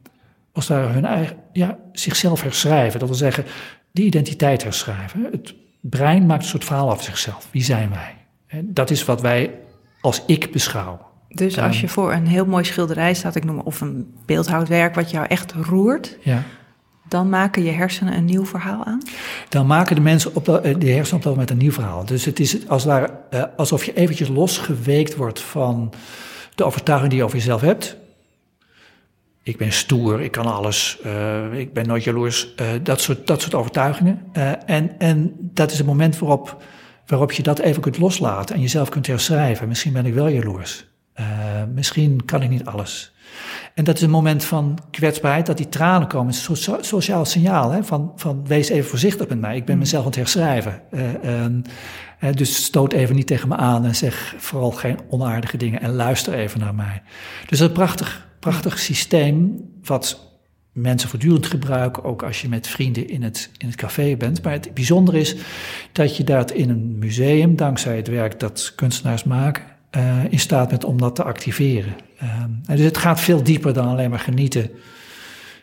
als 0.53 0.69
ware 0.69 0.93
hun 0.93 1.05
eigen, 1.05 1.37
ja, 1.53 1.79
zichzelf 1.93 2.43
herschrijven. 2.43 2.99
Dat 2.99 3.09
wil 3.09 3.19
zeggen, 3.19 3.45
die 3.93 4.05
identiteit 4.05 4.63
herschrijven. 4.63 5.29
Het 5.31 5.55
brein 5.81 6.27
maakt 6.27 6.43
een 6.43 6.49
soort 6.49 6.65
verhaal 6.65 6.91
af 6.91 7.03
zichzelf. 7.03 7.49
Wie 7.51 7.65
zijn 7.65 7.91
wij? 7.91 8.15
Dat 8.65 8.91
is 8.91 9.05
wat 9.05 9.21
wij 9.21 9.51
als 10.07 10.23
ik 10.27 10.53
beschouw. 10.53 10.99
dus 11.29 11.59
als 11.59 11.81
je 11.81 11.89
voor 11.89 12.13
een 12.13 12.27
heel 12.27 12.47
mooi 12.47 12.65
schilderij 12.65 13.15
staat, 13.15 13.35
ik 13.35 13.45
noem 13.45 13.59
of 13.61 13.81
een 13.81 14.15
beeldhouwwerk 14.27 14.95
wat 14.95 15.11
jou 15.11 15.27
echt 15.27 15.53
roert, 15.53 16.17
Ja. 16.23 16.43
dan 17.09 17.29
maken 17.29 17.63
je 17.63 17.71
hersenen 17.71 18.17
een 18.17 18.25
nieuw 18.25 18.47
verhaal 18.47 18.85
aan? 18.85 19.03
Dan 19.49 19.67
maken 19.67 19.95
de 19.95 20.01
mensen 20.01 20.35
op 20.35 20.45
de, 20.45 20.75
de 20.79 20.91
hersenen 20.91 21.17
op 21.17 21.23
dat 21.23 21.33
moment 21.33 21.51
een 21.51 21.57
nieuw 21.57 21.73
verhaal. 21.73 22.05
Dus 22.05 22.25
het 22.25 22.41
is 22.41 22.69
als 22.69 22.83
het 22.83 22.93
ware 22.93 23.11
uh, 23.31 23.43
alsof 23.57 23.85
je 23.85 23.95
eventjes 23.95 24.29
losgeweekt 24.29 25.17
wordt 25.17 25.41
van 25.41 25.93
de 26.55 26.65
overtuiging 26.65 27.11
die 27.11 27.19
je 27.19 27.25
over 27.25 27.37
jezelf 27.39 27.61
hebt. 27.61 27.97
Ik 29.43 29.57
ben 29.57 29.73
stoer, 29.73 30.21
ik 30.21 30.31
kan 30.31 30.47
alles, 30.47 30.99
uh, 31.07 31.53
ik 31.59 31.73
ben 31.73 31.87
nooit 31.87 32.05
jaloers. 32.05 32.55
Uh, 32.61 32.67
dat, 32.83 33.01
soort, 33.01 33.27
dat 33.27 33.41
soort 33.43 33.55
overtuigingen. 33.55 34.23
en, 34.67 34.99
en 34.99 35.33
dat 35.41 35.71
is 35.71 35.79
het 35.79 35.87
moment 35.87 36.19
waarop, 36.19 36.63
waarop 37.07 37.33
je 37.33 37.43
dat 37.43 37.59
even 37.59 37.83
kunt 37.83 37.99
loslaten 37.99 38.55
en 38.55 38.61
jezelf 38.61 38.89
kunt 38.89 39.07
herschrijven. 39.07 39.69
Misschien 39.69 39.93
ben 39.93 40.07
ik 40.07 40.15
wel 40.15 40.29
jaloers. 40.29 40.87
misschien 41.75 42.25
kan 42.25 42.43
ik 42.43 42.49
niet 42.49 42.65
alles. 42.65 43.15
En 43.75 43.85
dat 43.85 43.97
is 43.97 44.03
een 44.03 44.11
moment 44.11 44.45
van 44.45 44.79
kwetsbaarheid, 44.91 45.47
dat 45.47 45.57
die 45.57 45.69
tranen 45.69 46.09
komen. 46.09 46.35
Het 46.35 46.51
is 46.51 46.67
een 46.67 46.85
sociaal 46.85 47.25
signaal 47.25 47.71
hè, 47.71 47.85
van, 47.85 48.13
van 48.17 48.47
wees 48.47 48.69
even 48.69 48.89
voorzichtig 48.89 49.29
met 49.29 49.41
mij. 49.41 49.57
Ik 49.57 49.65
ben 49.65 49.75
mm. 49.75 49.81
mezelf 49.81 50.03
aan 50.03 50.09
het 50.09 50.19
herschrijven. 50.19 50.83
Uh, 52.21 52.33
dus 52.33 52.65
stoot 52.65 52.93
even 52.93 53.17
niet 53.17 53.27
tegen 53.27 53.49
me 53.49 53.57
aan 53.57 53.85
en 53.85 53.95
zeg 53.95 54.35
vooral 54.39 54.71
geen 54.71 54.99
onaardige 55.09 55.57
dingen 55.57 55.81
en 55.81 55.95
luister 55.95 56.35
even 56.35 56.61
naar 56.61 56.75
mij. 56.75 57.03
Dus 57.47 57.61
een 57.61 57.73
prachtig, 57.73 58.29
prachtig 58.41 58.79
systeem 58.79 59.65
wat 59.83 60.36
mensen 60.77 61.09
voortdurend 61.09 61.47
gebruiken, 61.47 62.05
ook 62.05 62.23
als 62.23 62.41
je 62.41 62.49
met 62.49 62.67
vrienden 62.67 63.09
in 63.09 63.23
het, 63.23 63.51
in 63.59 63.67
het 63.67 63.77
café 63.77 64.17
bent. 64.17 64.43
Maar 64.43 64.53
het 64.53 64.75
bijzondere 64.75 65.19
is 65.19 65.37
dat 65.93 66.17
je 66.17 66.25
dat 66.25 66.53
in 66.53 66.71
een 66.71 66.99
museum, 66.99 67.57
dankzij 67.57 67.97
het 67.97 68.09
werk 68.09 68.41
dat 68.41 68.73
kunstenaars 68.75 69.25
maken, 69.25 69.63
uh, 69.97 70.25
in 70.31 70.39
staat 70.39 70.69
bent 70.69 70.85
om 70.85 70.99
dat 70.99 71.15
te 71.15 71.23
activeren. 71.23 71.97
Ehm, 72.19 72.51
dus 72.67 72.81
het 72.81 72.99
gaat 72.99 73.21
veel 73.21 73.43
dieper 73.43 73.73
dan 73.73 73.89
alleen 73.89 74.11
maar 74.11 74.19
genieten, 74.19 74.71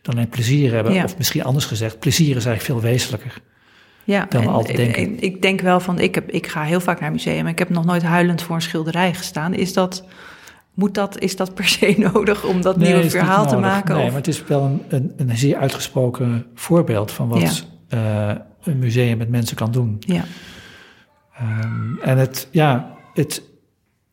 dan 0.02 0.16
alleen 0.16 0.30
plezier 0.30 0.74
hebben. 0.74 1.04
Of 1.04 1.18
misschien 1.18 1.44
anders 1.44 1.66
gezegd, 1.66 2.00
plezier 2.00 2.36
is 2.36 2.46
eigenlijk 2.46 2.80
veel 2.80 2.92
wezenlijker. 2.92 3.42
Ja, 4.04 4.26
dan 4.30 4.42
we 4.42 4.50
altijd 4.50 4.78
denken. 4.78 5.02
Ik, 5.02 5.22
ik, 5.22 5.42
denk 5.42 5.62
wel 5.62 5.80
van, 5.80 6.00
ik, 6.00 6.16
heb, 6.16 6.32
ik 6.32 6.48
ga 6.48 6.64
heel 6.64 6.80
vaak 6.80 7.00
naar 7.00 7.12
museum 7.12 7.46
en 7.46 7.52
ik 7.52 7.60
heb 7.60 7.70
nog 7.70 7.86
nooit 7.86 8.04
huilend 8.04 8.42
voor 8.42 8.56
een 8.56 8.62
schilderij 8.62 9.14
gestaan. 9.14 9.54
Is 9.54 9.74
dat, 9.74 10.06
moet 10.74 10.94
dat, 10.94 11.20
is 11.20 11.36
dat 11.36 11.54
per 11.54 11.68
se 11.68 11.96
nodig 12.14 12.46
om 12.46 12.62
dat 12.62 12.78
nieuwe 12.78 13.10
verhaal 13.10 13.48
te 13.48 13.58
maken? 13.58 13.96
Nee, 13.96 14.06
maar 14.06 14.16
het 14.16 14.28
is 14.28 14.44
wel 14.44 14.64
een, 14.64 14.82
een, 14.88 15.14
een 15.18 15.38
zeer 15.38 15.58
uitgesproken 15.58 16.46
voorbeeld 16.56 17.12
van 17.12 17.28
wat 17.28 17.66
uh, 17.90 18.32
een 18.64 18.80
museum 18.80 19.18
met 19.18 19.30
mensen 19.30 19.56
kan 19.56 19.72
doen. 19.72 19.98
Ja. 20.00 20.24
Um, 21.42 22.00
en 22.02 22.18
het, 22.18 22.48
ja, 22.52 22.98
het, 23.14 23.44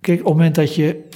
kijk, 0.01 0.19
op 0.19 0.25
het 0.25 0.35
moment 0.35 0.55
dat 0.55 0.75
je 0.75 1.09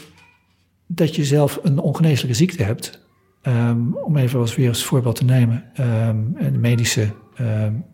dat 0.86 1.16
je 1.16 1.24
zelf 1.24 1.58
een 1.62 1.78
ongeneeslijke 1.78 2.36
ziekte 2.36 2.62
hebt, 2.62 3.00
um, 3.42 3.96
om 3.96 4.16
even 4.16 4.40
als 4.40 4.54
weer 4.54 4.68
als 4.68 4.84
voorbeeld 4.84 5.16
te 5.16 5.24
nemen, 5.24 5.64
um, 5.80 6.34
een 6.36 6.60
medische 6.60 7.08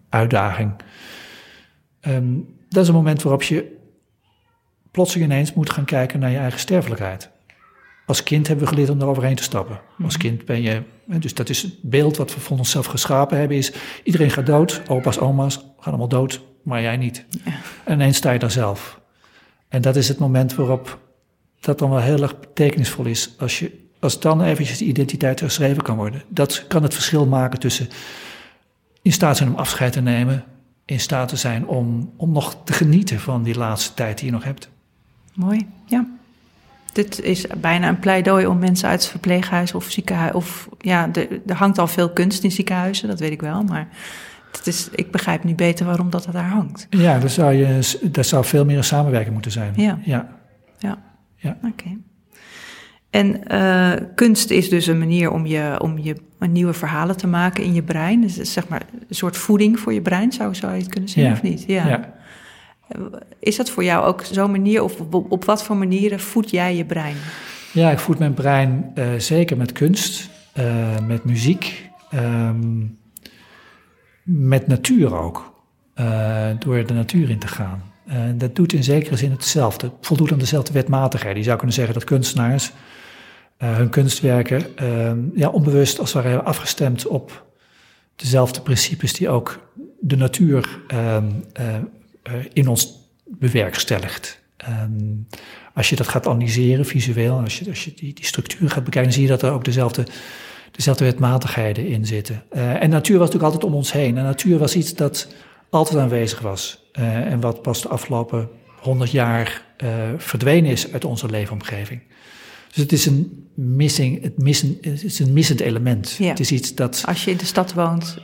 uitdaging. 0.08 0.72
dat 2.68 2.82
is 2.82 2.88
een 2.88 2.94
moment 2.94 3.22
waarop 3.22 3.42
je 3.42 3.76
plotseling 4.90 5.30
ineens 5.30 5.54
moet 5.54 5.70
gaan 5.70 5.84
kijken 5.84 6.20
naar 6.20 6.30
je 6.30 6.36
eigen 6.36 6.60
sterfelijkheid. 6.60 7.30
Als 8.10 8.22
kind 8.22 8.46
hebben 8.46 8.64
we 8.64 8.70
geleerd 8.70 8.90
om 8.90 9.00
eroverheen 9.00 9.34
te 9.34 9.42
stappen. 9.42 9.80
Als 10.02 10.16
mhm. 10.16 10.26
kind 10.26 10.44
ben 10.44 10.62
je, 10.62 10.82
dus 11.04 11.34
dat 11.34 11.48
is 11.48 11.62
het 11.62 11.74
beeld 11.82 12.16
wat 12.16 12.34
we 12.34 12.40
van 12.40 12.58
onszelf 12.58 12.86
geschapen 12.86 13.38
hebben, 13.38 13.56
is 13.56 13.72
iedereen 14.04 14.30
gaat 14.30 14.46
dood, 14.46 14.82
opa's, 14.88 15.18
oma's 15.18 15.54
gaan 15.54 15.92
allemaal 15.92 16.08
dood, 16.08 16.40
maar 16.62 16.82
jij 16.82 16.96
niet. 16.96 17.24
Ja. 17.44 17.52
En 17.84 17.94
ineens 17.94 18.16
sta 18.16 18.30
je 18.30 18.38
daar 18.38 18.50
zelf. 18.50 19.00
En 19.68 19.82
dat 19.82 19.96
is 19.96 20.08
het 20.08 20.18
moment 20.18 20.54
waarop 20.54 20.98
dat 21.60 21.78
dan 21.78 21.90
wel 21.90 22.00
heel 22.00 22.22
erg 22.22 22.40
betekenisvol 22.40 23.04
is 23.04 23.34
als, 23.38 23.58
je, 23.58 23.88
als 24.00 24.20
dan 24.20 24.42
eventjes 24.42 24.78
de 24.78 24.84
identiteit 24.84 25.40
herschreven 25.40 25.82
kan 25.82 25.96
worden. 25.96 26.22
Dat 26.28 26.66
kan 26.66 26.82
het 26.82 26.94
verschil 26.94 27.26
maken 27.26 27.58
tussen 27.58 27.88
in 29.02 29.12
staat 29.12 29.36
zijn 29.36 29.48
om 29.48 29.54
afscheid 29.54 29.92
te 29.92 30.00
nemen, 30.00 30.44
in 30.84 31.00
staat 31.00 31.28
te 31.28 31.36
zijn 31.36 31.66
om, 31.66 32.12
om 32.16 32.32
nog 32.32 32.56
te 32.64 32.72
genieten 32.72 33.20
van 33.20 33.42
die 33.42 33.56
laatste 33.56 33.94
tijd 33.94 34.18
die 34.18 34.26
je 34.26 34.32
nog 34.32 34.44
hebt. 34.44 34.68
Mooi, 35.34 35.66
ja. 35.86 36.18
Dit 36.92 37.20
is 37.20 37.46
bijna 37.60 37.88
een 37.88 37.98
pleidooi 37.98 38.46
om 38.46 38.58
mensen 38.58 38.88
uit 38.88 39.00
het 39.00 39.10
verpleeghuis 39.10 39.74
of 39.74 39.90
ziekenhuis. 39.90 40.32
Of 40.32 40.68
ja, 40.78 41.10
er, 41.12 41.56
hangt 41.56 41.78
al 41.78 41.86
veel 41.86 42.10
kunst 42.10 42.44
in 42.44 42.50
ziekenhuizen, 42.50 43.08
dat 43.08 43.20
weet 43.20 43.32
ik 43.32 43.40
wel. 43.40 43.62
Maar 43.62 43.88
het 44.52 44.66
is, 44.66 44.88
ik 44.94 45.10
begrijp 45.10 45.44
nu 45.44 45.54
beter 45.54 45.86
waarom 45.86 46.10
dat 46.10 46.28
daar 46.32 46.48
hangt. 46.48 46.86
Ja, 46.90 47.18
daar 47.18 47.30
zou, 47.30 47.52
je, 47.52 47.98
daar 48.02 48.24
zou 48.24 48.44
veel 48.44 48.64
meer 48.64 48.76
een 48.76 48.84
samenwerking 48.84 49.32
moeten 49.32 49.52
zijn. 49.52 49.72
Ja. 49.76 49.98
ja. 50.04 50.28
ja. 50.78 50.98
Ja. 51.36 51.58
Oké. 51.64 51.96
En 53.10 53.40
uh, 53.52 53.92
kunst 54.14 54.50
is 54.50 54.68
dus 54.68 54.86
een 54.86 54.98
manier 54.98 55.30
om 55.30 55.46
je, 55.46 55.76
om 55.78 55.98
je 55.98 56.16
nieuwe 56.38 56.72
verhalen 56.72 57.16
te 57.16 57.26
maken 57.26 57.64
in 57.64 57.74
je 57.74 57.82
brein. 57.82 58.20
Dus 58.20 58.52
zeg 58.52 58.68
maar 58.68 58.82
een 59.08 59.14
soort 59.14 59.36
voeding 59.36 59.80
voor 59.80 59.92
je 59.92 60.02
brein, 60.02 60.32
zou, 60.32 60.54
zou 60.54 60.72
je 60.72 60.78
het 60.78 60.88
kunnen 60.88 61.10
zien 61.10 61.32
of 61.32 61.42
niet? 61.42 61.64
Ja. 61.66 61.86
ja. 61.86 62.12
Is 63.38 63.56
dat 63.56 63.70
voor 63.70 63.84
jou 63.84 64.04
ook 64.04 64.22
zo'n 64.24 64.50
manier, 64.50 64.82
of 64.82 65.00
op, 65.10 65.44
wat 65.44 65.62
voor 65.62 65.76
manieren 65.76 66.20
voed 66.20 66.50
jij 66.50 66.76
je 66.76 66.84
brein? 66.84 67.16
Ja, 67.72 67.90
ik 67.90 67.98
voed 67.98 68.18
mijn 68.18 68.34
brein 68.34 68.92
uh, 68.94 69.08
zeker 69.18 69.56
met 69.56 69.72
kunst, 69.72 70.28
uh, 70.58 70.98
met 71.06 71.24
muziek, 71.24 71.90
um, 72.14 72.98
met 74.22 74.66
natuur 74.66 75.16
ook. 75.16 75.48
door 76.58 76.86
de 76.86 76.94
natuur 76.94 77.30
in 77.30 77.38
te 77.38 77.48
gaan. 77.48 77.82
Dat 78.34 78.56
doet 78.56 78.72
in 78.72 78.84
zekere 78.84 79.16
zin 79.16 79.30
hetzelfde. 79.30 79.90
Voldoet 80.00 80.32
aan 80.32 80.38
dezelfde 80.38 80.72
wetmatigheid. 80.72 81.36
Je 81.36 81.42
zou 81.42 81.56
kunnen 81.56 81.74
zeggen 81.74 81.94
dat 81.94 82.04
kunstenaars 82.04 82.72
hun 83.64 83.88
kunstwerken 83.88 84.66
uh, 84.82 85.12
ja, 85.34 85.48
onbewust 85.48 85.98
als 85.98 86.12
het 86.12 86.24
ware 86.24 86.42
afgestemd 86.42 87.06
op 87.06 87.46
dezelfde 88.16 88.60
principes 88.60 89.12
die 89.12 89.28
ook 89.28 89.58
de 90.00 90.16
natuur 90.16 90.80
ehm, 90.86 91.30
eh, 91.52 91.76
in 92.52 92.68
ons 92.68 93.10
bewerkstelligt. 93.24 94.40
Ehm, 94.56 95.14
als 95.74 95.88
je 95.88 95.96
dat 95.96 96.08
gaat 96.08 96.26
analyseren 96.26 96.86
visueel, 96.86 97.38
als 97.38 97.58
je, 97.58 97.68
als 97.68 97.84
je 97.84 97.92
die, 97.94 98.14
die 98.14 98.24
structuur 98.24 98.70
gaat 98.70 98.84
bekijken, 98.84 99.12
zie 99.12 99.22
je 99.22 99.28
dat 99.28 99.42
er 99.42 99.52
ook 99.52 99.64
dezelfde, 99.64 100.06
dezelfde 100.70 101.04
wetmatigheden 101.04 101.86
in 101.86 102.06
zitten. 102.06 102.42
en 102.50 102.90
natuur 102.90 103.18
was 103.18 103.26
natuurlijk 103.26 103.52
altijd 103.52 103.72
om 103.72 103.74
ons 103.74 103.92
heen. 103.92 104.18
En 104.18 104.24
natuur 104.24 104.58
was 104.58 104.76
iets 104.76 104.94
dat 104.94 105.28
altijd 105.70 106.00
aanwezig 106.00 106.40
was. 106.40 106.90
Uh, 106.98 107.16
en 107.16 107.40
wat 107.40 107.62
pas 107.62 107.82
de 107.82 107.88
afgelopen 107.88 108.48
honderd 108.80 109.10
jaar 109.10 109.66
uh, 109.84 109.88
verdwenen 110.16 110.70
is 110.70 110.92
uit 110.92 111.04
onze 111.04 111.28
leefomgeving. 111.28 112.02
Dus 112.68 112.76
het 112.76 112.92
is 112.92 113.06
een 113.06 113.48
missing, 113.54 114.22
het, 114.22 114.38
missen, 114.38 114.78
het 114.80 115.04
is 115.04 115.18
een 115.18 115.32
missend 115.32 115.60
element. 115.60 116.16
Ja. 116.18 116.28
Het 116.28 116.40
is 116.40 116.52
iets 116.52 116.74
dat. 116.74 117.02
Als 117.06 117.24
je 117.24 117.30
in 117.30 117.36
de 117.36 117.44
stad 117.44 117.72
woont, 117.72 118.18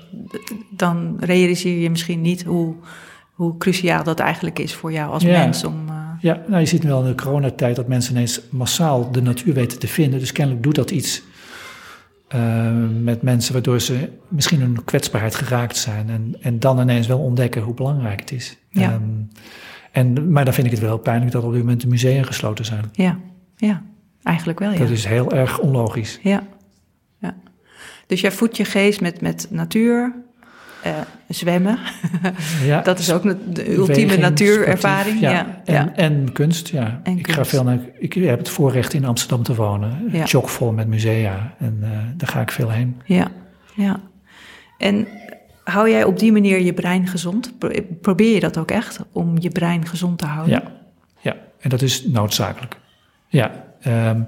dan 0.71 1.17
realiseer 1.21 1.79
je 1.79 1.91
misschien 1.91 2.21
niet 2.21 2.43
hoe, 2.43 2.75
hoe 3.37 3.57
cruciaal 3.57 4.05
dat 4.05 4.21
eigenlijk 4.21 4.59
is 4.59 4.75
voor 4.75 4.93
jou 4.93 5.13
als 5.13 5.25
mens 5.25 5.65
om. 5.65 5.89
Uh... 5.89 5.95
Ja, 6.21 6.43
nou 6.47 6.61
je 6.61 6.67
ziet 6.67 6.85
wel 6.85 7.01
in 7.01 7.07
de 7.09 7.23
coronatijd 7.23 7.77
dat 7.77 7.89
mensen 7.89 8.15
ineens 8.15 8.41
massaal 8.51 9.11
de 9.11 9.23
natuur 9.23 9.55
weten 9.55 9.79
te 9.79 9.89
vinden. 9.89 10.19
Dus 10.19 10.33
kennelijk 10.33 10.63
doet 10.63 10.75
dat 10.75 10.91
iets 10.91 11.23
uh, 12.35 12.73
met 13.03 13.23
mensen 13.23 13.53
waardoor 13.53 13.81
ze 13.81 14.09
misschien 14.29 14.61
een 14.61 14.85
kwetsbaarheid 14.85 15.35
geraakt 15.35 15.77
zijn. 15.77 16.11
En, 16.11 16.37
en 16.41 16.59
dan 16.59 16.81
ineens 16.81 17.07
wel 17.07 17.19
ontdekken 17.19 17.63
hoe 17.63 17.75
belangrijk 17.75 18.21
het 18.21 18.33
is. 18.33 18.59
Ja. 18.71 18.93
Um, 18.93 19.29
en, 19.93 20.31
maar 20.33 20.45
dan 20.45 20.55
vind 20.55 20.67
ik 20.67 20.73
het 20.73 20.83
wel 20.83 20.99
pijnlijk 20.99 21.33
dat 21.33 21.45
op 21.45 21.53
dit 21.53 21.61
moment 21.61 21.81
de 21.81 21.87
musea 21.87 22.23
gesloten 22.23 22.65
zijn. 22.65 22.85
Ja, 22.93 23.19
ja. 23.57 23.83
eigenlijk 24.23 24.59
wel. 24.59 24.73
Ja. 24.73 24.79
Dat 24.79 24.91
is 24.91 25.05
heel 25.05 25.33
erg 25.33 25.59
onlogisch. 25.59 26.19
Ja. 26.23 26.47
ja. 27.19 27.37
Dus 28.07 28.21
jij 28.21 28.33
voedt 28.33 28.57
je 28.57 28.65
geest 28.65 29.01
met, 29.01 29.21
met 29.21 29.47
natuur, 29.51 30.15
uh, 30.87 30.99
zwemmen. 31.29 31.79
Ja, 32.65 32.81
dat 32.91 32.99
is 32.99 33.13
ook 33.13 33.55
de 33.55 33.75
ultieme 33.75 34.17
natuurervaring. 34.17 35.21
Ja, 35.21 35.31
ja. 35.31 35.55
En, 35.65 35.97
en, 35.97 36.33
kunst, 36.33 36.69
ja. 36.69 37.01
En 37.03 37.17
ik, 37.17 37.23
kunst. 37.23 37.39
Ga 37.39 37.45
veel 37.45 37.65
naar, 37.65 37.79
ik 37.99 38.13
heb 38.13 38.39
het 38.39 38.49
voorrecht 38.49 38.93
in 38.93 39.05
Amsterdam 39.05 39.43
te 39.43 39.55
wonen. 39.55 40.09
Ja. 40.13 40.27
Chockvol 40.27 40.73
met 40.73 40.89
musea. 40.89 41.55
En 41.59 41.79
uh, 41.83 41.89
daar 42.17 42.29
ga 42.29 42.41
ik 42.41 42.51
veel 42.51 42.71
heen. 42.71 43.01
Ja, 43.05 43.29
ja. 43.75 44.01
En 44.79 45.07
hou 45.65 45.91
jij 45.91 46.05
op 46.05 46.19
die 46.19 46.33
manier 46.33 46.61
je 46.61 46.73
brein 46.73 47.07
gezond? 47.07 47.53
Probeer 48.01 48.35
je 48.35 48.41
dat 48.41 48.59
ook 48.59 48.71
echt, 48.71 49.01
om 49.13 49.35
je 49.39 49.51
brein 49.51 49.87
gezond 49.87 50.19
te 50.19 50.27
houden? 50.27 50.55
Ja, 50.55 50.63
ja. 51.21 51.37
en 51.61 51.69
dat 51.71 51.83
is 51.83 52.05
noodzakelijk. 52.05 52.77
Ja, 53.29 53.65
um, 53.87 54.27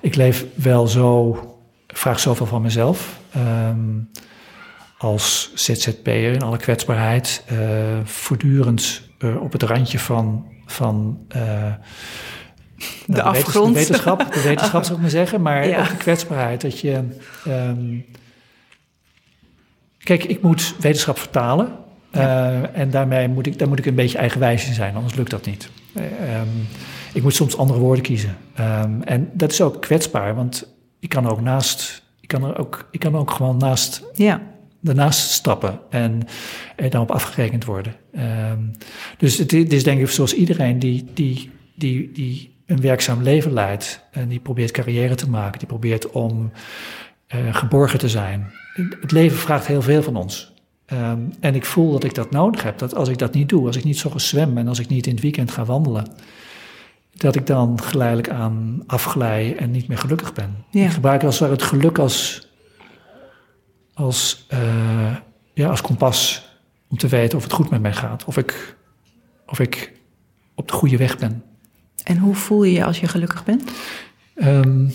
ik 0.00 0.14
leef 0.14 0.44
wel 0.54 0.86
zo, 0.86 1.36
vraag 1.86 2.20
zoveel 2.20 2.46
van 2.46 2.62
mezelf. 2.62 3.20
Um, 3.36 4.10
als 5.02 5.50
ZZP'er 5.54 6.32
in 6.32 6.42
alle 6.42 6.56
kwetsbaarheid 6.56 7.44
uh, 7.52 7.58
voortdurend 8.04 9.02
uh, 9.18 9.42
op 9.42 9.52
het 9.52 9.62
randje 9.62 9.98
van, 9.98 10.46
van 10.66 11.18
uh, 11.36 11.72
de, 12.76 12.86
de 13.06 13.22
afgrond. 13.22 13.74
De 13.74 13.80
wetenschap, 13.80 14.32
de 14.32 14.42
wetenschap 14.48 14.82
zou 14.82 14.94
ik 14.94 15.00
maar 15.00 15.10
zeggen, 15.10 15.42
maar 15.42 15.68
ja. 15.68 15.80
ook 15.80 15.88
de 15.88 15.96
kwetsbaarheid. 15.96 16.60
Dat 16.60 16.80
je, 16.80 17.02
um, 17.48 18.04
kijk, 19.98 20.24
ik 20.24 20.42
moet 20.42 20.74
wetenschap 20.80 21.18
vertalen 21.18 21.72
ja. 22.12 22.70
en 22.72 22.90
daarmee 22.90 23.28
moet 23.28 23.46
ik, 23.46 23.58
daar 23.58 23.68
moet 23.68 23.78
ik 23.78 23.86
een 23.86 23.94
beetje 23.94 24.18
eigenwijs 24.18 24.66
in 24.66 24.74
zijn, 24.74 24.94
anders 24.94 25.14
lukt 25.14 25.30
dat 25.30 25.46
niet. 25.46 25.68
Um, 25.96 26.68
ik 27.12 27.22
moet 27.22 27.34
soms 27.34 27.56
andere 27.56 27.78
woorden 27.78 28.04
kiezen. 28.04 28.36
Um, 28.60 29.02
en 29.02 29.30
dat 29.32 29.52
is 29.52 29.60
ook 29.60 29.80
kwetsbaar, 29.80 30.34
want 30.34 30.74
ik 31.00 31.08
kan 31.08 31.28
ook 31.28 31.40
naast, 31.40 32.02
ik 32.20 32.28
kan 32.28 32.44
er 32.44 32.58
ook, 32.58 32.88
ik 32.90 33.00
kan 33.00 33.16
ook 33.16 33.30
gewoon 33.30 33.56
naast 33.56 34.02
ja 34.14 34.51
daarnaast 34.82 35.30
stappen 35.30 35.80
en 35.90 36.22
er 36.76 36.90
dan 36.90 37.02
op 37.02 37.10
afgerekend 37.10 37.64
worden. 37.64 37.94
Ehm, 38.12 38.60
dus 39.18 39.38
het, 39.38 39.50
het 39.50 39.72
is 39.72 39.84
denk 39.84 40.00
ik 40.00 40.08
zoals 40.08 40.34
iedereen 40.34 40.78
die, 40.78 41.04
die, 41.14 41.50
die, 41.74 42.12
die 42.12 42.54
een 42.66 42.80
werkzaam 42.80 43.22
leven 43.22 43.52
leidt 43.52 44.04
en 44.10 44.28
die 44.28 44.40
probeert 44.40 44.70
carrière 44.70 45.14
te 45.14 45.30
maken, 45.30 45.58
die 45.58 45.68
probeert 45.68 46.10
om 46.10 46.52
uh, 47.34 47.54
geborgen 47.54 47.98
te 47.98 48.08
zijn. 48.08 48.50
Het 49.00 49.10
leven 49.10 49.38
vraagt 49.38 49.66
heel 49.66 49.82
veel 49.82 50.02
van 50.02 50.16
ons. 50.16 50.52
Um, 50.92 51.32
en 51.40 51.54
ik 51.54 51.64
voel 51.64 51.92
dat 51.92 52.04
ik 52.04 52.14
dat 52.14 52.30
nodig 52.30 52.62
heb. 52.62 52.78
Dat 52.78 52.94
als 52.94 53.08
ik 53.08 53.18
dat 53.18 53.34
niet 53.34 53.48
doe, 53.48 53.66
als 53.66 53.76
ik 53.76 53.84
niet 53.84 53.98
zo 53.98 54.12
zwem 54.16 54.58
en 54.58 54.68
als 54.68 54.78
ik 54.78 54.88
niet 54.88 55.06
in 55.06 55.12
het 55.12 55.22
weekend 55.22 55.50
ga 55.50 55.64
wandelen, 55.64 56.06
dat 57.14 57.36
ik 57.36 57.46
dan 57.46 57.82
geleidelijk 57.82 58.28
aan 58.28 58.82
afglij 58.86 59.56
en 59.56 59.70
niet 59.70 59.88
meer 59.88 59.98
gelukkig 59.98 60.32
ben. 60.32 60.56
Ja. 60.70 60.84
Ik 60.84 60.90
gebruik 60.90 61.24
als 61.24 61.38
het 61.38 61.62
geluk 61.62 61.98
als, 61.98 62.48
als, 63.94 64.46
uh, 64.52 65.16
ja, 65.54 65.68
als 65.68 65.80
kompas 65.80 66.48
om 66.88 66.96
te 66.96 67.08
weten 67.08 67.38
of 67.38 67.44
het 67.44 67.52
goed 67.52 67.70
met 67.70 67.80
mij 67.80 67.92
gaat. 67.92 68.24
Of 68.24 68.36
ik, 68.36 68.76
of 69.46 69.58
ik 69.58 69.92
op 70.54 70.68
de 70.68 70.74
goede 70.74 70.96
weg 70.96 71.18
ben. 71.18 71.42
En 72.02 72.18
hoe 72.18 72.34
voel 72.34 72.64
je 72.64 72.72
je 72.72 72.84
als 72.84 73.00
je 73.00 73.08
gelukkig 73.08 73.44
bent? 73.44 73.70
Um, 74.34 74.92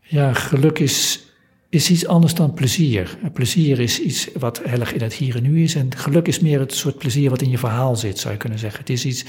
ja, 0.00 0.32
geluk 0.32 0.78
is, 0.78 1.26
is 1.68 1.90
iets 1.90 2.06
anders 2.06 2.34
dan 2.34 2.54
plezier. 2.54 3.18
Plezier 3.32 3.80
is 3.80 4.00
iets 4.00 4.28
wat 4.38 4.60
heel 4.64 4.80
erg 4.80 4.92
in 4.92 5.02
het 5.02 5.14
hier 5.14 5.36
en 5.36 5.42
nu 5.42 5.62
is. 5.62 5.74
En 5.74 5.96
geluk 5.96 6.26
is 6.28 6.40
meer 6.40 6.60
het 6.60 6.74
soort 6.74 6.98
plezier 6.98 7.30
wat 7.30 7.42
in 7.42 7.50
je 7.50 7.58
verhaal 7.58 7.96
zit, 7.96 8.18
zou 8.18 8.32
je 8.32 8.38
kunnen 8.38 8.58
zeggen. 8.58 8.80
Het 8.80 8.90
is 8.90 9.04
iets. 9.04 9.22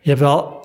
Je 0.00 0.08
hebt 0.08 0.20
wel. 0.20 0.63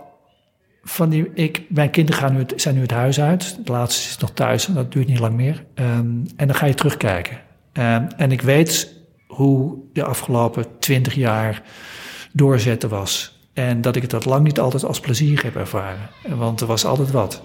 Van 0.83 1.09
die, 1.09 1.33
ik, 1.33 1.63
mijn 1.69 1.89
kinderen 1.89 2.21
gaan 2.21 2.33
nu 2.33 2.39
het, 2.39 2.53
zijn 2.55 2.75
nu 2.75 2.81
het 2.81 2.91
huis 2.91 3.19
uit. 3.19 3.65
De 3.65 3.71
laatste 3.71 4.09
is 4.09 4.17
nog 4.17 4.31
thuis 4.31 4.67
en 4.67 4.73
dat 4.73 4.91
duurt 4.91 5.07
niet 5.07 5.19
lang 5.19 5.35
meer. 5.35 5.65
Um, 5.75 6.25
en 6.35 6.47
dan 6.47 6.55
ga 6.55 6.65
je 6.65 6.73
terugkijken. 6.73 7.37
Um, 7.73 8.07
en 8.17 8.31
ik 8.31 8.41
weet 8.41 8.95
hoe 9.27 9.77
de 9.93 10.03
afgelopen 10.03 10.65
twintig 10.79 11.13
jaar 11.13 11.61
doorzetten 12.31 12.89
was. 12.89 13.39
En 13.53 13.81
dat 13.81 13.95
ik 13.95 14.09
dat 14.09 14.25
lang 14.25 14.43
niet 14.43 14.59
altijd 14.59 14.85
als 14.85 14.99
plezier 14.99 15.43
heb 15.43 15.55
ervaren. 15.55 16.09
Want 16.27 16.61
er 16.61 16.67
was 16.67 16.85
altijd 16.85 17.11
wat. 17.11 17.43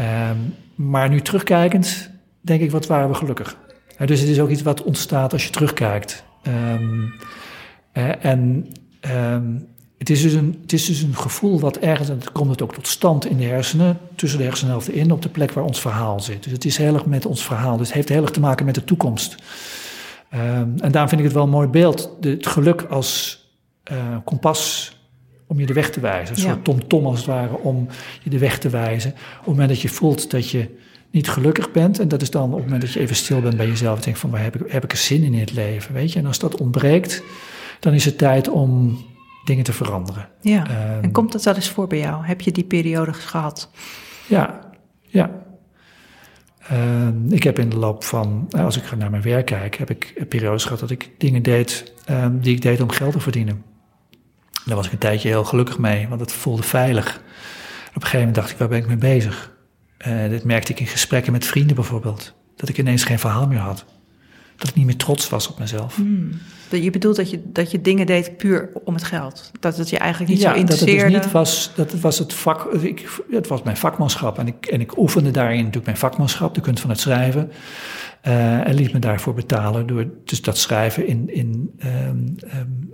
Um, 0.00 0.54
maar 0.74 1.08
nu 1.08 1.20
terugkijkend, 1.20 2.10
denk 2.40 2.60
ik, 2.60 2.70
wat 2.70 2.86
waren 2.86 3.08
we 3.08 3.14
gelukkig. 3.14 3.56
dus 4.04 4.20
het 4.20 4.28
is 4.28 4.40
ook 4.40 4.48
iets 4.48 4.62
wat 4.62 4.82
ontstaat 4.82 5.32
als 5.32 5.44
je 5.44 5.50
terugkijkt. 5.50 6.24
Um, 6.42 7.14
en 8.20 8.66
het, 10.02 10.10
is 10.10 10.22
dus 10.22 10.32
een, 10.32 10.58
het 10.62 10.72
is 10.72 10.84
dus 10.84 11.02
een 11.02 11.16
gevoel 11.16 11.60
wat 11.60 11.76
ergens, 11.76 12.08
en 12.08 12.20
komt 12.32 12.50
het 12.50 12.62
ook 12.62 12.74
tot 12.74 12.86
stand 12.86 13.26
in 13.26 13.36
de 13.36 13.44
hersenen, 13.44 13.98
tussen 14.14 14.38
de 14.38 14.44
hersenhelften 14.44 14.94
in, 14.94 15.12
op 15.12 15.22
de 15.22 15.28
plek 15.28 15.52
waar 15.52 15.64
ons 15.64 15.80
verhaal 15.80 16.20
zit. 16.20 16.42
Dus 16.42 16.52
het 16.52 16.64
is 16.64 16.76
heel 16.76 16.94
erg 16.94 17.06
met 17.06 17.26
ons 17.26 17.44
verhaal. 17.44 17.76
Dus 17.76 17.86
het 17.86 17.96
heeft 17.96 18.08
heel 18.08 18.22
erg 18.22 18.30
te 18.30 18.40
maken 18.40 18.66
met 18.66 18.74
de 18.74 18.84
toekomst. 18.84 19.36
Um, 20.34 20.74
en 20.78 20.92
daarom 20.92 21.08
vind 21.08 21.20
ik 21.20 21.26
het 21.26 21.32
wel 21.32 21.42
een 21.42 21.48
mooi 21.48 21.68
beeld. 21.68 22.10
het 22.20 22.46
geluk 22.46 22.82
als 22.82 23.40
uh, 23.92 24.16
kompas 24.24 24.92
om 25.46 25.60
je 25.60 25.66
de 25.66 25.72
weg 25.72 25.90
te 25.90 26.00
wijzen. 26.00 26.34
Een 26.34 26.42
soort 26.42 26.64
tom-tom 26.64 27.06
als 27.06 27.16
het 27.16 27.26
ware 27.26 27.58
om 27.58 27.88
je 28.22 28.30
de 28.30 28.38
weg 28.38 28.58
te 28.58 28.68
wijzen. 28.68 29.10
Op 29.10 29.38
het 29.38 29.46
moment 29.46 29.68
dat 29.68 29.80
je 29.80 29.88
voelt 29.88 30.30
dat 30.30 30.50
je 30.50 30.78
niet 31.10 31.28
gelukkig 31.28 31.70
bent. 31.70 31.98
En 31.98 32.08
dat 32.08 32.22
is 32.22 32.30
dan 32.30 32.44
op 32.44 32.54
het 32.54 32.64
moment 32.64 32.82
dat 32.82 32.92
je 32.92 33.00
even 33.00 33.16
stil 33.16 33.40
bent 33.40 33.56
bij 33.56 33.66
jezelf. 33.66 33.96
En 33.96 34.04
denkt 34.04 34.18
van, 34.18 34.30
waar 34.30 34.42
heb 34.42 34.56
ik, 34.56 34.72
heb 34.72 34.84
ik 34.84 34.92
er 34.92 34.98
zin 34.98 35.22
in 35.22 35.34
in 35.34 35.40
het 35.40 35.52
leven? 35.52 35.94
Weet 35.94 36.12
je? 36.12 36.18
En 36.18 36.26
als 36.26 36.38
dat 36.38 36.60
ontbreekt, 36.60 37.22
dan 37.80 37.92
is 37.92 38.04
het 38.04 38.18
tijd 38.18 38.48
om 38.48 38.98
dingen 39.44 39.64
te 39.64 39.72
veranderen. 39.72 40.28
Ja, 40.40 40.94
um, 40.96 41.02
en 41.02 41.12
komt 41.12 41.32
dat 41.32 41.42
wel 41.42 41.54
eens 41.54 41.70
voor 41.70 41.86
bij 41.86 41.98
jou? 41.98 42.24
Heb 42.24 42.40
je 42.40 42.52
die 42.52 42.64
periode 42.64 43.12
gehad? 43.12 43.70
Ja, 44.26 44.60
ja. 45.00 45.30
Um, 46.72 47.32
ik 47.32 47.42
heb 47.42 47.58
in 47.58 47.68
de 47.68 47.76
loop 47.76 48.04
van, 48.04 48.46
nou, 48.48 48.64
als 48.64 48.76
ik 48.76 48.96
naar 48.96 49.10
mijn 49.10 49.22
werk 49.22 49.46
kijk, 49.46 49.76
heb 49.76 49.90
ik 49.90 50.24
periodes 50.28 50.62
gehad 50.62 50.78
dat 50.80 50.90
ik 50.90 51.10
dingen 51.18 51.42
deed 51.42 51.92
um, 52.10 52.40
die 52.40 52.54
ik 52.54 52.62
deed 52.62 52.80
om 52.80 52.90
geld 52.90 53.12
te 53.12 53.20
verdienen. 53.20 53.64
Daar 54.64 54.76
was 54.76 54.86
ik 54.86 54.92
een 54.92 54.98
tijdje 54.98 55.28
heel 55.28 55.44
gelukkig 55.44 55.78
mee, 55.78 56.08
want 56.08 56.20
het 56.20 56.32
voelde 56.32 56.62
veilig. 56.62 57.16
Op 57.88 57.94
een 57.94 58.02
gegeven 58.02 58.18
moment 58.18 58.34
dacht 58.34 58.50
ik, 58.50 58.58
waar 58.58 58.68
ben 58.68 58.78
ik 58.78 58.86
mee 58.86 58.96
bezig? 58.96 59.52
Uh, 60.06 60.28
dit 60.28 60.44
merkte 60.44 60.72
ik 60.72 60.80
in 60.80 60.86
gesprekken 60.86 61.32
met 61.32 61.46
vrienden 61.46 61.76
bijvoorbeeld. 61.76 62.34
Dat 62.56 62.68
ik 62.68 62.78
ineens 62.78 63.04
geen 63.04 63.18
verhaal 63.18 63.46
meer 63.46 63.58
had. 63.58 63.84
Dat 64.62 64.70
ik 64.70 64.76
niet 64.76 64.86
meer 64.86 64.96
trots 64.96 65.28
was 65.28 65.48
op 65.48 65.58
mezelf. 65.58 65.96
Hmm. 65.96 66.30
Je 66.70 66.90
bedoelt 66.90 67.16
dat 67.16 67.30
je, 67.30 67.42
dat 67.44 67.70
je 67.70 67.80
dingen 67.80 68.06
deed 68.06 68.36
puur 68.36 68.70
om 68.84 68.94
het 68.94 69.04
geld? 69.04 69.50
Dat 69.60 69.76
het 69.76 69.90
je 69.90 69.98
eigenlijk 69.98 70.30
niet 70.32 70.40
zo 70.40 70.52
interesseerde? 70.52 70.94
dat 70.94 71.02
het 71.02 71.12
dus 71.12 71.24
niet 71.24 71.32
was... 71.32 71.72
Dat 71.74 71.92
het 71.92 72.00
was 72.00 72.18
het 72.18 72.34
vak... 72.34 72.72
Ik, 72.72 73.08
het 73.30 73.46
was 73.46 73.62
mijn 73.62 73.76
vakmanschap. 73.76 74.38
En 74.38 74.46
ik, 74.46 74.66
en 74.66 74.80
ik 74.80 74.98
oefende 74.98 75.30
daarin 75.30 75.56
natuurlijk 75.56 75.86
mijn 75.86 75.96
vakmanschap, 75.96 76.54
de 76.54 76.60
kunst 76.60 76.80
van 76.80 76.90
het 76.90 77.00
schrijven. 77.00 77.52
Uh, 78.26 78.68
en 78.68 78.74
liet 78.74 78.92
me 78.92 78.98
daarvoor 78.98 79.34
betalen 79.34 79.86
door 79.86 80.06
dus 80.24 80.42
dat 80.42 80.58
schrijven 80.58 81.06
in, 81.06 81.34
in 81.34 81.70
um, 81.84 82.34
um, 82.54 82.90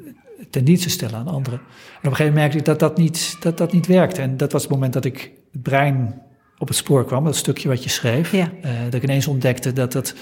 ten 0.51 0.65
dienste 0.65 0.91
stellen 0.91 1.19
aan 1.19 1.29
anderen. 1.29 1.59
En 1.59 1.67
op 1.67 2.05
een 2.05 2.17
gegeven 2.17 2.25
moment 2.25 2.35
merkte 2.35 2.59
ik 2.59 2.65
dat 2.65 2.79
dat 2.79 2.97
niet, 2.97 3.37
dat 3.41 3.59
dat 3.59 3.73
niet 3.73 3.87
werkte. 3.87 4.21
En 4.23 4.37
dat 4.37 4.53
was 4.53 4.63
het 4.63 4.71
moment 4.71 4.93
dat 4.93 5.05
ik 5.05 5.33
het 5.53 5.63
brein 5.63 6.23
op 6.59 6.69
het 6.69 6.77
spoor 6.77 7.05
kwam, 7.05 7.25
dat 7.25 7.37
stukje 7.37 7.69
wat 7.69 7.83
je 7.83 7.91
schreef. 7.91 8.33
Ja. 8.33 8.51
Uh, 8.65 8.71
dat 8.85 8.95
ik 8.95 9.03
ineens 9.03 9.27
ontdekte 9.27 9.73
dat, 9.73 9.93
dat, 9.93 10.15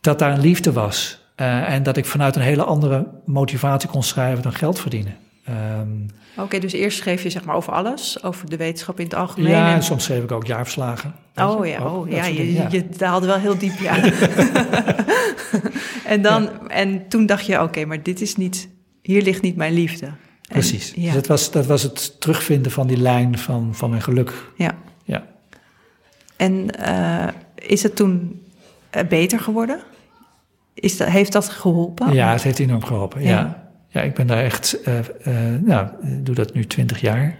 dat 0.00 0.18
daar 0.18 0.32
een 0.32 0.40
liefde 0.40 0.72
was. 0.72 1.26
Uh, 1.36 1.72
en 1.72 1.82
dat 1.82 1.96
ik 1.96 2.04
vanuit 2.06 2.36
een 2.36 2.42
hele 2.42 2.64
andere 2.64 3.06
motivatie 3.24 3.88
kon 3.88 4.02
schrijven 4.02 4.42
dan 4.42 4.52
geld 4.52 4.80
verdienen. 4.80 5.16
Um, 5.80 6.06
Oké, 6.36 6.58
dus 6.58 6.72
eerst 6.72 6.98
schreef 6.98 7.22
je 7.22 7.30
zeg 7.30 7.44
maar 7.44 7.56
over 7.56 7.72
alles, 7.72 8.22
over 8.22 8.50
de 8.50 8.56
wetenschap 8.56 8.98
in 8.98 9.04
het 9.04 9.14
algemeen. 9.14 9.50
Ja, 9.50 9.74
en, 9.74 9.82
soms 9.82 10.04
schreef 10.04 10.22
ik 10.22 10.32
ook 10.32 10.46
jaarverslagen. 10.46 11.14
Oh 11.36 11.66
ja, 11.66 11.84
oh, 11.84 12.10
ja, 12.10 12.24
je, 12.24 12.52
ja. 12.52 12.68
je 12.70 12.88
daalde 12.88 13.26
wel 13.26 13.38
heel 13.38 13.58
diep, 13.58 13.78
ja. 13.78 13.96
en, 16.14 16.22
dan, 16.22 16.42
ja. 16.42 16.66
en 16.68 17.08
toen 17.08 17.26
dacht 17.26 17.46
je, 17.46 17.62
oké, 17.62 17.84
maar 17.84 18.02
dit 18.02 18.20
is 18.20 18.36
niet 18.36 18.68
hier 19.08 19.22
ligt 19.22 19.42
niet 19.42 19.56
mijn 19.56 19.72
liefde. 19.72 20.06
En, 20.06 20.16
Precies. 20.48 20.92
Ja. 20.96 21.02
Dus 21.02 21.12
dat 21.12 21.26
was, 21.26 21.50
dat 21.50 21.66
was 21.66 21.82
het 21.82 22.20
terugvinden 22.20 22.72
van 22.72 22.86
die 22.86 22.96
lijn 22.96 23.38
van, 23.38 23.74
van 23.74 23.90
mijn 23.90 24.02
geluk. 24.02 24.32
Ja. 24.56 24.74
ja. 25.04 25.26
En 26.36 26.66
uh, 26.80 27.28
is 27.54 27.82
het 27.82 27.96
toen 27.96 28.42
uh, 28.96 29.02
beter 29.02 29.40
geworden? 29.40 29.80
Is 30.80 30.96
dat, 30.96 31.08
heeft 31.08 31.32
dat 31.32 31.48
geholpen? 31.48 32.12
Ja, 32.12 32.32
het 32.32 32.42
heeft 32.42 32.58
enorm 32.58 32.84
geholpen. 32.84 33.22
Ja, 33.22 33.28
ja. 33.28 33.68
ja 33.88 34.00
ik 34.00 34.14
ben 34.14 34.26
daar 34.26 34.42
echt, 34.44 34.78
uh, 34.88 35.34
nou, 35.60 35.88
ik 36.02 36.26
doe 36.26 36.34
dat 36.34 36.54
nu 36.54 36.66
twintig 36.66 37.00
jaar. 37.00 37.36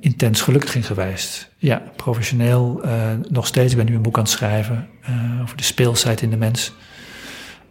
intens 0.00 0.40
gelukkig 0.40 0.74
in 0.74 0.82
geweest. 0.82 1.50
Ja, 1.56 1.82
professioneel 1.96 2.82
nog 3.28 3.46
steeds. 3.46 3.72
Ik 3.72 3.78
ben 3.78 3.86
nu 3.86 3.94
een 3.94 4.02
boek 4.02 4.16
aan 4.16 4.22
het 4.22 4.32
schrijven 4.32 4.88
over 5.42 5.56
de 5.56 5.62
speelsheid 5.62 6.22
in 6.22 6.30
de 6.30 6.36
mens. 6.36 6.74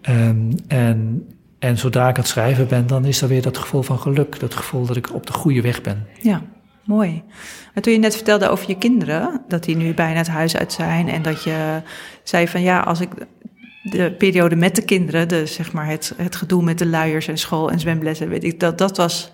Um, 0.09 0.55
en 0.67 1.26
en 1.61 1.78
zodra 1.78 2.09
ik 2.09 2.15
aan 2.15 2.22
het 2.22 2.28
schrijven 2.28 2.67
ben, 2.67 2.88
dan 2.88 3.05
is 3.05 3.22
er 3.22 3.28
weer 3.28 3.41
dat 3.41 3.57
gevoel 3.57 3.82
van 3.82 3.99
geluk. 3.99 4.39
Dat 4.39 4.53
gevoel 4.53 4.86
dat 4.86 4.95
ik 4.95 5.13
op 5.13 5.26
de 5.26 5.34
goede 5.34 5.61
weg 5.61 5.82
ben. 5.82 6.07
Ja, 6.22 6.41
mooi. 6.84 7.24
En 7.74 7.82
toen 7.82 7.93
je 7.93 7.99
net 7.99 8.15
vertelde 8.15 8.49
over 8.49 8.69
je 8.69 8.78
kinderen, 8.78 9.41
dat 9.47 9.63
die 9.63 9.76
nu 9.76 9.93
bijna 9.93 10.17
het 10.17 10.28
huis 10.28 10.57
uit 10.57 10.74
zijn. 10.74 11.09
En 11.09 11.22
dat 11.22 11.43
je 11.43 11.82
zei 12.24 12.47
van 12.47 12.61
ja, 12.61 12.80
als 12.80 12.99
ik 12.99 13.09
de 13.82 14.11
periode 14.17 14.55
met 14.55 14.75
de 14.75 14.82
kinderen, 14.82 15.27
de, 15.27 15.45
zeg 15.45 15.71
maar 15.71 15.88
het, 15.88 16.13
het 16.17 16.36
gedoe 16.36 16.63
met 16.63 16.77
de 16.77 16.86
luiers 16.86 17.27
en 17.27 17.38
school 17.38 17.71
en 17.71 17.79
zwemlessen, 17.79 18.29
weet 18.29 18.43
ik, 18.43 18.59
dat, 18.59 18.77
dat 18.77 18.97
was 18.97 19.32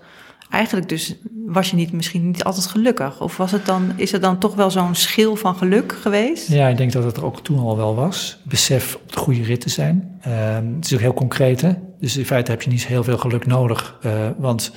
eigenlijk 0.50 0.90
dus 0.90 1.16
was 1.48 1.70
je 1.70 1.76
niet, 1.76 1.92
misschien 1.92 2.28
niet 2.28 2.44
altijd 2.44 2.66
gelukkig? 2.66 3.22
Of 3.22 3.38
was 3.38 3.52
het 3.52 3.66
dan, 3.66 3.92
is 3.96 4.14
er 4.14 4.20
dan 4.20 4.38
toch 4.38 4.56
wel 4.56 4.72
zo'n 4.72 4.96
schil 4.96 5.36
van 5.36 5.56
geluk 5.56 5.98
geweest? 6.02 6.48
Ja, 6.48 6.68
ik 6.68 6.78
denk 6.78 6.92
dat 6.92 7.04
het 7.04 7.18
er 7.18 7.26
ook 7.26 7.44
toen 7.44 7.60
al 7.60 7.78
wel 7.78 7.96
was. 7.96 8.38
Besef 8.44 8.96
op 8.96 9.12
de 9.12 9.20
goede 9.20 9.44
rit 9.44 9.62
te 9.62 9.70
zijn. 9.70 10.20
Uh, 10.28 10.56
het 10.76 10.86
is 10.86 10.94
ook 10.94 11.00
heel 11.00 11.14
concreet? 11.14 11.64
Dus 12.00 12.18
in 12.18 12.26
feite 12.26 12.52
heb 12.52 12.62
je 12.62 12.70
niet 12.70 12.88
heel 12.88 13.04
veel 13.04 13.18
geluk 13.18 13.46
nodig. 13.46 13.98
Uh, 14.06 14.12
want 14.38 14.72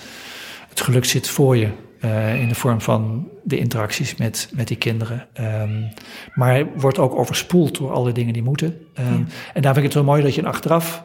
het 0.69 0.81
geluk 0.81 1.05
zit 1.05 1.29
voor 1.29 1.57
je. 1.57 1.69
Uh, 2.05 2.41
in 2.41 2.49
de 2.49 2.55
vorm 2.55 2.81
van 2.81 3.29
de 3.45 3.59
interacties 3.59 4.17
met, 4.17 4.51
met 4.53 4.69
die 4.69 4.77
kinderen. 4.77 5.27
Um, 5.41 5.89
maar 6.35 6.65
wordt 6.77 6.99
ook 6.99 7.15
overspoeld 7.15 7.79
door 7.79 7.93
alle 7.93 8.13
dingen 8.13 8.33
die 8.33 8.43
moeten. 8.43 8.67
Um, 8.99 9.05
ja. 9.05 9.25
En 9.55 9.63
daar 9.63 9.75
vind 9.75 9.77
ik 9.77 9.83
het 9.83 9.93
zo 9.93 10.05
mooi 10.05 10.23
dat 10.23 10.35
je 10.35 10.47
achteraf 10.47 11.05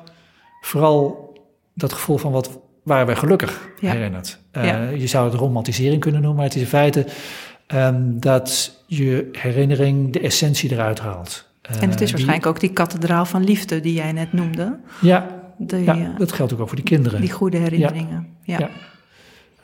vooral 0.61 1.33
dat 1.73 1.93
gevoel 1.93 2.17
van 2.17 2.31
wat 2.31 2.59
waren 2.83 3.05
wij 3.05 3.15
gelukkig 3.15 3.69
ja. 3.79 3.95
Uh, 3.95 4.09
ja. 4.51 4.89
Je 4.89 5.07
zou 5.07 5.29
het 5.29 5.39
romantisering 5.39 6.01
kunnen 6.01 6.21
noemen, 6.21 6.39
maar 6.39 6.47
het 6.47 6.55
is 6.55 6.61
in 6.61 6.67
feite 6.67 7.05
um, 7.73 8.19
dat 8.19 8.79
je 8.87 9.29
herinnering 9.31 10.13
de 10.13 10.19
essentie 10.19 10.71
eruit 10.71 10.99
haalt. 10.99 11.49
En 11.61 11.89
het 11.89 12.01
is 12.01 12.11
waarschijnlijk 12.11 12.43
die, 12.43 12.51
ook 12.51 12.59
die 12.59 12.73
kathedraal 12.73 13.25
van 13.25 13.43
liefde 13.43 13.79
die 13.79 13.93
jij 13.93 14.11
net 14.11 14.33
noemde. 14.33 14.79
Ja, 15.01 15.27
dat 16.17 16.31
geldt 16.31 16.53
ook, 16.53 16.67
voor 16.67 16.75
die 16.75 16.85
kinderen. 16.85 17.21
Die 17.21 17.31
goede 17.31 17.57
herinneringen. 17.57 18.27
Ja. 18.41 18.57
ja. 18.57 18.69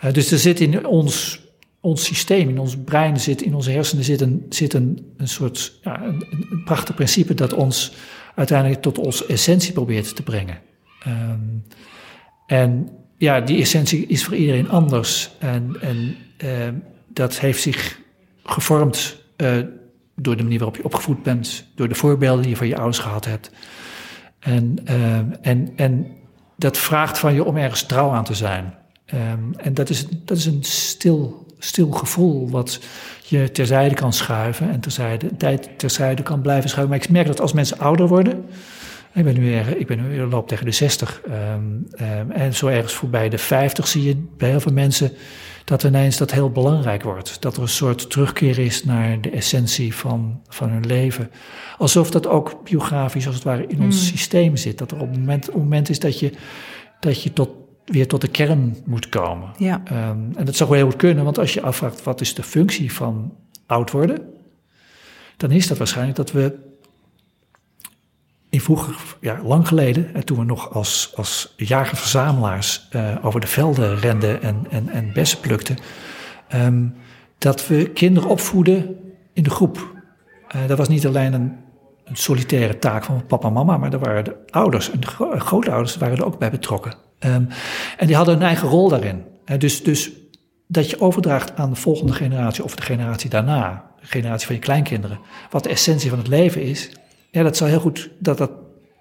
Uh, 0.03 0.11
dus 0.13 0.31
er 0.31 0.37
zit 0.37 0.59
in 0.59 0.85
ons, 0.85 1.41
ons 1.79 2.03
systeem, 2.03 2.49
in 2.49 2.59
ons 2.59 2.77
brein, 2.77 3.19
zit, 3.19 3.41
in 3.41 3.55
onze 3.55 3.71
hersenen 3.71 4.03
zit 4.03 4.21
een, 4.21 4.45
zit 4.49 4.73
een, 4.73 5.13
een 5.17 5.27
soort 5.27 5.79
ja, 5.83 6.03
een, 6.03 6.61
prachtig 6.65 6.95
principe 6.95 7.33
dat 7.33 7.53
ons 7.53 7.93
uiteindelijk 8.35 8.81
tot 8.81 8.97
onze 8.97 9.25
essentie 9.25 9.73
probeert 9.73 10.15
te 10.15 10.23
brengen. 10.23 10.59
Um, 11.07 11.63
en 12.47 12.89
ja, 13.17 13.41
die 13.41 13.61
essentie 13.61 14.07
is 14.07 14.23
voor 14.23 14.35
iedereen 14.35 14.69
anders. 14.69 15.31
En, 15.39 15.75
en 15.81 16.15
uh, 16.43 16.49
dat 17.07 17.39
heeft 17.39 17.61
zich 17.61 17.99
gevormd 18.43 19.17
uh, 19.37 19.57
door 20.15 20.37
de 20.37 20.43
manier 20.43 20.57
waarop 20.57 20.77
je 20.77 20.83
opgevoed 20.83 21.23
bent, 21.23 21.67
door 21.75 21.87
de 21.87 21.95
voorbeelden 21.95 22.41
die 22.41 22.51
je 22.51 22.57
van 22.57 22.67
je 22.67 22.75
ouders 22.75 22.99
gehad 22.99 23.25
hebt. 23.25 23.51
En, 24.39 24.77
uh, 24.89 25.17
en, 25.41 25.73
en 25.75 26.07
dat 26.57 26.77
vraagt 26.77 27.19
van 27.19 27.33
je 27.33 27.43
om 27.43 27.57
ergens 27.57 27.83
trouw 27.83 28.09
aan 28.09 28.23
te 28.23 28.35
zijn. 28.35 28.73
Um, 29.13 29.53
en 29.57 29.73
dat 29.73 29.89
is, 29.89 30.05
dat 30.25 30.37
is 30.37 30.45
een 30.45 30.63
stil, 30.63 31.45
stil 31.59 31.91
gevoel 31.91 32.49
wat 32.49 32.79
je 33.25 33.51
terzijde 33.51 33.95
kan 33.95 34.13
schuiven 34.13 34.69
en 34.71 34.79
terzijde, 34.79 35.37
tijd 35.37 35.69
terzijde 35.77 36.23
kan 36.23 36.41
blijven 36.41 36.69
schuiven. 36.69 36.95
Maar 36.95 37.05
ik 37.05 37.11
merk 37.11 37.27
dat 37.27 37.41
als 37.41 37.53
mensen 37.53 37.79
ouder 37.79 38.07
worden, 38.07 38.45
ik 39.13 39.23
ben 39.23 39.39
nu, 39.39 39.55
ik 39.55 39.87
ben 39.87 40.09
nu 40.09 40.21
loop 40.21 40.47
tegen 40.47 40.65
de 40.65 40.71
60 40.71 41.21
um, 41.27 41.87
um, 42.01 42.31
en 42.31 42.53
zo 42.53 42.67
ergens 42.67 42.93
voorbij 42.93 43.29
de 43.29 43.37
50 43.37 43.87
zie 43.87 44.03
je 44.03 44.27
bij 44.37 44.49
heel 44.49 44.59
veel 44.59 44.73
mensen 44.73 45.11
dat 45.65 45.83
ineens 45.83 46.17
dat 46.17 46.31
heel 46.31 46.51
belangrijk 46.51 47.03
wordt. 47.03 47.41
Dat 47.41 47.55
er 47.55 47.61
een 47.61 47.67
soort 47.67 48.09
terugkeer 48.09 48.59
is 48.59 48.83
naar 48.83 49.21
de 49.21 49.29
essentie 49.29 49.95
van, 49.95 50.41
van 50.47 50.69
hun 50.69 50.85
leven. 50.85 51.31
Alsof 51.77 52.11
dat 52.11 52.27
ook 52.27 52.63
biografisch 52.63 53.25
als 53.25 53.35
het 53.35 53.43
ware 53.43 53.67
in 53.67 53.81
ons 53.81 53.95
mm. 53.95 54.07
systeem 54.07 54.55
zit. 54.55 54.77
Dat 54.77 54.91
er 54.91 54.99
op 54.99 55.09
het 55.09 55.19
moment, 55.19 55.47
op 55.47 55.53
het 55.53 55.63
moment 55.63 55.89
is 55.89 55.99
dat 55.99 56.19
je, 56.19 56.31
dat 56.99 57.23
je 57.23 57.33
tot, 57.33 57.49
weer 57.91 58.07
tot 58.07 58.21
de 58.21 58.27
kern 58.27 58.77
moet 58.85 59.09
komen. 59.09 59.49
Ja. 59.57 59.81
Um, 59.91 60.31
en 60.35 60.45
dat 60.45 60.55
zou 60.55 60.69
wel 60.69 60.77
heel 60.77 60.89
goed 60.89 60.99
kunnen, 60.99 61.23
want 61.23 61.37
als 61.37 61.53
je 61.53 61.61
afvraagt 61.61 62.03
wat 62.03 62.21
is 62.21 62.33
de 62.33 62.43
functie 62.43 62.93
van 62.93 63.35
oud 63.65 63.91
worden, 63.91 64.29
dan 65.37 65.51
is 65.51 65.67
dat 65.67 65.77
waarschijnlijk 65.77 66.17
dat 66.17 66.31
we 66.31 66.57
in 68.49 68.61
vroeger, 68.61 68.95
ja, 69.21 69.39
lang 69.43 69.67
geleden, 69.67 70.13
en 70.13 70.25
toen 70.25 70.37
we 70.37 70.43
nog 70.43 70.73
als, 70.73 71.11
als 71.15 71.53
jagerverzamelaars 71.57 72.87
uh, 72.95 73.15
over 73.21 73.39
de 73.39 73.47
velden 73.47 73.99
renden 73.99 74.41
en, 74.41 74.65
en, 74.69 74.89
en 74.89 75.13
bessen 75.13 75.39
plukten, 75.39 75.77
um, 76.55 76.95
dat 77.37 77.67
we 77.67 77.89
kinderen 77.89 78.29
opvoeden 78.29 78.95
in 79.33 79.43
de 79.43 79.49
groep. 79.49 79.95
Uh, 80.55 80.67
dat 80.67 80.77
was 80.77 80.87
niet 80.87 81.07
alleen 81.07 81.33
een, 81.33 81.57
een, 82.03 82.15
solitaire 82.15 82.79
taak 82.79 83.03
van 83.03 83.25
papa 83.25 83.47
en 83.47 83.53
mama, 83.53 83.77
maar 83.77 83.93
er 83.93 83.99
waren 83.99 84.23
de 84.23 84.35
ouders 84.49 84.91
en 84.91 84.99
de 84.99 85.07
gro 85.07 85.39
grootouders 85.39 85.97
waren 85.97 86.17
er 86.17 86.25
ook 86.25 86.39
bij 86.39 86.51
betrokken. 86.51 86.93
Um, 87.25 87.47
en 87.97 88.07
die 88.07 88.15
hadden 88.15 88.35
een 88.35 88.41
eigen 88.41 88.67
rol 88.67 88.89
daarin. 88.89 89.23
Dus, 89.57 89.83
dus 89.83 90.11
dat 90.67 90.89
je 90.89 91.01
overdraagt 91.01 91.55
aan 91.55 91.69
de 91.69 91.75
volgende 91.75 92.13
generatie 92.13 92.63
of 92.63 92.75
de 92.75 92.81
generatie 92.81 93.29
daarna, 93.29 93.85
de 93.99 94.07
generatie 94.07 94.45
van 94.45 94.55
je 94.55 94.61
kleinkinderen, 94.61 95.19
wat 95.49 95.63
de 95.63 95.69
essentie 95.69 96.09
van 96.09 96.17
het 96.17 96.27
leven 96.27 96.61
is, 96.61 96.89
ja, 97.31 97.43
dat 97.43 97.57
zou 97.57 97.69
heel 97.69 97.79
goed, 97.79 98.09
dat 98.19 98.37
dat, 98.37 98.51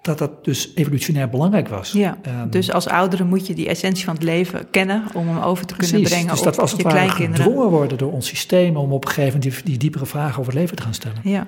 dat, 0.01 0.17
dat 0.17 0.45
dus 0.45 0.71
evolutionair 0.75 1.29
belangrijk 1.29 1.67
was. 1.67 1.91
Ja, 1.91 2.17
um, 2.27 2.49
dus 2.49 2.71
als 2.71 2.87
ouderen 2.87 3.27
moet 3.27 3.47
je 3.47 3.53
die 3.53 3.67
essentie 3.67 4.05
van 4.05 4.13
het 4.13 4.23
leven 4.23 4.69
kennen 4.69 5.03
om 5.13 5.27
hem 5.27 5.39
over 5.39 5.65
te 5.65 5.75
kunnen 5.75 6.01
brengen 6.01 6.27
dus 6.27 6.41
dat 6.41 6.53
op 6.53 6.59
als 6.59 6.71
je 6.71 6.83
kleinkinderen. 6.83 7.45
gedwongen 7.45 7.69
worden 7.69 7.97
door 7.97 8.11
ons 8.11 8.27
systeem 8.27 8.77
om 8.77 8.91
op 8.91 9.05
een 9.05 9.11
gegeven 9.11 9.39
moment 9.39 9.55
die, 9.55 9.63
die 9.63 9.77
diepere 9.77 10.05
vragen 10.05 10.39
over 10.39 10.51
het 10.51 10.61
leven 10.61 10.75
te 10.75 10.83
gaan 10.83 10.93
stellen. 10.93 11.19
Ja, 11.23 11.47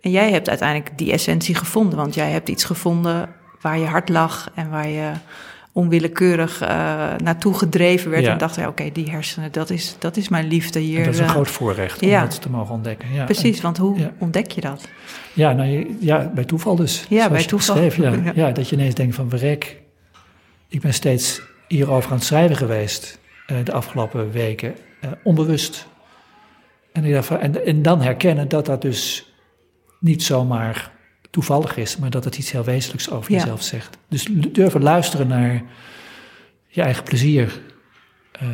en 0.00 0.10
jij 0.10 0.30
hebt 0.30 0.48
uiteindelijk 0.48 0.98
die 0.98 1.12
essentie 1.12 1.54
gevonden, 1.54 1.98
want 1.98 2.14
jij 2.14 2.30
hebt 2.30 2.48
iets 2.48 2.64
gevonden 2.64 3.28
waar 3.60 3.78
je 3.78 3.86
hart 3.86 4.08
lag 4.08 4.50
en 4.54 4.70
waar 4.70 4.88
je 4.88 5.10
onwillekeurig 5.72 6.62
uh, 6.62 6.68
naartoe 7.16 7.54
gedreven 7.54 8.10
werd. 8.10 8.26
En 8.26 8.38
dacht, 8.38 8.54
ja, 8.54 8.62
oké, 8.62 8.70
okay, 8.70 8.92
die 8.92 9.10
hersenen, 9.10 9.52
dat 9.52 9.70
is, 9.70 9.96
dat 9.98 10.16
is 10.16 10.28
mijn 10.28 10.48
liefde 10.48 10.78
hier. 10.78 10.98
En 10.98 11.04
dat 11.04 11.14
is 11.14 11.20
een 11.20 11.24
uh, 11.24 11.30
groot 11.30 11.50
voorrecht 11.50 12.02
om 12.02 12.08
ja. 12.08 12.20
dat 12.22 12.40
te 12.40 12.50
mogen 12.50 12.74
ontdekken. 12.74 13.12
Ja, 13.12 13.24
Precies, 13.24 13.60
want 13.60 13.76
hoe 13.76 14.10
ontdek 14.18 14.50
je 14.50 14.60
dat? 14.60 14.88
Ja, 15.32 15.52
nou, 15.52 15.96
ja, 16.00 16.30
bij 16.34 16.44
toeval 16.44 16.76
dus. 16.76 17.06
Ja, 17.08 17.30
bij 17.30 17.44
toeval. 17.44 17.76
Schreef, 17.76 17.96
ja. 18.24 18.32
ja. 18.34 18.50
dat 18.50 18.68
je 18.68 18.76
ineens 18.76 18.94
denkt 18.94 19.14
van, 19.14 19.28
verrek, 19.30 19.82
ik 20.68 20.80
ben 20.80 20.94
steeds 20.94 21.42
hierover 21.68 22.10
aan 22.10 22.16
het 22.16 22.26
schrijven 22.26 22.56
geweest 22.56 23.18
uh, 23.46 23.56
de 23.64 23.72
afgelopen 23.72 24.30
weken, 24.30 24.74
onbewust. 25.22 25.86
En, 26.92 27.04
en, 27.40 27.66
en 27.66 27.82
dan 27.82 28.02
herkennen 28.02 28.48
dat 28.48 28.66
dat 28.66 28.82
dus 28.82 29.32
niet 30.00 30.22
zomaar 30.22 30.90
toevallig 31.32 31.76
is, 31.76 31.96
maar 31.96 32.10
dat 32.10 32.24
het 32.24 32.38
iets 32.38 32.50
heel 32.50 32.64
wezenlijks 32.64 33.10
over 33.10 33.32
ja. 33.32 33.38
jezelf 33.38 33.62
zegt. 33.62 33.98
Dus 34.08 34.26
durven 34.30 34.82
luisteren 34.82 35.26
naar 35.26 35.62
je 36.66 36.82
eigen 36.82 37.02
plezier. 37.02 37.60
Uh, 38.42 38.48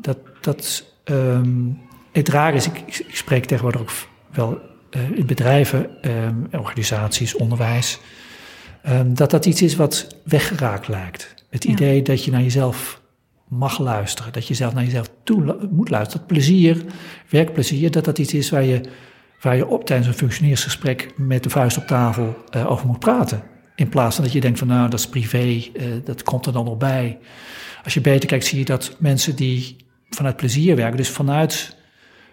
dat, 0.00 0.18
dat 0.40 0.84
um, 1.04 1.80
het 2.12 2.28
raar 2.28 2.54
is, 2.54 2.66
ik, 2.66 2.78
ik, 3.06 3.16
spreek 3.16 3.44
tegenwoordig 3.44 3.80
ook 3.80 3.92
wel 4.32 4.60
uh, 4.90 5.18
in 5.18 5.26
bedrijven, 5.26 5.90
um, 6.10 6.48
organisaties, 6.52 7.34
onderwijs, 7.34 7.98
um, 8.88 9.14
dat 9.14 9.30
dat 9.30 9.46
iets 9.46 9.62
is 9.62 9.76
wat 9.76 10.16
weggeraakt 10.24 10.88
lijkt. 10.88 11.34
Het 11.50 11.64
ja. 11.64 11.70
idee 11.70 12.02
dat 12.02 12.24
je 12.24 12.30
naar 12.30 12.42
jezelf 12.42 13.00
mag 13.48 13.78
luisteren, 13.78 14.32
dat 14.32 14.46
je 14.46 14.54
zelf 14.54 14.74
naar 14.74 14.84
jezelf 14.84 15.10
toe 15.24 15.68
moet 15.70 15.90
luisteren. 15.90 16.18
Dat 16.18 16.36
plezier, 16.36 16.84
werkplezier, 17.28 17.90
dat 17.90 18.04
dat 18.04 18.18
iets 18.18 18.34
is 18.34 18.50
waar 18.50 18.64
je 18.64 18.80
waar 19.40 19.56
je 19.56 19.66
op 19.66 19.84
tijdens 19.84 20.08
een 20.08 20.14
functioneersgesprek 20.14 21.12
met 21.16 21.42
de 21.42 21.50
vuist 21.50 21.76
op 21.76 21.86
tafel 21.86 22.44
uh, 22.56 22.70
over 22.70 22.86
moet 22.86 22.98
praten. 22.98 23.42
In 23.74 23.88
plaats 23.88 24.14
van 24.14 24.24
dat 24.24 24.32
je 24.32 24.40
denkt 24.40 24.58
van 24.58 24.68
nou, 24.68 24.90
dat 24.90 24.98
is 24.98 25.08
privé, 25.08 25.44
uh, 25.44 25.84
dat 26.04 26.22
komt 26.22 26.46
er 26.46 26.52
dan 26.52 26.64
nog 26.64 26.76
bij. 26.76 27.18
Als 27.84 27.94
je 27.94 28.00
beter 28.00 28.28
kijkt, 28.28 28.46
zie 28.46 28.58
je 28.58 28.64
dat 28.64 28.96
mensen 28.98 29.36
die 29.36 29.76
vanuit 30.10 30.36
plezier 30.36 30.76
werken, 30.76 30.96
dus 30.96 31.10
vanuit 31.10 31.76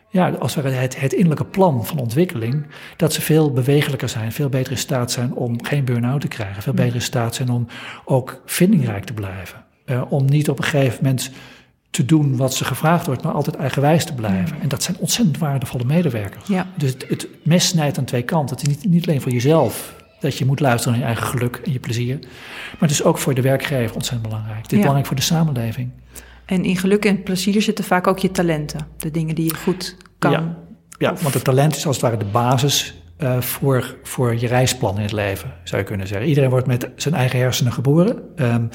ja, 0.10 0.30
als 0.30 0.56
het, 0.56 0.66
het, 0.66 1.00
het 1.00 1.14
innerlijke 1.14 1.46
plan 1.46 1.86
van 1.86 1.98
ontwikkeling, 1.98 2.66
dat 2.98 3.14
ze 3.14 3.22
veel 3.22 3.52
bewegelijker 3.52 4.10
zijn, 4.10 4.32
veel 4.32 4.50
beter 4.50 4.72
in 4.72 4.78
staat 4.78 5.12
zijn 5.12 5.34
om 5.34 5.64
geen 5.66 5.86
burn-out 5.86 6.22
te 6.22 6.28
krijgen, 6.28 6.64
veel 6.64 6.74
beter 6.74 6.96
in 6.96 7.02
staat 7.02 7.36
zijn 7.36 7.50
om 7.50 7.68
ook 8.06 8.42
vindingrijk 8.46 9.04
te 9.04 9.14
blijven. 9.14 9.64
Uh, 9.86 10.02
om 10.10 10.26
niet 10.26 10.50
op 10.50 10.58
een 10.58 10.64
gegeven 10.64 11.04
moment 11.04 11.32
te 11.94 12.06
doen 12.06 12.38
wat 12.38 12.54
ze 12.54 12.66
gevraagd 12.66 13.06
wordt, 13.06 13.24
maar 13.24 13.34
altijd 13.34 13.56
eigenwijs 13.56 14.06
te 14.06 14.14
blijven. 14.14 14.62
En 14.62 14.68
dat 14.68 14.84
zijn 14.84 14.98
ontzettend 15.00 15.38
waardevolle 15.38 15.84
medewerkers. 15.84 16.48
Ja. 16.48 16.68
Dus 16.78 16.92
het, 16.92 17.06
het, 17.10 17.28
mes 17.44 17.68
snijdt 17.68 17.98
aan 17.98 18.06
twee 18.06 18.22
kanten. 18.22 18.56
Het 18.56 18.68
is 18.68 18.76
niet, 18.76 18.90
niet 18.90 19.08
alleen 19.08 19.22
voor 19.22 19.32
jezelf 19.32 19.96
dat 20.20 20.38
je 20.38 20.46
moet 20.46 20.60
luisteren 20.60 20.92
naar 20.92 21.08
je 21.08 21.14
eigen 21.14 21.28
geluk 21.28 21.62
en 21.66 21.72
je 21.72 21.80
plezier, 21.80 22.20
maar 22.20 22.80
het 22.80 22.92
is 22.92 23.04
ook 23.04 23.18
voor 23.18 23.34
de 23.34 23.42
werkgever 23.42 23.96
ontzettend 23.96 24.30
belangrijk. 24.30 24.58
Het 24.58 24.66
is 24.66 24.72
ja. 24.72 24.78
belangrijk 24.78 25.08
voor 25.08 25.16
de 25.16 25.22
samenleving. 25.22 25.90
En 26.46 26.64
in 26.64 26.78
geluk 26.78 27.06
en 27.06 27.24
plezier 27.24 27.62
zitten 27.62 27.86
vaak 27.86 28.08
ook 28.08 28.20
je 28.20 28.32
talenten, 28.32 28.88
de 28.98 29.12
dingen 29.12 29.36
die 29.36 29.46
je 29.46 29.56
goed 29.56 29.98
kan. 30.20 30.32
Ja, 30.32 30.58
ja 30.98 31.14
want 31.22 31.34
het 31.34 31.44
talent 31.44 31.76
is 31.76 31.86
als 31.86 31.96
het 31.96 32.06
ware 32.06 32.18
de 32.18 32.26
basis 32.26 32.94
uh, 33.20 33.42
voor, 33.42 33.96
voor 34.04 34.40
je 34.40 34.48
reisplan 34.48 34.96
in 34.96 35.02
het 35.02 35.12
leven, 35.12 35.54
zou 35.64 35.82
je 35.82 35.88
kunnen 35.88 36.08
zeggen. 36.08 36.28
Iedereen 36.28 36.50
wordt 36.50 36.68
met 36.68 36.90
zijn 36.96 37.14
eigen 37.14 37.40
hersenen 37.40 37.74
geboren. 37.74 38.24
Um, 38.36 38.70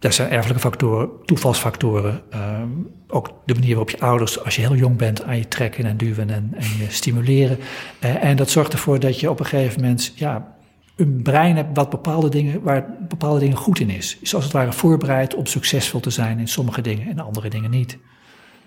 dat 0.00 0.14
zijn 0.14 0.30
erfelijke 0.30 0.60
factoren, 0.62 1.08
toevalsfactoren. 1.24 2.22
Um, 2.34 2.88
ook 3.08 3.32
de 3.44 3.54
manier 3.54 3.68
waarop 3.68 3.90
je 3.90 4.00
ouders, 4.00 4.44
als 4.44 4.56
je 4.56 4.60
heel 4.60 4.76
jong 4.76 4.96
bent, 4.96 5.22
aan 5.22 5.36
je 5.36 5.48
trekken 5.48 5.84
en 5.84 5.96
duwen 5.96 6.30
en, 6.30 6.50
en 6.54 6.66
je 6.78 6.86
stimuleren. 6.88 7.58
Uh, 8.04 8.24
en 8.24 8.36
dat 8.36 8.50
zorgt 8.50 8.72
ervoor 8.72 9.00
dat 9.00 9.20
je 9.20 9.30
op 9.30 9.40
een 9.40 9.46
gegeven 9.46 9.80
moment 9.80 10.12
ja, 10.14 10.56
een 10.96 11.22
brein 11.22 11.56
hebt 11.56 11.76
wat 11.76 11.90
bepaalde 11.90 12.28
dingen, 12.28 12.62
waar 12.62 12.96
bepaalde 13.08 13.40
dingen 13.40 13.56
goed 13.56 13.80
in 13.80 13.90
is. 13.90 14.18
Is 14.20 14.34
als 14.34 14.44
het 14.44 14.52
ware 14.52 14.72
voorbereid 14.72 15.34
om 15.34 15.46
succesvol 15.46 16.00
te 16.00 16.10
zijn 16.10 16.38
in 16.38 16.48
sommige 16.48 16.80
dingen 16.80 17.08
en 17.08 17.18
andere 17.18 17.48
dingen 17.48 17.70
niet. 17.70 17.98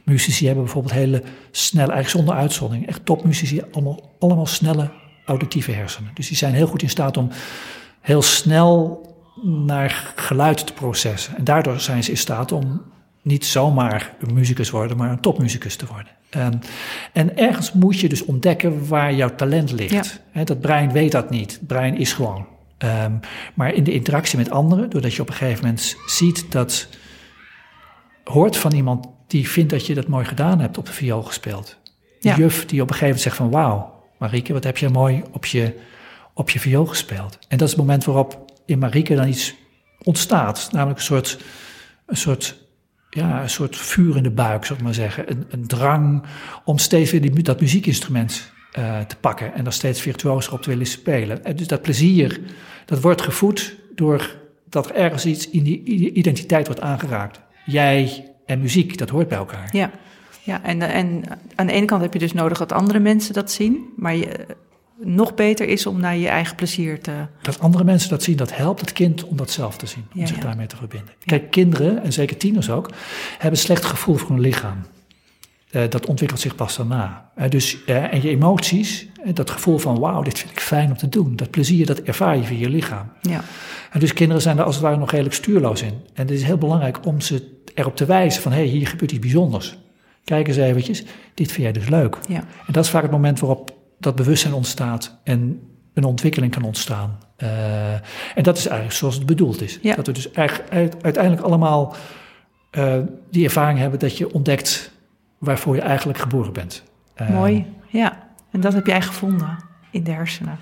Muzici 0.04 0.46
hebben 0.46 0.64
bijvoorbeeld 0.64 0.94
hele 0.94 1.24
snelle, 1.52 1.92
eigenlijk 1.92 2.26
zonder 2.26 2.44
uitzondering, 2.44 2.88
echt 2.88 3.06
topmuzici, 3.06 3.62
allemaal, 3.72 4.16
allemaal 4.20 4.46
snelle 4.46 4.92
auditieve 5.26 5.72
hersenen. 5.72 6.12
Dus 6.14 6.28
die 6.28 6.38
zijn 6.38 6.54
heel 6.54 6.68
goed 6.68 6.82
in 6.82 6.90
staat 6.90 7.18
om 7.18 7.30
heel 8.02 8.22
snel 8.22 9.02
naar 9.42 10.14
geluid 10.16 10.68
te 10.68 10.74
processen. 10.74 11.38
En 11.38 11.44
daardoor 11.44 11.80
zijn 11.80 12.04
ze 12.04 12.12
in 12.12 12.18
staat 12.18 12.52
om 12.52 12.82
niet 13.22 13.46
zomaar 13.46 14.14
een 14.20 14.34
muzikus 14.34 14.70
worden, 14.70 14.98
maar 14.98 15.12
een 15.12 15.20
topmuzikus 15.20 15.76
te 15.76 15.86
worden. 15.86 16.12
En, 16.30 16.62
en 17.14 17.38
ergens 17.38 17.72
moet 17.72 18.00
je 18.00 18.10
dus 18.10 18.26
ontdekken 18.26 18.88
waar 18.88 19.14
jouw 19.14 19.36
talent 19.36 19.72
ligt. 19.72 20.22
Ja. 20.34 20.44
dat 20.44 20.62
brein 20.62 20.92
weet 20.92 21.12
dat 21.12 21.30
niet. 21.30 21.52
Het 21.52 21.68
brein 21.68 21.98
is 21.98 22.14
gewoon. 22.14 22.46
Um, 22.78 23.20
maar 23.54 23.74
in 23.74 23.84
de 23.84 23.94
interactie 23.94 24.38
met 24.38 24.52
anderen, 24.52 24.90
doordat 24.90 25.14
je 25.14 25.22
op 25.22 25.30
een 25.30 25.34
gegeven 25.34 25.64
moment 25.64 25.96
ziet 26.06 26.52
dat 26.52 26.88
hoort 28.24 28.58
van 28.58 28.72
iemand 28.72 29.08
die 29.28 29.50
vindt 29.50 29.70
dat 29.70 29.86
je 29.86 29.94
dat 29.94 30.08
mooi 30.08 30.26
gedaan 30.26 30.60
hebt 30.60 30.78
op 30.78 30.86
de 30.86 30.92
viool 30.92 31.24
gespeeld. 31.24 31.78
Die 32.20 32.32
ja. 32.32 32.38
juf 32.38 32.66
die 32.66 32.82
op 32.82 32.90
een 32.90 32.96
gegeven 32.96 33.06
moment 33.06 33.22
zegt 33.22 33.36
van 33.36 33.50
wauw, 33.50 34.04
Marieke, 34.18 34.54
wat 34.54 34.64
heb 34.64 34.78
je 34.78 34.90
mooi 34.90 35.24
op 35.32 35.46
je, 35.46 35.80
op 36.34 36.50
je 36.50 36.60
viool 36.60 36.86
gespeeld. 36.86 37.38
En 37.48 37.58
dat 37.58 37.68
is 37.68 37.74
het 37.74 37.84
moment 37.84 38.04
waarop 38.04 38.43
in 38.66 38.80
Marieke 38.80 39.16
dan 39.16 39.28
iets 39.28 39.56
ontstaat. 40.04 40.70
Namelijk 40.72 41.00
een 41.00 41.06
soort, 41.06 41.40
een 42.06 42.18
soort, 42.18 42.58
ja, 43.10 43.42
een 43.42 43.50
soort 43.50 43.78
vuur 43.78 44.18
in 44.18 44.24
de 44.24 44.32
buik, 44.32 44.66
zou 44.66 44.80
ik 44.80 44.86
maar 44.86 44.94
zeggen. 44.94 45.32
Een, 45.32 45.46
een 45.50 45.68
drang 45.68 46.24
om 46.66 46.78
steeds 46.78 47.12
weer 47.12 47.22
die, 47.22 47.44
dat 47.44 47.62
muziekinstrument 47.62 48.52
uh, 48.80 49.00
te 49.00 49.16
pakken 49.16 49.54
en 49.54 49.64
daar 49.64 49.74
steeds 49.74 50.02
virtuozer 50.02 50.54
op 50.54 50.62
te 50.62 50.70
willen 50.70 50.86
spelen. 50.86 51.44
En 51.46 51.56
dus 51.56 51.68
dat 51.68 51.82
plezier, 51.82 52.40
dat 52.86 53.02
wordt 53.02 53.22
gevoed 53.22 53.76
door 53.96 54.36
dat 54.70 54.90
er 54.90 54.96
ergens 54.96 55.26
iets 55.26 55.50
in 55.50 55.64
die 55.64 56.12
identiteit 56.14 56.68
wordt 56.68 56.82
aangeraakt. 56.82 57.42
Jij 57.66 58.28
en 58.46 58.60
muziek, 58.60 58.98
dat 58.98 59.10
hoort 59.10 59.28
bij 59.28 59.38
elkaar. 59.38 59.70
Ja. 59.72 59.92
Ja, 60.46 60.64
en, 60.64 60.82
en 60.82 61.24
aan 61.56 61.68
de 61.68 61.74
ene 61.74 61.86
kant 61.86 62.02
heb 62.02 62.14
je 62.14 62.20
dus 62.20 62.34
nodig 62.34 62.58
dat 62.58 62.72
andere 62.72 63.00
mensen 63.00 63.34
dat 63.34 63.52
zien, 63.52 63.90
maar 63.96 64.16
je, 64.16 64.46
nog 65.00 65.34
beter 65.34 65.68
is 65.68 65.86
om 65.86 66.00
naar 66.00 66.18
je 66.18 66.28
eigen 66.28 66.56
plezier 66.56 67.02
te. 67.02 67.12
Dat 67.42 67.60
andere 67.60 67.84
mensen 67.84 68.10
dat 68.10 68.24
zien, 68.24 68.36
dat 68.36 68.56
helpt 68.56 68.80
het 68.80 68.94
kind 68.94 69.24
om 69.24 69.38
dat 69.38 69.52
zelf 69.52 69.78
te 69.78 69.86
zien, 69.86 70.06
om 70.14 70.20
ja, 70.20 70.26
zich 70.26 70.36
ja. 70.36 70.42
daarmee 70.42 70.68
te 70.68 70.76
verbinden. 70.76 71.14
Kijk, 71.26 71.52
kinderen, 71.52 72.04
en 72.04 72.14
zeker 72.14 72.38
tieners 72.38 72.70
ook, 72.70 72.90
hebben 73.32 73.52
een 73.52 73.58
slecht 73.58 73.86
gevoel 73.86 74.16
voor 74.16 74.30
hun 74.30 74.40
lichaam. 74.40 74.78
uh, 75.74 75.82
dat 75.90 76.06
ontwikkelt 76.06 76.40
zich 76.40 76.56
pas 76.56 76.78
daarna. 76.78 77.32
Uh, 77.38 77.50
dus, 77.50 77.78
uh, 77.86 78.14
en 78.14 78.22
je 78.22 78.30
emoties, 78.30 79.08
dat 79.34 79.50
gevoel 79.50 79.78
van 79.78 80.00
wauw, 80.00 80.22
dit 80.22 80.40
vind 80.40 80.52
ik 80.52 80.60
fijn 80.60 80.90
om 80.90 80.98
te 80.98 81.10
doen. 81.10 81.36
Dat 81.36 81.50
plezier, 81.50 81.86
dat 81.86 82.00
ervaar 82.00 82.38
je 82.38 82.44
via 82.44 82.58
je 82.58 82.70
lichaam. 82.70 83.12
Ja. 83.22 83.44
En 83.92 84.00
dus 84.00 84.14
kinderen 84.14 84.42
zijn 84.42 84.58
er 84.58 84.64
als 84.64 84.76
het 84.76 84.84
ware 84.84 84.98
nog 84.98 85.12
redelijk 85.12 85.36
stuurloos 85.36 85.82
in. 85.82 85.94
En 86.14 86.28
het 86.28 86.32
is 86.32 86.44
heel 86.44 86.58
belangrijk 86.58 87.06
om 87.06 87.22
ze 87.22 87.62
erop 87.74 87.96
te 87.96 88.06
wijzen 88.06 88.42
van 88.42 88.52
hé, 88.52 88.58
hey, 88.58 88.68
hier 88.68 88.88
gebeurt 88.88 89.12
iets 89.12 89.20
bijzonders. 89.22 89.78
Kijk 90.24 90.48
eens 90.48 90.58
eventjes, 90.58 91.04
dit 91.34 91.52
vind 91.52 91.64
jij 91.64 91.72
dus 91.72 91.90
leuk. 91.90 92.18
Ja. 92.28 92.40
En 92.68 92.74
dat 92.74 92.84
is 92.84 92.90
vaak 92.90 93.02
het 93.02 93.12
moment 93.12 93.40
waarop 93.40 93.82
dat 94.04 94.16
bewustzijn 94.16 94.54
ontstaat 94.54 95.20
en 95.24 95.62
een 95.94 96.04
ontwikkeling 96.04 96.52
kan 96.52 96.64
ontstaan. 96.64 97.18
Uh, 97.38 97.94
en 98.36 98.44
dat 98.44 98.58
is 98.58 98.66
eigenlijk 98.66 98.98
zoals 98.98 99.16
het 99.16 99.26
bedoeld 99.26 99.62
is. 99.62 99.80
Ja. 99.82 99.96
Dat 99.96 100.08
we 100.08 100.12
dus 100.12 100.32
eigenlijk 100.32 100.96
uiteindelijk 101.02 101.44
allemaal 101.44 101.96
uh, 102.72 102.96
die 103.32 103.44
ervaring 103.44 103.80
hebben 103.80 104.00
dat 104.00 104.18
je 104.18 104.34
ontdekt 104.34 104.92
waarvoor 105.38 105.76
je 105.76 105.82
eigenlijk 105.82 106.20
geboren 106.20 106.54
bent. 106.54 106.84
Uh, 107.22 107.30
Mooi, 107.30 107.66
ja. 107.88 108.28
En 108.52 108.62
dat 108.62 108.74
heb 108.74 108.88
jij 108.88 109.02
gevonden 109.02 109.58
in 109.92 110.04
de 110.04 110.12
hersenen. 110.12 110.60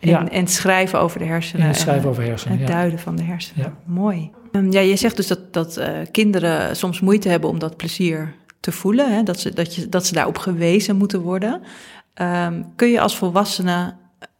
En, 0.00 0.08
Ja. 0.08 0.28
en 0.30 0.40
het 0.40 0.50
schrijven 0.50 1.00
over 1.00 1.18
de 1.18 1.24
hersenen. 1.24 1.62
In 1.62 1.68
het 1.68 1.78
schrijven 1.78 2.02
en, 2.04 2.08
over 2.08 2.22
hersenen, 2.22 2.58
Het 2.58 2.68
ja. 2.68 2.74
duiden 2.74 2.98
van 2.98 3.16
de 3.16 3.22
hersenen. 3.22 3.64
Ja. 3.64 3.76
Mooi. 3.84 4.30
Um, 4.52 4.72
ja, 4.72 4.80
je 4.80 4.96
zegt 4.96 5.16
dus 5.16 5.26
dat, 5.26 5.52
dat 5.52 5.80
kinderen 6.10 6.76
soms 6.76 7.00
moeite 7.00 7.28
hebben 7.28 7.50
om 7.50 7.58
dat 7.58 7.76
plezier 7.76 8.34
te 8.60 8.72
voelen. 8.72 9.14
Hè? 9.14 9.22
Dat, 9.22 9.40
ze, 9.40 9.54
dat, 9.54 9.74
je, 9.74 9.88
dat 9.88 10.06
ze 10.06 10.14
daarop 10.14 10.38
gewezen 10.38 10.96
moeten 10.96 11.20
worden. 11.20 11.62
Um, 12.22 12.74
kun 12.76 12.88
je 12.88 13.00
als 13.00 13.16
volwassene 13.16 13.96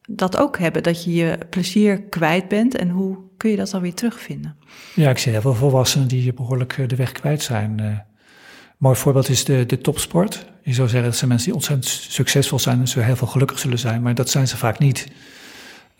dat 0.09 0.37
ook 0.37 0.59
hebben? 0.59 0.83
Dat 0.83 1.05
je 1.05 1.15
je 1.15 1.39
plezier 1.51 2.03
kwijt 2.03 2.49
bent? 2.49 2.77
En 2.77 2.89
hoe 2.89 3.19
kun 3.37 3.51
je 3.51 3.57
dat 3.57 3.71
dan 3.71 3.81
weer 3.81 3.95
terugvinden? 3.95 4.57
Ja, 4.95 5.11
ik 5.11 5.19
zie 5.19 5.33
heel 5.33 5.41
veel 5.41 5.55
volwassenen 5.55 6.09
die 6.09 6.33
behoorlijk 6.33 6.77
uh, 6.77 6.89
de 6.89 6.97
weg 6.97 7.13
kwijt 7.13 7.43
zijn. 7.43 7.81
Uh, 7.81 7.99
mooi 8.77 8.97
voorbeeld 8.97 9.29
is 9.29 9.45
de, 9.45 9.67
de 9.67 9.79
topsport. 9.79 10.47
Je 10.63 10.75
zou 10.75 10.89
zeggen, 10.89 11.09
dat 11.09 11.19
zijn 11.19 11.29
mensen 11.29 11.47
die 11.47 11.57
ontzettend 11.57 11.91
succesvol 11.93 12.59
zijn 12.59 12.81
en 12.81 12.89
zo 12.89 13.01
heel 13.01 13.17
veel 13.17 13.27
gelukkig 13.27 13.59
zullen 13.59 13.79
zijn, 13.79 14.03
maar 14.03 14.15
dat 14.15 14.31
zijn 14.31 14.49
ze 14.49 14.57
vaak 14.57 14.79
niet. 14.79 15.09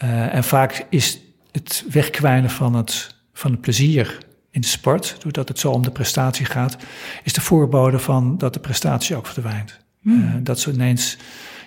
Uh, 0.05 0.35
en 0.35 0.45
vaak 0.45 0.87
is 0.91 1.21
het 1.53 1.85
wegkwijnen 1.91 2.51
van 2.51 2.75
het, 2.75 3.15
van 3.33 3.51
het 3.51 3.61
plezier 3.61 4.19
in 4.51 4.61
de 4.61 4.67
sport, 4.67 5.17
doordat 5.19 5.49
het 5.49 5.59
zo 5.59 5.71
om 5.71 5.83
de 5.83 5.91
prestatie 5.91 6.47
gaat, 6.47 6.77
is 7.23 7.33
de 7.33 7.41
voorbode 7.41 7.99
van 7.99 8.39
dat 8.39 8.53
de 8.53 8.61
prestatie 8.61 9.17
ook 9.17 9.27
verdwijnt. 9.27 9.79
Hmm. 10.01 10.23
Uh, 10.23 10.35
dat 10.43 10.61
ze 10.61 10.73
ineens 10.73 11.17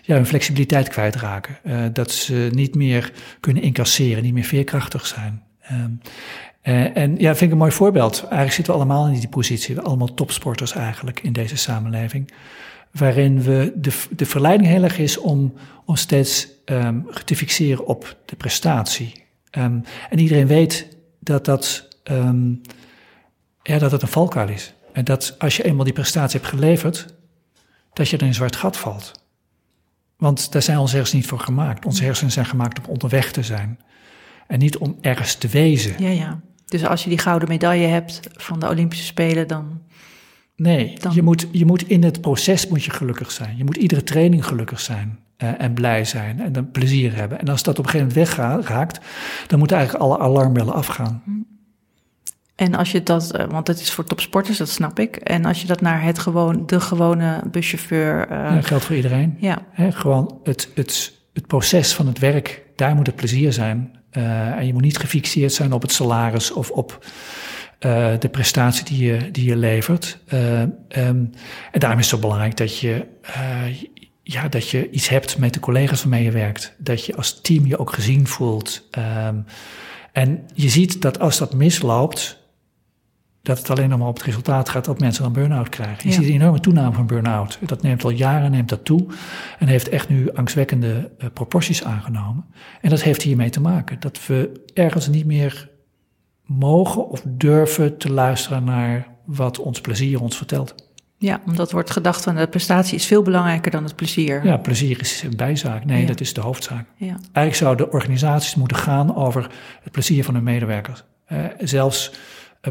ja, 0.10 0.16
hun 0.16 0.26
flexibiliteit 0.26 0.88
kwijtraken. 0.88 1.57
Uh, 1.64 1.86
dat 1.93 2.12
ze 2.12 2.49
niet 2.51 2.76
meer 2.76 3.12
kunnen 3.39 3.64
incasseren, 3.64 4.24
niet 4.24 4.34
meer 4.34 4.43
veerkrachtig 4.43 5.07
zijn. 5.07 5.43
Um, 5.72 6.01
uh, 6.64 6.97
en 6.97 7.12
ja, 7.18 7.28
dat 7.28 7.38
vind 7.38 7.41
ik 7.41 7.51
een 7.51 7.57
mooi 7.57 7.72
voorbeeld. 7.72 8.20
Eigenlijk 8.22 8.51
zitten 8.51 8.74
we 8.74 8.80
allemaal 8.80 9.07
in 9.07 9.20
die 9.20 9.30
positie. 9.30 9.76
We 9.76 9.82
allemaal 9.82 10.14
topsporters 10.14 10.74
eigenlijk 10.74 11.20
in 11.20 11.34
deze 11.34 11.57
samenleving. 11.57 12.32
Waarin 12.91 13.41
we 13.41 13.74
de, 13.76 13.91
de 14.10 14.26
verleiding 14.26 14.70
heel 14.70 14.84
erg 14.84 14.97
is 14.97 15.18
om, 15.18 15.53
om 15.86 15.95
steeds 15.95 16.47
um, 16.66 17.05
te 17.26 17.36
fixeren 17.36 17.86
op 17.86 18.18
de 18.26 18.36
prestatie. 18.36 19.24
Um, 19.57 19.84
en 20.10 20.20
iedereen 20.20 20.47
weet 20.47 20.97
dat 21.20 21.45
dat, 21.45 21.88
ja, 23.64 23.78
dat 23.78 23.91
het 23.91 24.01
een 24.01 24.07
valkuil 24.07 24.49
is. 24.49 24.74
En 24.93 25.03
dat 25.03 25.36
als 25.38 25.57
je 25.57 25.64
eenmaal 25.64 25.84
die 25.84 25.93
prestatie 25.93 26.39
hebt 26.39 26.51
geleverd, 26.51 27.05
dat 27.93 28.10
je 28.10 28.16
er 28.16 28.22
in 28.22 28.28
een 28.28 28.34
zwart 28.34 28.55
gat 28.55 28.78
valt. 28.78 29.19
Want 30.20 30.52
daar 30.52 30.62
zijn 30.62 30.78
onze 30.78 30.96
hersenen 30.96 31.22
niet 31.22 31.30
voor 31.30 31.40
gemaakt. 31.40 31.86
Onze 31.86 32.04
hersenen 32.04 32.32
zijn 32.32 32.46
gemaakt 32.46 32.80
om 32.80 32.86
onderweg 32.94 33.32
te 33.32 33.44
zijn. 33.44 33.80
En 34.48 34.60
niet 34.60 34.78
om 34.78 34.98
ergens 35.02 35.36
te 35.36 35.48
wezen. 35.48 36.04
Ja, 36.04 36.10
ja. 36.10 36.40
Dus 36.66 36.86
als 36.86 37.04
je 37.04 37.10
die 37.10 37.18
gouden 37.18 37.48
medaille 37.48 37.88
hebt 37.88 38.20
van 38.34 38.60
de 38.60 38.68
Olympische 38.70 39.06
Spelen, 39.06 39.48
dan. 39.48 39.82
Nee, 40.56 40.98
Dan- 41.00 41.14
Je, 41.14 41.22
moet, 41.22 41.48
je 41.52 41.66
moet 41.66 41.88
in 41.90 42.04
het 42.04 42.22
proces 42.22 42.68
moet 42.68 42.84
je 42.84 42.92
gelukkig 42.92 43.32
zijn. 43.32 43.58
Je 43.58 43.64
moet 43.64 43.78
iedere 43.78 44.04
training 44.04 44.46
gelukkig 44.46 44.80
zijn 44.80 45.20
eh, 45.38 45.62
en 45.62 45.74
blij 45.74 46.06
zijn 46.06 46.40
en 46.40 46.52
dan 46.52 46.72
plezier 46.72 47.16
hebben. 47.16 47.40
En 47.40 47.48
als 47.48 47.64
dat 47.64 47.80
op 47.80 47.86
een 47.86 47.92
gegeven 47.92 48.14
moment 48.16 48.30
wegraakt, 48.30 49.00
dan 49.48 49.60
moeten 49.60 49.78
eigenlijk 49.78 50.06
alle 50.08 50.20
alarmbellen 50.20 50.74
afgaan. 50.74 51.24
En 52.60 52.76
als 52.76 52.91
je 52.91 53.03
dat, 53.03 53.32
eh, 53.32 53.45
want 53.49 53.68
het 53.68 53.80
is 53.80 53.91
voor 53.91 54.03
topsporters, 54.03 54.57
dat 54.57 54.70
snap 54.70 54.99
ik. 54.99 55.16
En 55.16 55.45
als 55.45 55.62
je 55.62 55.68
dat 55.68 55.82
naar 55.82 56.03
het 56.03 56.20
gewoon, 56.20 56.66
de 56.66 56.80
gewone 56.80 57.41
buschauffeur. 57.51 58.28
Ja, 58.30 58.55
dat 58.55 58.66
geldt 58.66 58.86
voor 58.86 58.95
iedereen. 58.95 59.38
ja, 59.39 59.66
gewoon 59.76 60.39
het, 60.43 60.70
het, 60.76 61.14
het 61.34 61.47
proces 61.47 61.93
van 61.93 62.07
het 62.07 62.20
werk, 62.20 62.64
daar 62.76 62.95
moet 62.95 63.07
het 63.07 63.16
plezier 63.16 63.53
zijn. 63.53 63.91
Eh, 64.10 64.57
en 64.57 64.66
je 64.66 64.74
moet 64.74 64.82
niet 64.82 64.97
gefixeerd 64.97 65.53
zijn 65.53 65.74
op 65.74 65.82
het 65.82 65.91
salaris 65.91 66.51
of 66.51 66.70
op 66.70 67.05
de 68.20 68.30
prestatie 68.32 68.86
die 68.86 69.05
je, 69.05 69.32
die 69.32 69.45
je 69.45 69.55
levert. 69.55 70.20
Eh, 70.28 70.62
ehm, 70.62 70.70
en 71.72 71.80
daarom 71.80 71.99
is 71.99 72.12
het 72.12 72.16
zo 72.16 72.28
belangrijk 72.28 72.57
dat 72.57 72.80
je, 72.80 73.05
ja, 74.24 74.47
dat 74.47 74.70
je 74.70 74.89
iets 74.89 75.10
hebt 75.10 75.38
met 75.38 75.53
de 75.53 75.60
collega's 75.60 76.01
waarmee 76.01 76.24
je 76.24 76.32
werkt. 76.32 76.74
Dat 76.78 77.05
je 77.05 77.16
als 77.16 77.41
team 77.41 77.66
je 77.66 77.78
ook 77.78 77.93
gezien 77.93 78.28
voelt. 78.28 78.88
Ehm, 78.91 79.36
en 80.12 80.45
je 80.53 80.70
ziet 80.70 81.01
dat 81.01 81.20
als 81.20 81.38
dat 81.38 81.53
misloopt, 81.53 82.39
dat 83.50 83.58
het 83.58 83.70
alleen 83.70 83.89
nog 83.89 84.00
maar 84.00 84.08
op 84.08 84.16
het 84.16 84.26
resultaat 84.26 84.70
gaat 84.70 84.86
dat 84.86 85.00
mensen 85.00 85.24
dan 85.24 85.34
burn-out 85.34 85.70
krijgen. 85.70 85.97
Je 86.04 86.10
Ja. 86.10 86.14
ziet 86.22 86.28
een 86.28 86.34
enorme 86.41 86.60
toename 86.60 86.93
van 86.95 87.08
burn-out. 87.08 87.60
Dat 87.66 87.82
neemt 87.82 88.04
al 88.04 88.10
jaren 88.10 88.52
neemt 88.52 88.70
dat 88.70 88.86
toe 88.86 89.06
en 89.60 89.68
heeft 89.68 89.89
echt 89.89 90.10
nu 90.10 90.32
angstwekkende 90.34 91.12
uh, 91.20 91.28
proporties 91.34 91.84
aangenomen. 91.84 92.45
En 92.82 92.89
dat 92.89 93.02
heeft 93.02 93.22
hiermee 93.22 93.50
te 93.50 93.62
maken 93.62 94.00
dat 94.00 94.26
we 94.28 94.62
ergens 94.74 95.08
niet 95.08 95.26
meer 95.26 95.70
mogen 96.45 97.10
of 97.10 97.22
durven 97.26 97.97
te 97.97 98.12
luisteren 98.12 98.64
naar 98.64 99.08
wat 99.26 99.60
ons 99.60 99.82
plezier 99.82 100.22
ons 100.22 100.38
vertelt. 100.38 100.76
ja, 101.18 101.41
omdat 101.45 101.72
wordt 101.72 101.91
gedacht 101.91 102.24
van 102.24 102.36
de 102.36 102.47
prestatie 102.47 102.95
is 102.95 103.06
veel 103.06 103.22
belangrijker 103.22 103.72
dan 103.72 103.84
het 103.84 103.95
plezier. 103.95 104.45
Ja, 104.45 104.58
plezier 104.58 105.00
is 105.00 105.24
een 105.24 105.36
bijzaak. 105.36 105.86
Nee, 105.86 106.02
Ja. 106.02 106.08
dat 106.08 106.20
is 106.20 106.34
de 106.34 106.41
hoofdzaak. 106.41 106.86
Ja. 106.95 107.08
Eigenlijk 107.08 107.56
zouden 107.56 107.91
organisaties 107.91 108.56
moeten 108.56 108.78
gaan 108.78 109.16
over 109.16 109.50
het 109.84 109.91
plezier 109.91 110.24
van 110.24 110.34
hun 110.34 110.43
medewerkers. 110.43 111.04
Uh, 111.32 111.39
zelfs 111.60 112.12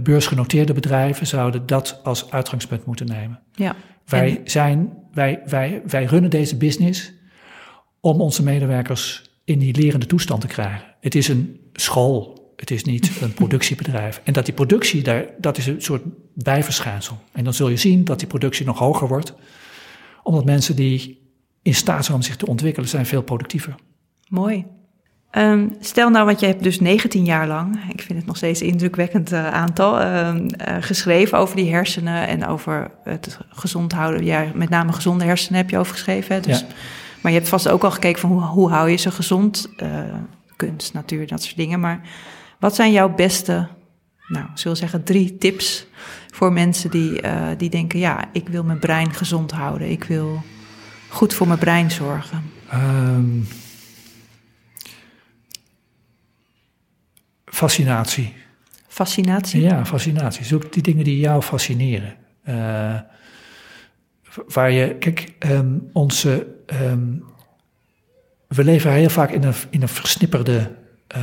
beursgenoteerde 0.03 0.73
bedrijven 0.73 1.27
zouden 1.27 1.67
dat 1.67 2.01
als 2.03 2.31
uitgangspunt 2.31 2.85
moeten 2.85 3.07
nemen. 3.07 3.41
ja. 3.55 3.77
Wij, 4.05 4.41
zijn, 4.45 4.93
wij, 5.13 5.41
wij, 5.47 5.83
wij 5.87 6.05
runnen 6.05 6.31
deze 6.31 6.57
business 6.57 7.13
om 8.01 8.21
onze 8.21 8.43
medewerkers 8.43 9.31
in 9.45 9.59
die 9.59 9.77
lerende 9.77 10.07
toestand 10.07 10.41
te 10.41 10.47
krijgen. 10.47 10.95
Het 11.01 11.15
is 11.15 11.29
een 11.29 11.61
school, 11.73 12.53
het 12.57 12.71
is 12.71 12.85
niet 12.85 13.11
een 13.21 13.35
productiebedrijf. 13.43 14.21
En 14.25 14.33
dat 14.33 14.45
die 14.45 14.55
productie, 14.55 15.03
daar, 15.03 15.27
dat 15.39 15.59
is 15.59 15.67
een 15.67 15.83
soort 15.83 16.03
bijverschijnsel. 16.35 17.19
En 17.33 17.45
dan 17.45 17.55
zul 17.55 17.69
je 17.69 17.77
zien 17.77 18.05
dat 18.05 18.19
die 18.19 18.29
productie 18.29 18.67
nog 18.67 18.79
hoger 18.79 19.09
wordt, 19.09 19.35
omdat 20.23 20.45
mensen 20.45 20.77
die 20.77 21.27
in 21.63 21.75
staat 21.75 22.05
zijn 22.05 22.17
om 22.17 22.23
zich 22.23 22.37
te 22.37 22.47
ontwikkelen, 22.47 22.89
zijn 22.89 23.07
veel 23.07 23.23
productiever. 23.23 23.75
Mooi. 24.29 24.67
Um, 25.33 25.77
stel 25.81 26.11
nou, 26.11 26.27
want 26.27 26.41
je 26.41 26.47
hebt 26.47 26.63
dus 26.63 26.81
19 26.81 27.25
jaar 27.25 27.47
lang, 27.47 27.81
ik 27.93 28.03
vind 28.03 28.19
het 28.19 28.27
nog 28.27 28.37
steeds 28.37 28.61
een 28.61 28.67
indrukwekkend 28.67 29.33
uh, 29.33 29.53
aantal, 29.53 30.01
uh, 30.01 30.35
uh, 30.35 30.77
geschreven 30.81 31.39
over 31.39 31.57
die 31.57 31.71
hersenen 31.71 32.27
en 32.27 32.47
over 32.47 32.91
het 33.05 33.39
gezond 33.49 33.93
houden. 33.93 34.25
Ja, 34.25 34.47
met 34.55 34.69
name 34.69 34.93
gezonde 34.93 35.25
hersenen 35.25 35.61
heb 35.61 35.71
je 35.71 35.79
over 35.79 35.93
geschreven. 35.93 36.35
Hè? 36.35 36.41
Dus, 36.41 36.61
Ja. 36.61 36.67
Maar 37.23 37.33
je 37.33 37.39
hebt 37.39 37.51
vast 37.51 37.69
ook 37.69 37.85
al 37.85 37.91
gekeken 37.91 38.21
van 38.21 38.31
hoe, 38.31 38.43
hoe 38.43 38.71
hou 38.71 38.91
je 38.91 38.97
ze 38.97 39.11
gezond? 39.11 39.69
Uh, 39.83 39.89
kunst, 40.57 40.93
natuur, 40.93 41.27
dat 41.27 41.43
soort 41.43 41.57
dingen. 41.57 41.81
Maar 41.81 42.01
wat 42.59 42.75
zijn 42.75 42.93
jouw 42.93 43.15
beste, 43.15 43.69
nou, 44.29 44.47
zullen 44.55 44.73
we 44.73 44.83
zeggen, 44.83 45.05
drie 45.05 45.39
tips 45.39 45.87
voor 46.33 46.53
mensen 46.53 46.91
die, 46.91 47.21
die 47.57 47.71
denken, 47.71 47.99
ja, 47.99 48.25
ik 48.33 48.49
wil 48.49 48.65
mijn 48.65 48.79
brein 48.79 49.13
gezond 49.13 49.53
houden. 49.53 49.91
Ik 49.91 50.05
wil 50.05 50.43
goed 51.09 51.35
voor 51.35 51.47
mijn 51.47 51.59
brein 51.59 51.91
zorgen. 51.91 52.43
Um, 52.75 53.47
fascinatie. 57.59 58.35
Fascinatie? 58.89 59.63
Ja, 59.63 59.85
fascinatie. 59.85 60.45
Zoek 60.45 60.73
die 60.73 60.83
dingen 60.83 61.05
die 61.05 61.19
jou 61.19 61.43
fascineren. 61.43 62.15
Uh, 62.49 63.01
waar 64.47 64.71
je, 64.71 64.95
kijk, 64.95 65.33
um, 65.39 65.89
onze, 65.93 66.47
um, 66.83 67.25
we 68.47 68.65
leven 68.65 68.93
heel 68.93 69.09
vaak 69.11 69.31
in 69.31 69.43
een, 69.43 69.55
in 69.71 69.83
een 69.83 69.89
versnipperde, 69.89 70.71
uh, 71.17 71.23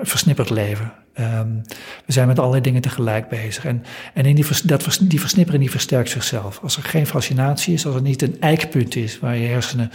versnipperd 0.00 0.50
leven. 0.50 0.92
Um, 1.20 1.62
we 2.06 2.12
zijn 2.12 2.26
met 2.26 2.38
allerlei 2.38 2.62
dingen 2.62 2.80
tegelijk 2.82 3.28
bezig. 3.28 3.64
En, 3.64 3.84
en 4.14 4.24
in 4.24 4.34
die, 4.34 4.46
dat, 4.64 4.98
die 5.02 5.20
versnippering 5.20 5.62
die 5.62 5.72
versterkt 5.72 6.10
zichzelf. 6.10 6.58
Als 6.62 6.76
er 6.76 6.82
geen 6.82 7.06
fascinatie 7.06 7.74
is, 7.74 7.86
als 7.86 7.94
er 7.94 8.02
niet 8.02 8.22
een 8.22 8.40
eikpunt 8.40 8.96
is 8.96 9.18
waar 9.18 9.36
je 9.36 9.46
hersenen 9.46 9.90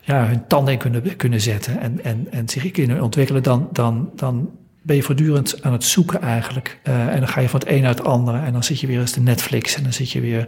ja, 0.00 0.26
hun 0.26 0.46
tanden 0.46 0.72
in 0.72 0.78
kunnen, 0.78 1.16
kunnen 1.16 1.40
zetten 1.40 1.80
en, 1.80 2.04
en, 2.04 2.26
en 2.30 2.48
zich 2.48 2.70
kunnen 2.70 3.02
ontwikkelen, 3.02 3.42
dan, 3.42 3.68
dan, 3.72 4.10
dan 4.14 4.50
ben 4.82 4.96
je 4.96 5.02
voortdurend 5.02 5.62
aan 5.62 5.72
het 5.72 5.84
zoeken 5.84 6.20
eigenlijk. 6.20 6.78
Uh, 6.84 7.06
en 7.06 7.18
dan 7.18 7.28
ga 7.28 7.40
je 7.40 7.48
van 7.48 7.60
het 7.60 7.68
een 7.68 7.84
uit 7.84 7.98
het 7.98 8.06
andere. 8.06 8.38
En 8.38 8.52
dan 8.52 8.64
zit 8.64 8.80
je 8.80 8.86
weer 8.86 9.00
eens 9.00 9.10
te 9.10 9.20
Netflix. 9.20 9.74
En 9.74 9.82
dan 9.82 9.92
zit 9.92 10.10
je 10.10 10.20
weer, 10.20 10.46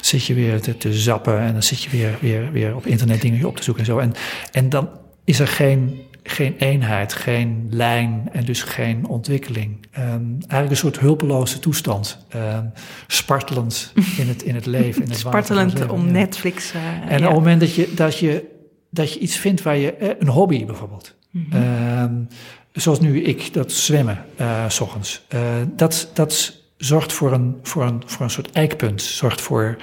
zit 0.00 0.24
je 0.24 0.34
weer 0.34 0.60
te, 0.60 0.76
te 0.76 0.92
zappen. 0.92 1.40
En 1.40 1.52
dan 1.52 1.62
zit 1.62 1.82
je 1.82 1.90
weer, 1.90 2.16
weer, 2.20 2.52
weer 2.52 2.76
op 2.76 2.86
internet 2.86 3.20
dingen 3.20 3.46
op 3.46 3.56
te 3.56 3.62
zoeken 3.62 3.82
en 3.82 3.90
zo. 3.90 3.98
En, 3.98 4.12
en 4.52 4.68
dan 4.68 4.88
is 5.24 5.38
er 5.38 5.48
geen, 5.48 6.00
geen 6.22 6.54
eenheid, 6.58 7.12
geen 7.12 7.66
lijn 7.70 8.28
en 8.32 8.44
dus 8.44 8.62
geen 8.62 9.06
ontwikkeling. 9.06 9.86
Ehm, 9.90 10.24
eigenlijk 10.30 10.70
een 10.70 10.76
soort 10.76 10.98
hulpeloze 10.98 11.58
toestand. 11.58 12.26
Um, 12.36 12.72
spartelend 13.06 13.92
in 14.16 14.28
het, 14.28 14.42
in 14.42 14.54
het 14.54 14.66
leven. 14.66 15.02
In 15.02 15.08
het 15.08 15.18
spartelend 15.26 15.86
om 15.86 16.10
Netflix. 16.10 16.72
Uh, 16.74 17.12
en 17.12 17.18
op 17.18 17.24
het 17.24 17.32
moment 17.32 17.60
dat 17.60 17.74
je, 17.74 17.92
dat, 17.94 18.18
je, 18.18 18.44
dat 18.90 19.12
je 19.12 19.18
iets 19.18 19.36
vindt 19.36 19.62
waar 19.62 19.76
je, 19.76 19.92
eh, 19.92 20.10
een 20.18 20.28
hobby 20.28 20.64
bijvoorbeeld. 20.64 21.14
Mm 21.30 22.28
zoals 22.76 23.00
nu 23.00 23.22
ik, 23.22 23.52
dat 23.54 23.72
zwemmen, 23.72 24.24
uh, 24.40 24.68
s 24.68 24.80
ochtends. 24.80 25.22
Uh, 25.34 25.40
dat, 25.76 26.10
dat 26.14 26.56
zorgt 26.76 27.12
voor 27.12 27.32
een, 27.32 27.58
voor, 27.62 27.84
een, 27.84 28.02
voor 28.06 28.24
een 28.24 28.30
soort 28.30 28.50
eikpunt. 28.50 29.02
Zorgt 29.02 29.40
voor 29.40 29.76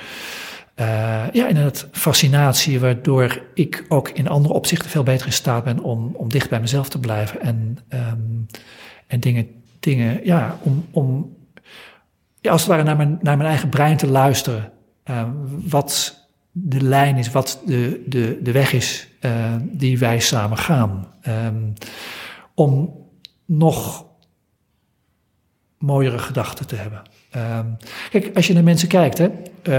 uh, 0.76 0.86
ja, 1.32 1.48
inderdaad 1.48 1.88
fascinatie, 1.92 2.80
waardoor 2.80 3.44
ik 3.54 3.86
ook 3.88 4.10
in 4.10 4.28
andere 4.28 4.54
opzichten 4.54 4.90
veel 4.90 5.04
beter 5.04 5.26
in 5.26 5.34
staat 5.34 5.64
ben 5.64 5.80
om, 5.80 6.16
om 6.16 6.30
dicht 6.30 6.50
bij 6.50 6.60
mezelf 6.60 6.90
te 6.90 7.00
blijven. 7.00 7.42
En, 7.42 7.78
um, 7.90 8.48
en 9.08 9.20
dingen, 9.20 9.48
dingen, 9.80 10.20
ja, 10.24 10.58
om, 10.62 10.86
om 10.92 11.36
ja, 12.42 12.52
als 12.52 12.62
het 12.62 12.70
ware 12.70 12.84
naar 12.84 12.98
mijn, 12.98 13.20
naar 13.22 13.38
mijn 13.38 13.50
eigen 13.50 13.70
brein 13.70 13.98
te 13.98 14.08
luisteren. 14.08 14.72
Wat 15.68 16.22
de 16.52 16.82
lijn 16.82 17.18
is, 17.18 17.32
wat 17.32 17.62
de, 17.66 18.04
de, 18.06 18.40
de 18.42 18.52
weg 18.52 18.74
is 18.74 19.08
die 19.62 20.00
wij 20.00 20.20
samen 20.20 20.58
gaan. 20.58 21.08
Um, 21.28 21.74
om 22.54 23.02
nog 23.46 24.06
mooiere 25.78 26.20
gedachten 26.20 26.68
te 26.68 26.76
hebben. 26.76 27.02
Um, 27.36 27.78
kijk, 28.10 28.36
als 28.36 28.48
je 28.48 28.54
naar 28.54 28.64
mensen 28.64 28.88
kijkt, 28.88 29.18
hè, 29.18 29.30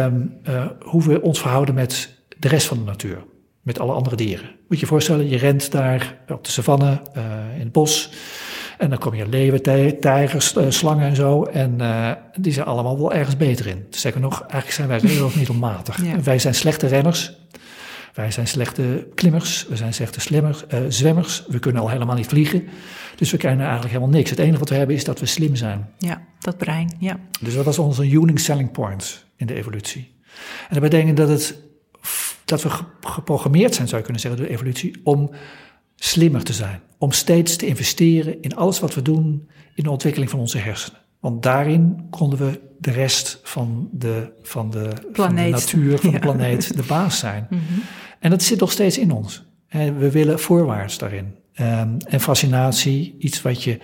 um, 0.05 0.37
uh, 0.49 0.67
hoe 0.81 1.03
we 1.03 1.23
ons 1.23 1.41
verhouden 1.41 1.75
met 1.75 2.15
de 2.39 2.49
rest 2.49 2.67
van 2.67 2.79
de 2.79 2.85
natuur, 2.85 3.25
met 3.63 3.79
alle 3.79 3.93
andere 3.93 4.17
dieren. 4.17 4.47
Moet 4.47 4.79
je 4.79 4.81
je 4.81 4.87
voorstellen, 4.87 5.29
je 5.29 5.37
rent 5.37 5.73
daar 5.73 6.19
op 6.29 6.45
de 6.45 6.51
savanne, 6.51 7.01
uh, 7.17 7.23
in 7.55 7.61
het 7.61 7.73
bos, 7.73 8.13
en 8.79 8.91
dan 8.91 8.99
kom 8.99 9.15
je 9.15 9.29
leeuwen, 9.29 9.63
tijgers, 10.01 10.55
uh, 10.57 10.65
slangen 10.69 11.09
en 11.09 11.17
zo, 11.17 11.43
en 11.43 11.77
die 12.39 12.53
zijn 12.53 12.67
allemaal 12.67 12.99
wel 12.99 13.13
ergens 13.13 13.37
beter 13.37 13.67
in. 13.67 13.87
Zeker 13.91 14.21
nog, 14.21 14.41
eigenlijk 14.41 14.73
zijn 14.73 14.89
wij 14.89 14.99
redelijk 14.99 15.37
niet 15.37 15.51
onmatig. 15.51 16.05
Ja. 16.05 16.21
Wij 16.21 16.39
zijn 16.39 16.55
slechte 16.55 16.87
renners, 16.87 17.37
wij 18.15 18.31
zijn 18.31 18.47
slechte 18.47 19.09
klimmers, 19.15 19.67
we 19.69 19.77
zijn 19.77 19.95
slechte 19.95 20.21
slimmers, 20.21 20.65
uh, 20.75 20.81
zwemmers, 20.89 21.45
we 21.49 21.59
kunnen 21.59 21.83
al 21.83 21.89
helemaal 21.89 22.17
niet 22.17 22.27
vliegen. 22.27 22.69
Dus 23.17 23.31
we 23.31 23.37
kennen 23.37 23.67
eigenlijk 23.67 23.95
helemaal 23.95 24.15
niks. 24.15 24.31
Het 24.31 24.39
enige 24.39 24.59
wat 24.59 24.69
we 24.69 24.75
hebben 24.75 24.97
is 24.97 25.05
dat 25.05 25.21
we 25.21 25.27
slim 25.27 25.57
zijn. 25.57 25.91
Ja, 25.99 26.23
dat 26.39 26.57
brein, 26.57 26.97
ja. 26.99 27.21
Dus 27.41 27.55
dat 27.55 27.65
was 27.65 27.79
onze 27.79 28.11
unique 28.11 28.41
selling 28.41 28.71
point 28.71 29.25
in 29.37 29.47
de 29.47 29.55
evolutie. 29.55 30.15
En 30.69 30.81
dat 30.81 30.81
betekent 30.81 31.17
dat, 31.17 31.29
het, 31.29 31.59
dat 32.45 32.63
we 32.63 32.71
geprogrammeerd 33.01 33.75
zijn, 33.75 33.89
zou 33.89 33.99
je 33.99 34.05
kunnen 34.05 34.23
zeggen, 34.23 34.41
door 34.41 34.49
de 34.49 34.57
evolutie, 34.57 35.01
om 35.05 35.31
slimmer 35.97 36.43
te 36.43 36.53
zijn. 36.53 36.81
Om 36.99 37.13
steeds 37.13 37.57
te 37.57 37.67
investeren 37.67 38.43
in 38.43 38.57
alles 38.57 38.81
wat 38.81 38.95
we 38.95 39.03
doen 39.03 39.49
in 39.75 39.85
de 39.85 39.91
ontwikkeling 39.91 40.31
van 40.31 40.41
onze 40.41 40.59
hersenen. 40.59 41.01
Want 41.21 41.43
daarin 41.43 42.07
konden 42.11 42.39
we 42.39 42.61
de 42.85 42.91
rest 42.91 43.41
van 43.43 43.89
de, 43.93 44.33
van 44.43 44.71
de, 44.71 44.91
van 45.13 45.35
de 45.35 45.43
natuur, 45.43 45.99
van 45.99 46.13
de 46.13 46.19
planeet, 46.19 46.77
de 46.77 46.83
baas 46.83 47.19
zijn. 47.19 47.47
Mm 47.51 47.59
-hmm. 47.69 47.83
En 48.19 48.31
dat 48.31 48.43
zit 48.43 48.61
nog 48.61 48.73
steeds 48.73 48.99
in 48.99 49.11
ons. 49.11 49.45
We 49.69 50.11
willen 50.11 50.41
voorwaarts 50.41 50.99
daarin. 50.99 51.35
Um, 51.61 51.97
en 52.09 52.21
fascinatie, 52.21 53.15
iets 53.19 53.43
wat 53.43 53.63
je, 53.63 53.79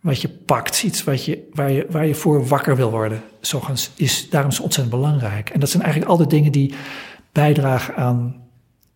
wat 0.00 0.20
je 0.20 0.28
pakt, 0.28 0.82
iets 0.82 1.04
wat 1.04 1.24
je, 1.24 1.48
waar, 1.52 1.70
je, 1.70 1.86
waar 1.90 2.06
je 2.06 2.14
voor 2.14 2.46
wakker 2.46 2.76
wil 2.76 2.90
worden, 2.90 3.22
zogens, 3.40 3.90
is 3.94 4.30
daarom 4.30 4.50
is 4.50 4.60
ontzettend 4.60 5.00
belangrijk. 5.00 5.50
En 5.50 5.60
dat 5.60 5.70
zijn 5.70 5.82
eigenlijk 5.82 6.12
al 6.12 6.18
de 6.18 6.26
dingen 6.26 6.52
die 6.52 6.74
bijdragen 7.32 7.96
aan 7.96 8.36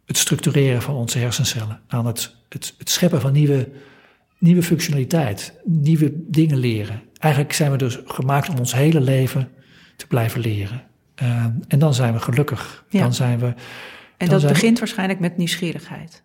het 0.07 0.19
structureren 0.19 0.83
van 0.83 0.95
onze 0.95 1.19
hersencellen, 1.19 1.81
aan 1.89 2.07
het, 2.07 2.35
het, 2.49 2.75
het 2.79 2.91
scheppen 2.91 3.21
van 3.21 3.33
nieuwe, 3.33 3.69
nieuwe 4.39 4.63
functionaliteit, 4.63 5.55
nieuwe 5.65 6.13
dingen 6.15 6.57
leren. 6.57 7.03
Eigenlijk 7.23 7.53
zijn 7.53 7.71
we 7.71 7.77
dus 7.77 7.99
gemaakt 8.05 8.49
om 8.49 8.59
ons 8.59 8.75
hele 8.75 9.01
leven 9.01 9.49
te 9.97 10.07
blijven 10.07 10.41
leren. 10.41 10.83
Um, 11.23 11.61
en 11.69 11.79
dan 11.79 11.95
zijn 11.95 12.13
we 12.13 12.19
gelukkig. 12.19 12.85
Ja. 12.89 13.01
Dan 13.01 13.15
zijn 13.15 13.39
we 13.39 13.55
en 14.23 14.29
dat 14.29 14.47
begint 14.47 14.79
waarschijnlijk 14.79 15.21
met 15.21 15.37
nieuwsgierigheid. 15.37 16.23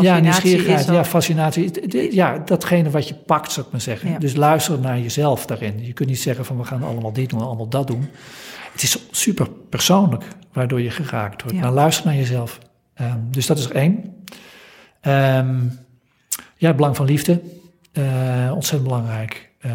ja, 0.00 0.18
nieuwsgierigheid, 0.18 0.86
ja, 0.86 1.04
fascinatie. 1.04 2.14
Ja, 2.14 2.38
datgene 2.38 2.90
wat 2.90 3.08
je 3.08 3.14
pakt, 3.14 3.52
zou 3.52 3.66
ik 3.66 3.72
maar 3.72 3.80
zeggen. 3.80 4.20
Dus 4.20 4.36
luister 4.36 4.78
naar 4.78 4.98
jezelf 4.98 5.46
daarin. 5.46 5.84
Je 5.84 5.92
kunt 5.92 6.08
niet 6.08 6.20
zeggen 6.20 6.44
van 6.44 6.56
we 6.56 6.64
gaan 6.64 6.82
allemaal 6.82 7.12
dit 7.12 7.30
doen, 7.30 7.40
allemaal 7.40 7.68
dat 7.68 7.86
doen. 7.86 8.08
Het 8.72 8.82
is 8.82 8.98
super 9.10 9.48
persoonlijk 9.68 10.24
waardoor 10.52 10.80
je 10.80 10.90
geraakt 10.90 11.42
wordt. 11.42 11.56
Ja. 11.56 11.62
Maar 11.62 11.72
luister 11.72 12.06
naar 12.06 12.14
jezelf. 12.14 12.58
Um, 13.00 13.28
dus 13.30 13.46
dat 13.46 13.58
is 13.58 13.64
er 13.64 13.74
één. 13.74 13.94
Um, 15.02 15.78
ja, 16.56 16.66
het 16.66 16.76
belang 16.76 16.96
van 16.96 17.06
liefde. 17.06 17.40
Uh, 17.92 18.50
ontzettend 18.54 18.82
belangrijk. 18.82 19.50
Uh, 19.66 19.72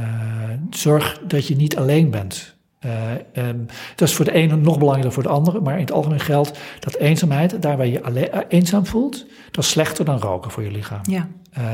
zorg 0.70 1.22
dat 1.28 1.48
je 1.48 1.56
niet 1.56 1.78
alleen 1.78 2.10
bent. 2.10 2.56
Uh, 2.86 3.12
um, 3.48 3.66
dat 3.96 4.08
is 4.08 4.14
voor 4.14 4.26
de 4.26 4.32
ene 4.32 4.56
nog 4.56 4.78
belangrijker 4.78 5.02
dan 5.02 5.12
voor 5.12 5.24
de 5.24 5.30
andere, 5.30 5.62
maar 5.62 5.74
in 5.74 5.80
het 5.80 5.92
algemeen 5.92 6.20
geldt 6.20 6.60
dat 6.80 6.96
eenzaamheid, 6.96 7.62
daar 7.62 7.78
waar 7.78 7.88
je 7.88 8.04
alleen, 8.04 8.30
uh, 8.34 8.40
eenzaam 8.48 8.86
voelt, 8.86 9.26
dat 9.52 9.64
is 9.64 9.70
slechter 9.70 10.06
dan 10.06 10.20
roken 10.20 10.52
voor 10.52 10.64
je 10.64 10.72
lichaam. 10.72 11.02
Ja. 11.04 11.30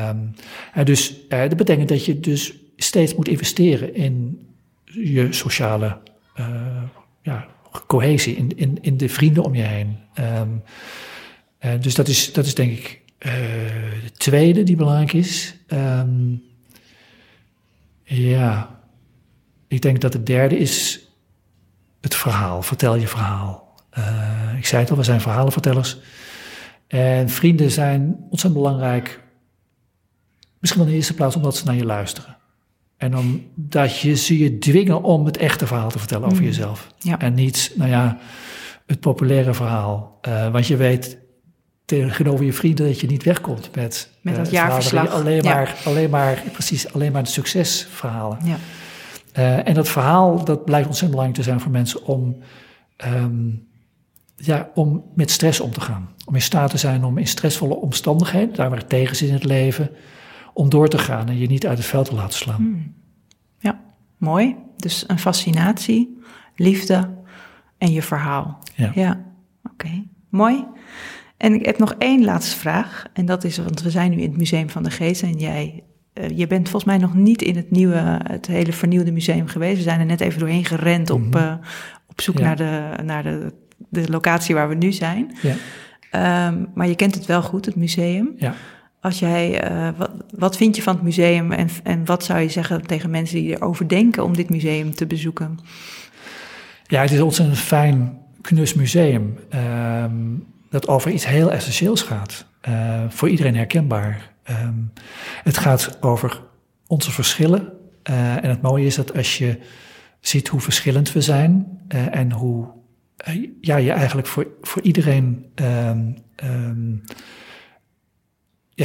Um, 0.10 0.34
uh, 0.78 0.86
dus 0.86 1.28
dat 1.30 1.58
betekent 1.58 1.90
dat 1.90 2.06
je 2.06 2.20
dus 2.20 2.54
steeds 2.76 3.16
moet 3.16 3.28
investeren 3.28 3.96
in 3.96 4.40
je 4.86 5.34
sociale 5.34 5.98
ja, 7.22 7.48
cohesie, 7.88 8.36
in, 8.36 8.58
in, 8.58 8.78
in 8.82 8.98
de 8.98 9.10
vrienden 9.10 9.44
om 9.44 9.56
je 9.56 9.64
heen. 9.64 9.98
Um, 10.42 10.64
dus 11.82 11.96
dat 11.96 12.08
is, 12.08 12.34
dat 12.34 12.46
is 12.46 12.56
denk 12.56 12.72
ik 12.72 13.02
de 14.04 14.12
tweede 14.18 14.64
die 14.64 14.76
belangrijk 14.76 15.14
is. 15.14 15.56
Ja. 18.16 18.80
Ik 19.68 19.82
denk 19.82 20.02
dat 20.02 20.14
het 20.14 20.26
derde 20.26 20.58
is 20.58 21.02
het 22.02 22.16
verhaal. 22.16 22.62
Vertel 22.62 22.96
je 22.96 23.08
verhaal. 23.08 23.76
Uh, 23.98 24.58
ik 24.58 24.66
zei 24.66 24.82
het 24.82 24.92
al, 24.92 24.98
we 24.98 25.04
zijn 25.04 25.22
verhalenvertellers. 25.22 25.98
En 26.88 27.30
vrienden 27.30 27.72
zijn 27.72 28.18
ontzettend 28.30 28.64
belangrijk. 28.64 29.24
Misschien 30.60 30.82
wel 30.82 30.90
in 30.90 30.92
de 30.92 31.00
eerste 31.00 31.14
plaats 31.14 31.36
omdat 31.36 31.56
ze 31.56 31.66
naar 31.66 31.76
je 31.76 31.86
luisteren. 31.86 32.38
En 32.98 33.18
omdat 33.18 34.00
je 34.00 34.16
ze 34.16 34.38
je 34.38 34.58
dwingen 34.58 35.04
om 35.04 35.26
het 35.26 35.38
echte 35.38 35.68
verhaal 35.68 35.90
te 35.90 36.00
vertellen 36.00 36.26
over 36.26 36.42
mm. 36.42 36.46
jezelf. 36.46 36.88
Ja. 37.00 37.20
En 37.20 37.34
niet, 37.34 37.74
nou 37.76 37.90
ja, 37.90 38.18
het 38.86 39.00
populaire 39.00 39.54
verhaal. 39.54 40.20
Uh, 40.28 40.52
want 40.52 40.68
je 40.68 40.76
weet 40.76 41.18
tegenover 41.88 42.46
je 42.46 42.54
vrienden 42.54 42.86
dat 42.86 43.00
je 43.00 43.08
niet 43.08 43.24
wegkomt 43.24 43.76
met, 43.76 44.10
met 44.22 44.36
dat 44.36 44.46
uh, 44.46 44.52
jaarverslag. 44.52 45.10
Alleen 45.10 45.44
maar, 45.44 45.76
ja. 45.84 45.90
alleen 45.90 46.10
maar, 46.10 46.44
precies, 46.52 46.94
alleen 46.94 47.12
maar 47.12 47.24
de 47.24 47.30
succesverhalen. 47.30 48.38
Ja. 48.44 48.58
Uh, 49.38 49.68
en 49.68 49.74
dat 49.74 49.90
verhaal, 49.90 50.44
dat 50.44 50.66
blijkt 50.66 50.88
ontzettend 50.88 51.12
belangrijk 51.12 51.44
te 51.44 51.50
zijn 51.50 51.60
voor 51.60 51.72
mensen 51.72 52.06
om, 52.06 52.38
um, 53.06 53.68
ja, 54.36 54.70
om 54.74 55.04
met 55.16 55.32
stress 55.32 55.60
om 55.60 55.72
te 55.72 55.82
gaan. 55.82 56.10
Om 56.26 56.36
in 56.36 56.42
staat 56.42 56.70
te 56.70 56.78
zijn 56.78 57.04
om 57.04 57.18
in 57.18 57.28
stressvolle 57.28 57.76
omstandigheden, 57.76 58.56
daar 58.56 58.70
waar 58.70 58.80
het 58.80 58.90
tegen 58.90 59.16
zit 59.16 59.28
in 59.28 59.34
het 59.34 59.44
leven, 59.44 59.90
om 60.54 60.70
door 60.70 60.88
te 60.88 60.98
gaan 60.98 61.28
en 61.28 61.38
je 61.38 61.48
niet 61.48 61.68
uit 61.68 61.78
het 61.78 61.88
veld 61.88 62.06
te 62.06 62.16
laten 62.16 62.38
slaan. 62.38 62.56
Hmm. 62.56 62.94
Ja, 63.60 63.82
mooi. 64.18 64.56
Dus 64.78 65.04
een 65.08 65.20
fascinatie, 65.20 66.20
liefde 66.56 67.10
en 67.78 67.92
je 67.92 68.02
verhaal. 68.02 68.60
Ja, 68.76 68.92
ja. 68.94 69.26
oké. 69.72 70.04
Mooi. 70.30 70.66
En 71.38 71.54
ik 71.54 71.66
heb 71.66 71.78
nog 71.78 71.96
één 71.98 72.24
laatste 72.24 72.58
vraag. 72.58 73.06
En 73.14 73.26
dat 73.26 73.44
is, 73.44 73.58
want 73.58 73.82
we 73.82 73.90
zijn 73.90 74.12
nu 74.12 74.18
in 74.18 74.30
het 74.30 74.38
Museum 74.38 74.70
van 74.70 74.84
de 74.84 74.92
Geest 74.92 75.22
en 75.22 75.38
jij 75.38 75.84
uh, 76.22 76.38
je 76.38 76.48
bent 76.48 76.70
volgens 76.70 76.92
mij 76.92 76.98
nog 76.98 77.14
niet 77.14 77.42
in 77.42 77.56
het 77.56 77.72
nieuwe, 77.72 78.20
het 78.24 78.48
hele 78.48 78.74
vernieuwde 78.74 79.12
museum 79.12 79.48
geweest. 79.48 79.78
We 79.78 79.84
zijn 79.84 80.00
er 80.00 80.06
net 80.06 80.22
even 80.22 80.40
doorheen 80.40 80.66
gerend 80.66 81.10
op, 81.10 81.36
uh, 81.36 81.54
op 82.08 82.22
zoek 82.22 82.38
ja. 82.38 82.44
naar, 82.44 82.56
de, 82.56 83.04
naar 83.04 83.24
de, 83.24 83.54
de 83.90 84.10
locatie 84.10 84.56
waar 84.56 84.70
we 84.70 84.76
nu 84.76 84.92
zijn. 84.92 85.38
Ja. 85.42 86.48
Um, 86.48 86.68
maar 86.74 86.88
je 86.88 86.96
kent 86.96 87.16
het 87.16 87.26
wel 87.26 87.42
goed, 87.42 87.66
het 87.66 87.76
museum. 87.76 88.34
Ja. 88.38 88.54
Als 89.02 89.20
jij, 89.20 89.72
uh, 89.72 89.90
wat, 89.98 90.12
wat 90.38 90.58
vind 90.58 90.76
je 90.76 90.82
van 90.82 90.94
het 90.94 91.04
museum 91.04 91.52
en, 91.52 91.70
en 91.84 92.06
wat 92.06 92.24
zou 92.24 92.40
je 92.40 92.50
zeggen 92.50 92.82
tegen 92.88 93.10
mensen 93.10 93.36
die 93.36 93.56
erover 93.56 93.88
denken 93.88 94.24
om 94.24 94.36
dit 94.36 94.50
museum 94.50 94.96
te 94.96 95.06
bezoeken? 95.06 95.60
Ja, 96.88 97.02
het 97.02 97.12
is 97.12 97.22
ontzettend 97.22 97.60
fijn, 97.60 98.18
knus 98.42 98.74
museum. 98.74 99.38
Um, 100.04 100.46
dat 100.70 100.88
over 100.88 101.12
iets 101.12 101.26
heel 101.26 101.52
essentieels 101.52 102.02
gaat. 102.02 102.46
Uh, 102.70 103.04
voor 103.10 103.30
iedereen 103.30 103.56
herkenbaar. 103.56 104.34
Um, 104.50 104.94
het 105.44 105.58
gaat 105.58 105.98
over 106.02 106.42
onze 106.88 107.12
verschillen. 107.12 107.74
Uh, 108.10 108.44
en 108.44 108.50
het 108.50 108.62
mooie 108.62 108.86
is 108.86 108.96
dat 108.96 109.18
als 109.18 109.38
je 109.38 109.60
ziet 110.20 110.48
hoe 110.48 110.60
verschillend 110.60 111.12
we 111.14 111.22
zijn 111.22 111.80
uh, 111.90 112.16
en 112.16 112.32
hoe 112.32 112.68
ja, 113.62 113.76
je 113.76 113.92
eigenlijk 113.92 114.28
voor, 114.28 114.48
voor 114.62 114.82
iedereen 114.82 115.46
um, 115.56 117.04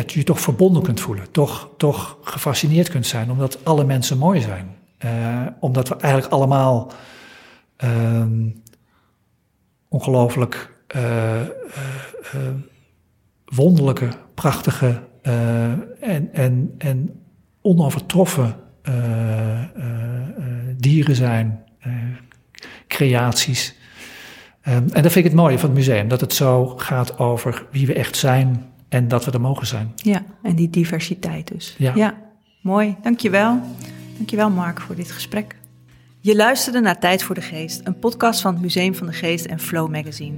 je 0.07 0.23
toch 0.25 0.41
verbonden 0.41 0.83
kunt 0.83 1.01
voelen, 1.01 1.31
toch, 1.31 1.71
toch 1.77 2.19
gefascineerd 2.23 2.89
kunt 2.89 3.07
zijn, 3.07 3.31
omdat 3.31 3.65
alle 3.65 3.85
mensen 3.85 4.19
mooi 4.19 4.41
zijn. 4.41 4.77
omdat 5.61 5.89
we 5.89 5.97
eigenlijk 5.97 6.33
allemaal 6.33 6.93
ongelooflijk 9.89 10.73
wonderlijke, 13.45 14.09
prachtige 14.35 15.03
eh, 15.23 15.71
en, 16.01 16.33
en, 16.33 16.75
en 16.79 17.21
onovertroffen 17.61 18.57
dieren 20.77 21.17
zijn, 21.17 21.65
creaties. 22.89 23.75
Ehm, 24.63 24.77
en 24.77 25.03
dat 25.03 25.13
vind 25.13 25.17
ik 25.17 25.25
het 25.25 25.35
mooie 25.35 25.59
van 25.59 25.69
het 25.69 25.79
museum, 25.79 26.09
dat 26.09 26.21
het 26.21 26.35
zo 26.35 26.67
gaat 26.67 27.19
over 27.19 27.67
wie 27.71 27.87
we 27.87 27.95
echt 27.95 28.17
zijn 28.17 28.73
en 28.89 29.09
dat 29.09 29.25
we 29.25 29.31
er 29.31 29.41
mogen 29.41 29.67
zijn. 29.67 29.93
Ja, 29.97 30.25
en 30.43 30.55
die 30.55 30.71
diversiteit 30.71 31.49
dus. 31.49 31.75
Ja, 31.79 31.93
ja 31.95 32.15
mooi. 32.63 32.97
Dankjewel. 33.03 33.61
Dankjewel 34.17 34.51
Mark 34.51 34.81
voor 34.81 34.95
dit 34.95 35.11
gesprek. 35.11 35.57
Je 36.21 36.37
luisterde 36.37 36.81
naar 36.81 36.99
Tijd 36.99 37.23
voor 37.23 37.35
de 37.35 37.41
Geest, 37.41 37.81
een 37.85 37.99
podcast 37.99 38.41
van 38.41 38.53
het 38.53 38.63
Museum 38.63 38.95
van 38.95 39.07
de 39.07 39.13
Geest 39.13 39.45
en 39.45 39.61
Flow 39.61 39.91
Magazine. 39.91 40.37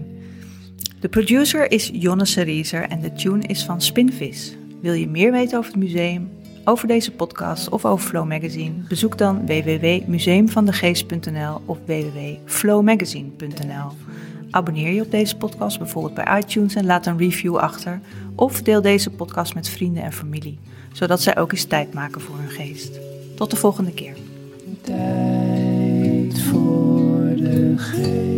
De 1.05 1.11
producer 1.11 1.71
is 1.71 1.91
Jonne 1.93 2.25
Serizer 2.25 2.89
en 2.89 3.01
de 3.01 3.13
tune 3.13 3.43
is 3.47 3.65
van 3.65 3.81
Spinvis. 3.81 4.57
Wil 4.81 4.93
je 4.93 5.09
meer 5.09 5.33
weten 5.33 5.59
over 5.59 5.73
het 5.73 5.81
museum, 5.81 6.31
over 6.65 6.89
deze 6.89 7.11
podcast 7.11 7.69
of 7.69 7.85
over 7.85 8.09
Flow 8.09 8.29
Magazine? 8.29 8.73
Bezoek 8.89 9.19
dan 9.19 9.47
www.museumvandegeest.nl 9.47 11.61
of 11.65 11.79
www.flowmagazine.nl. 11.87 13.91
Abonneer 14.51 14.93
je 14.93 15.03
op 15.03 15.11
deze 15.11 15.37
podcast 15.37 15.79
bijvoorbeeld 15.79 16.15
bij 16.15 16.39
iTunes 16.39 16.75
en 16.75 16.87
laat 16.87 17.07
een 17.07 17.19
review 17.19 17.57
achter. 17.57 18.01
Of 18.35 18.63
deel 18.63 18.83
deze 18.83 19.11
podcast 19.11 19.55
met 19.55 19.69
vrienden 19.69 20.03
en 20.03 20.13
familie, 20.13 20.59
zodat 20.93 21.23
zij 21.23 21.37
ook 21.37 21.53
eens 21.53 21.65
tijd 21.65 21.95
maken 21.95 22.21
voor 22.21 22.37
hun 22.37 22.51
geest. 22.51 22.99
Tot 23.35 23.51
de 23.51 23.57
volgende 23.57 23.93
keer. 23.93 24.15
Tijd 24.81 26.41
voor 26.41 27.37
de 27.37 27.75
geest. 27.77 28.34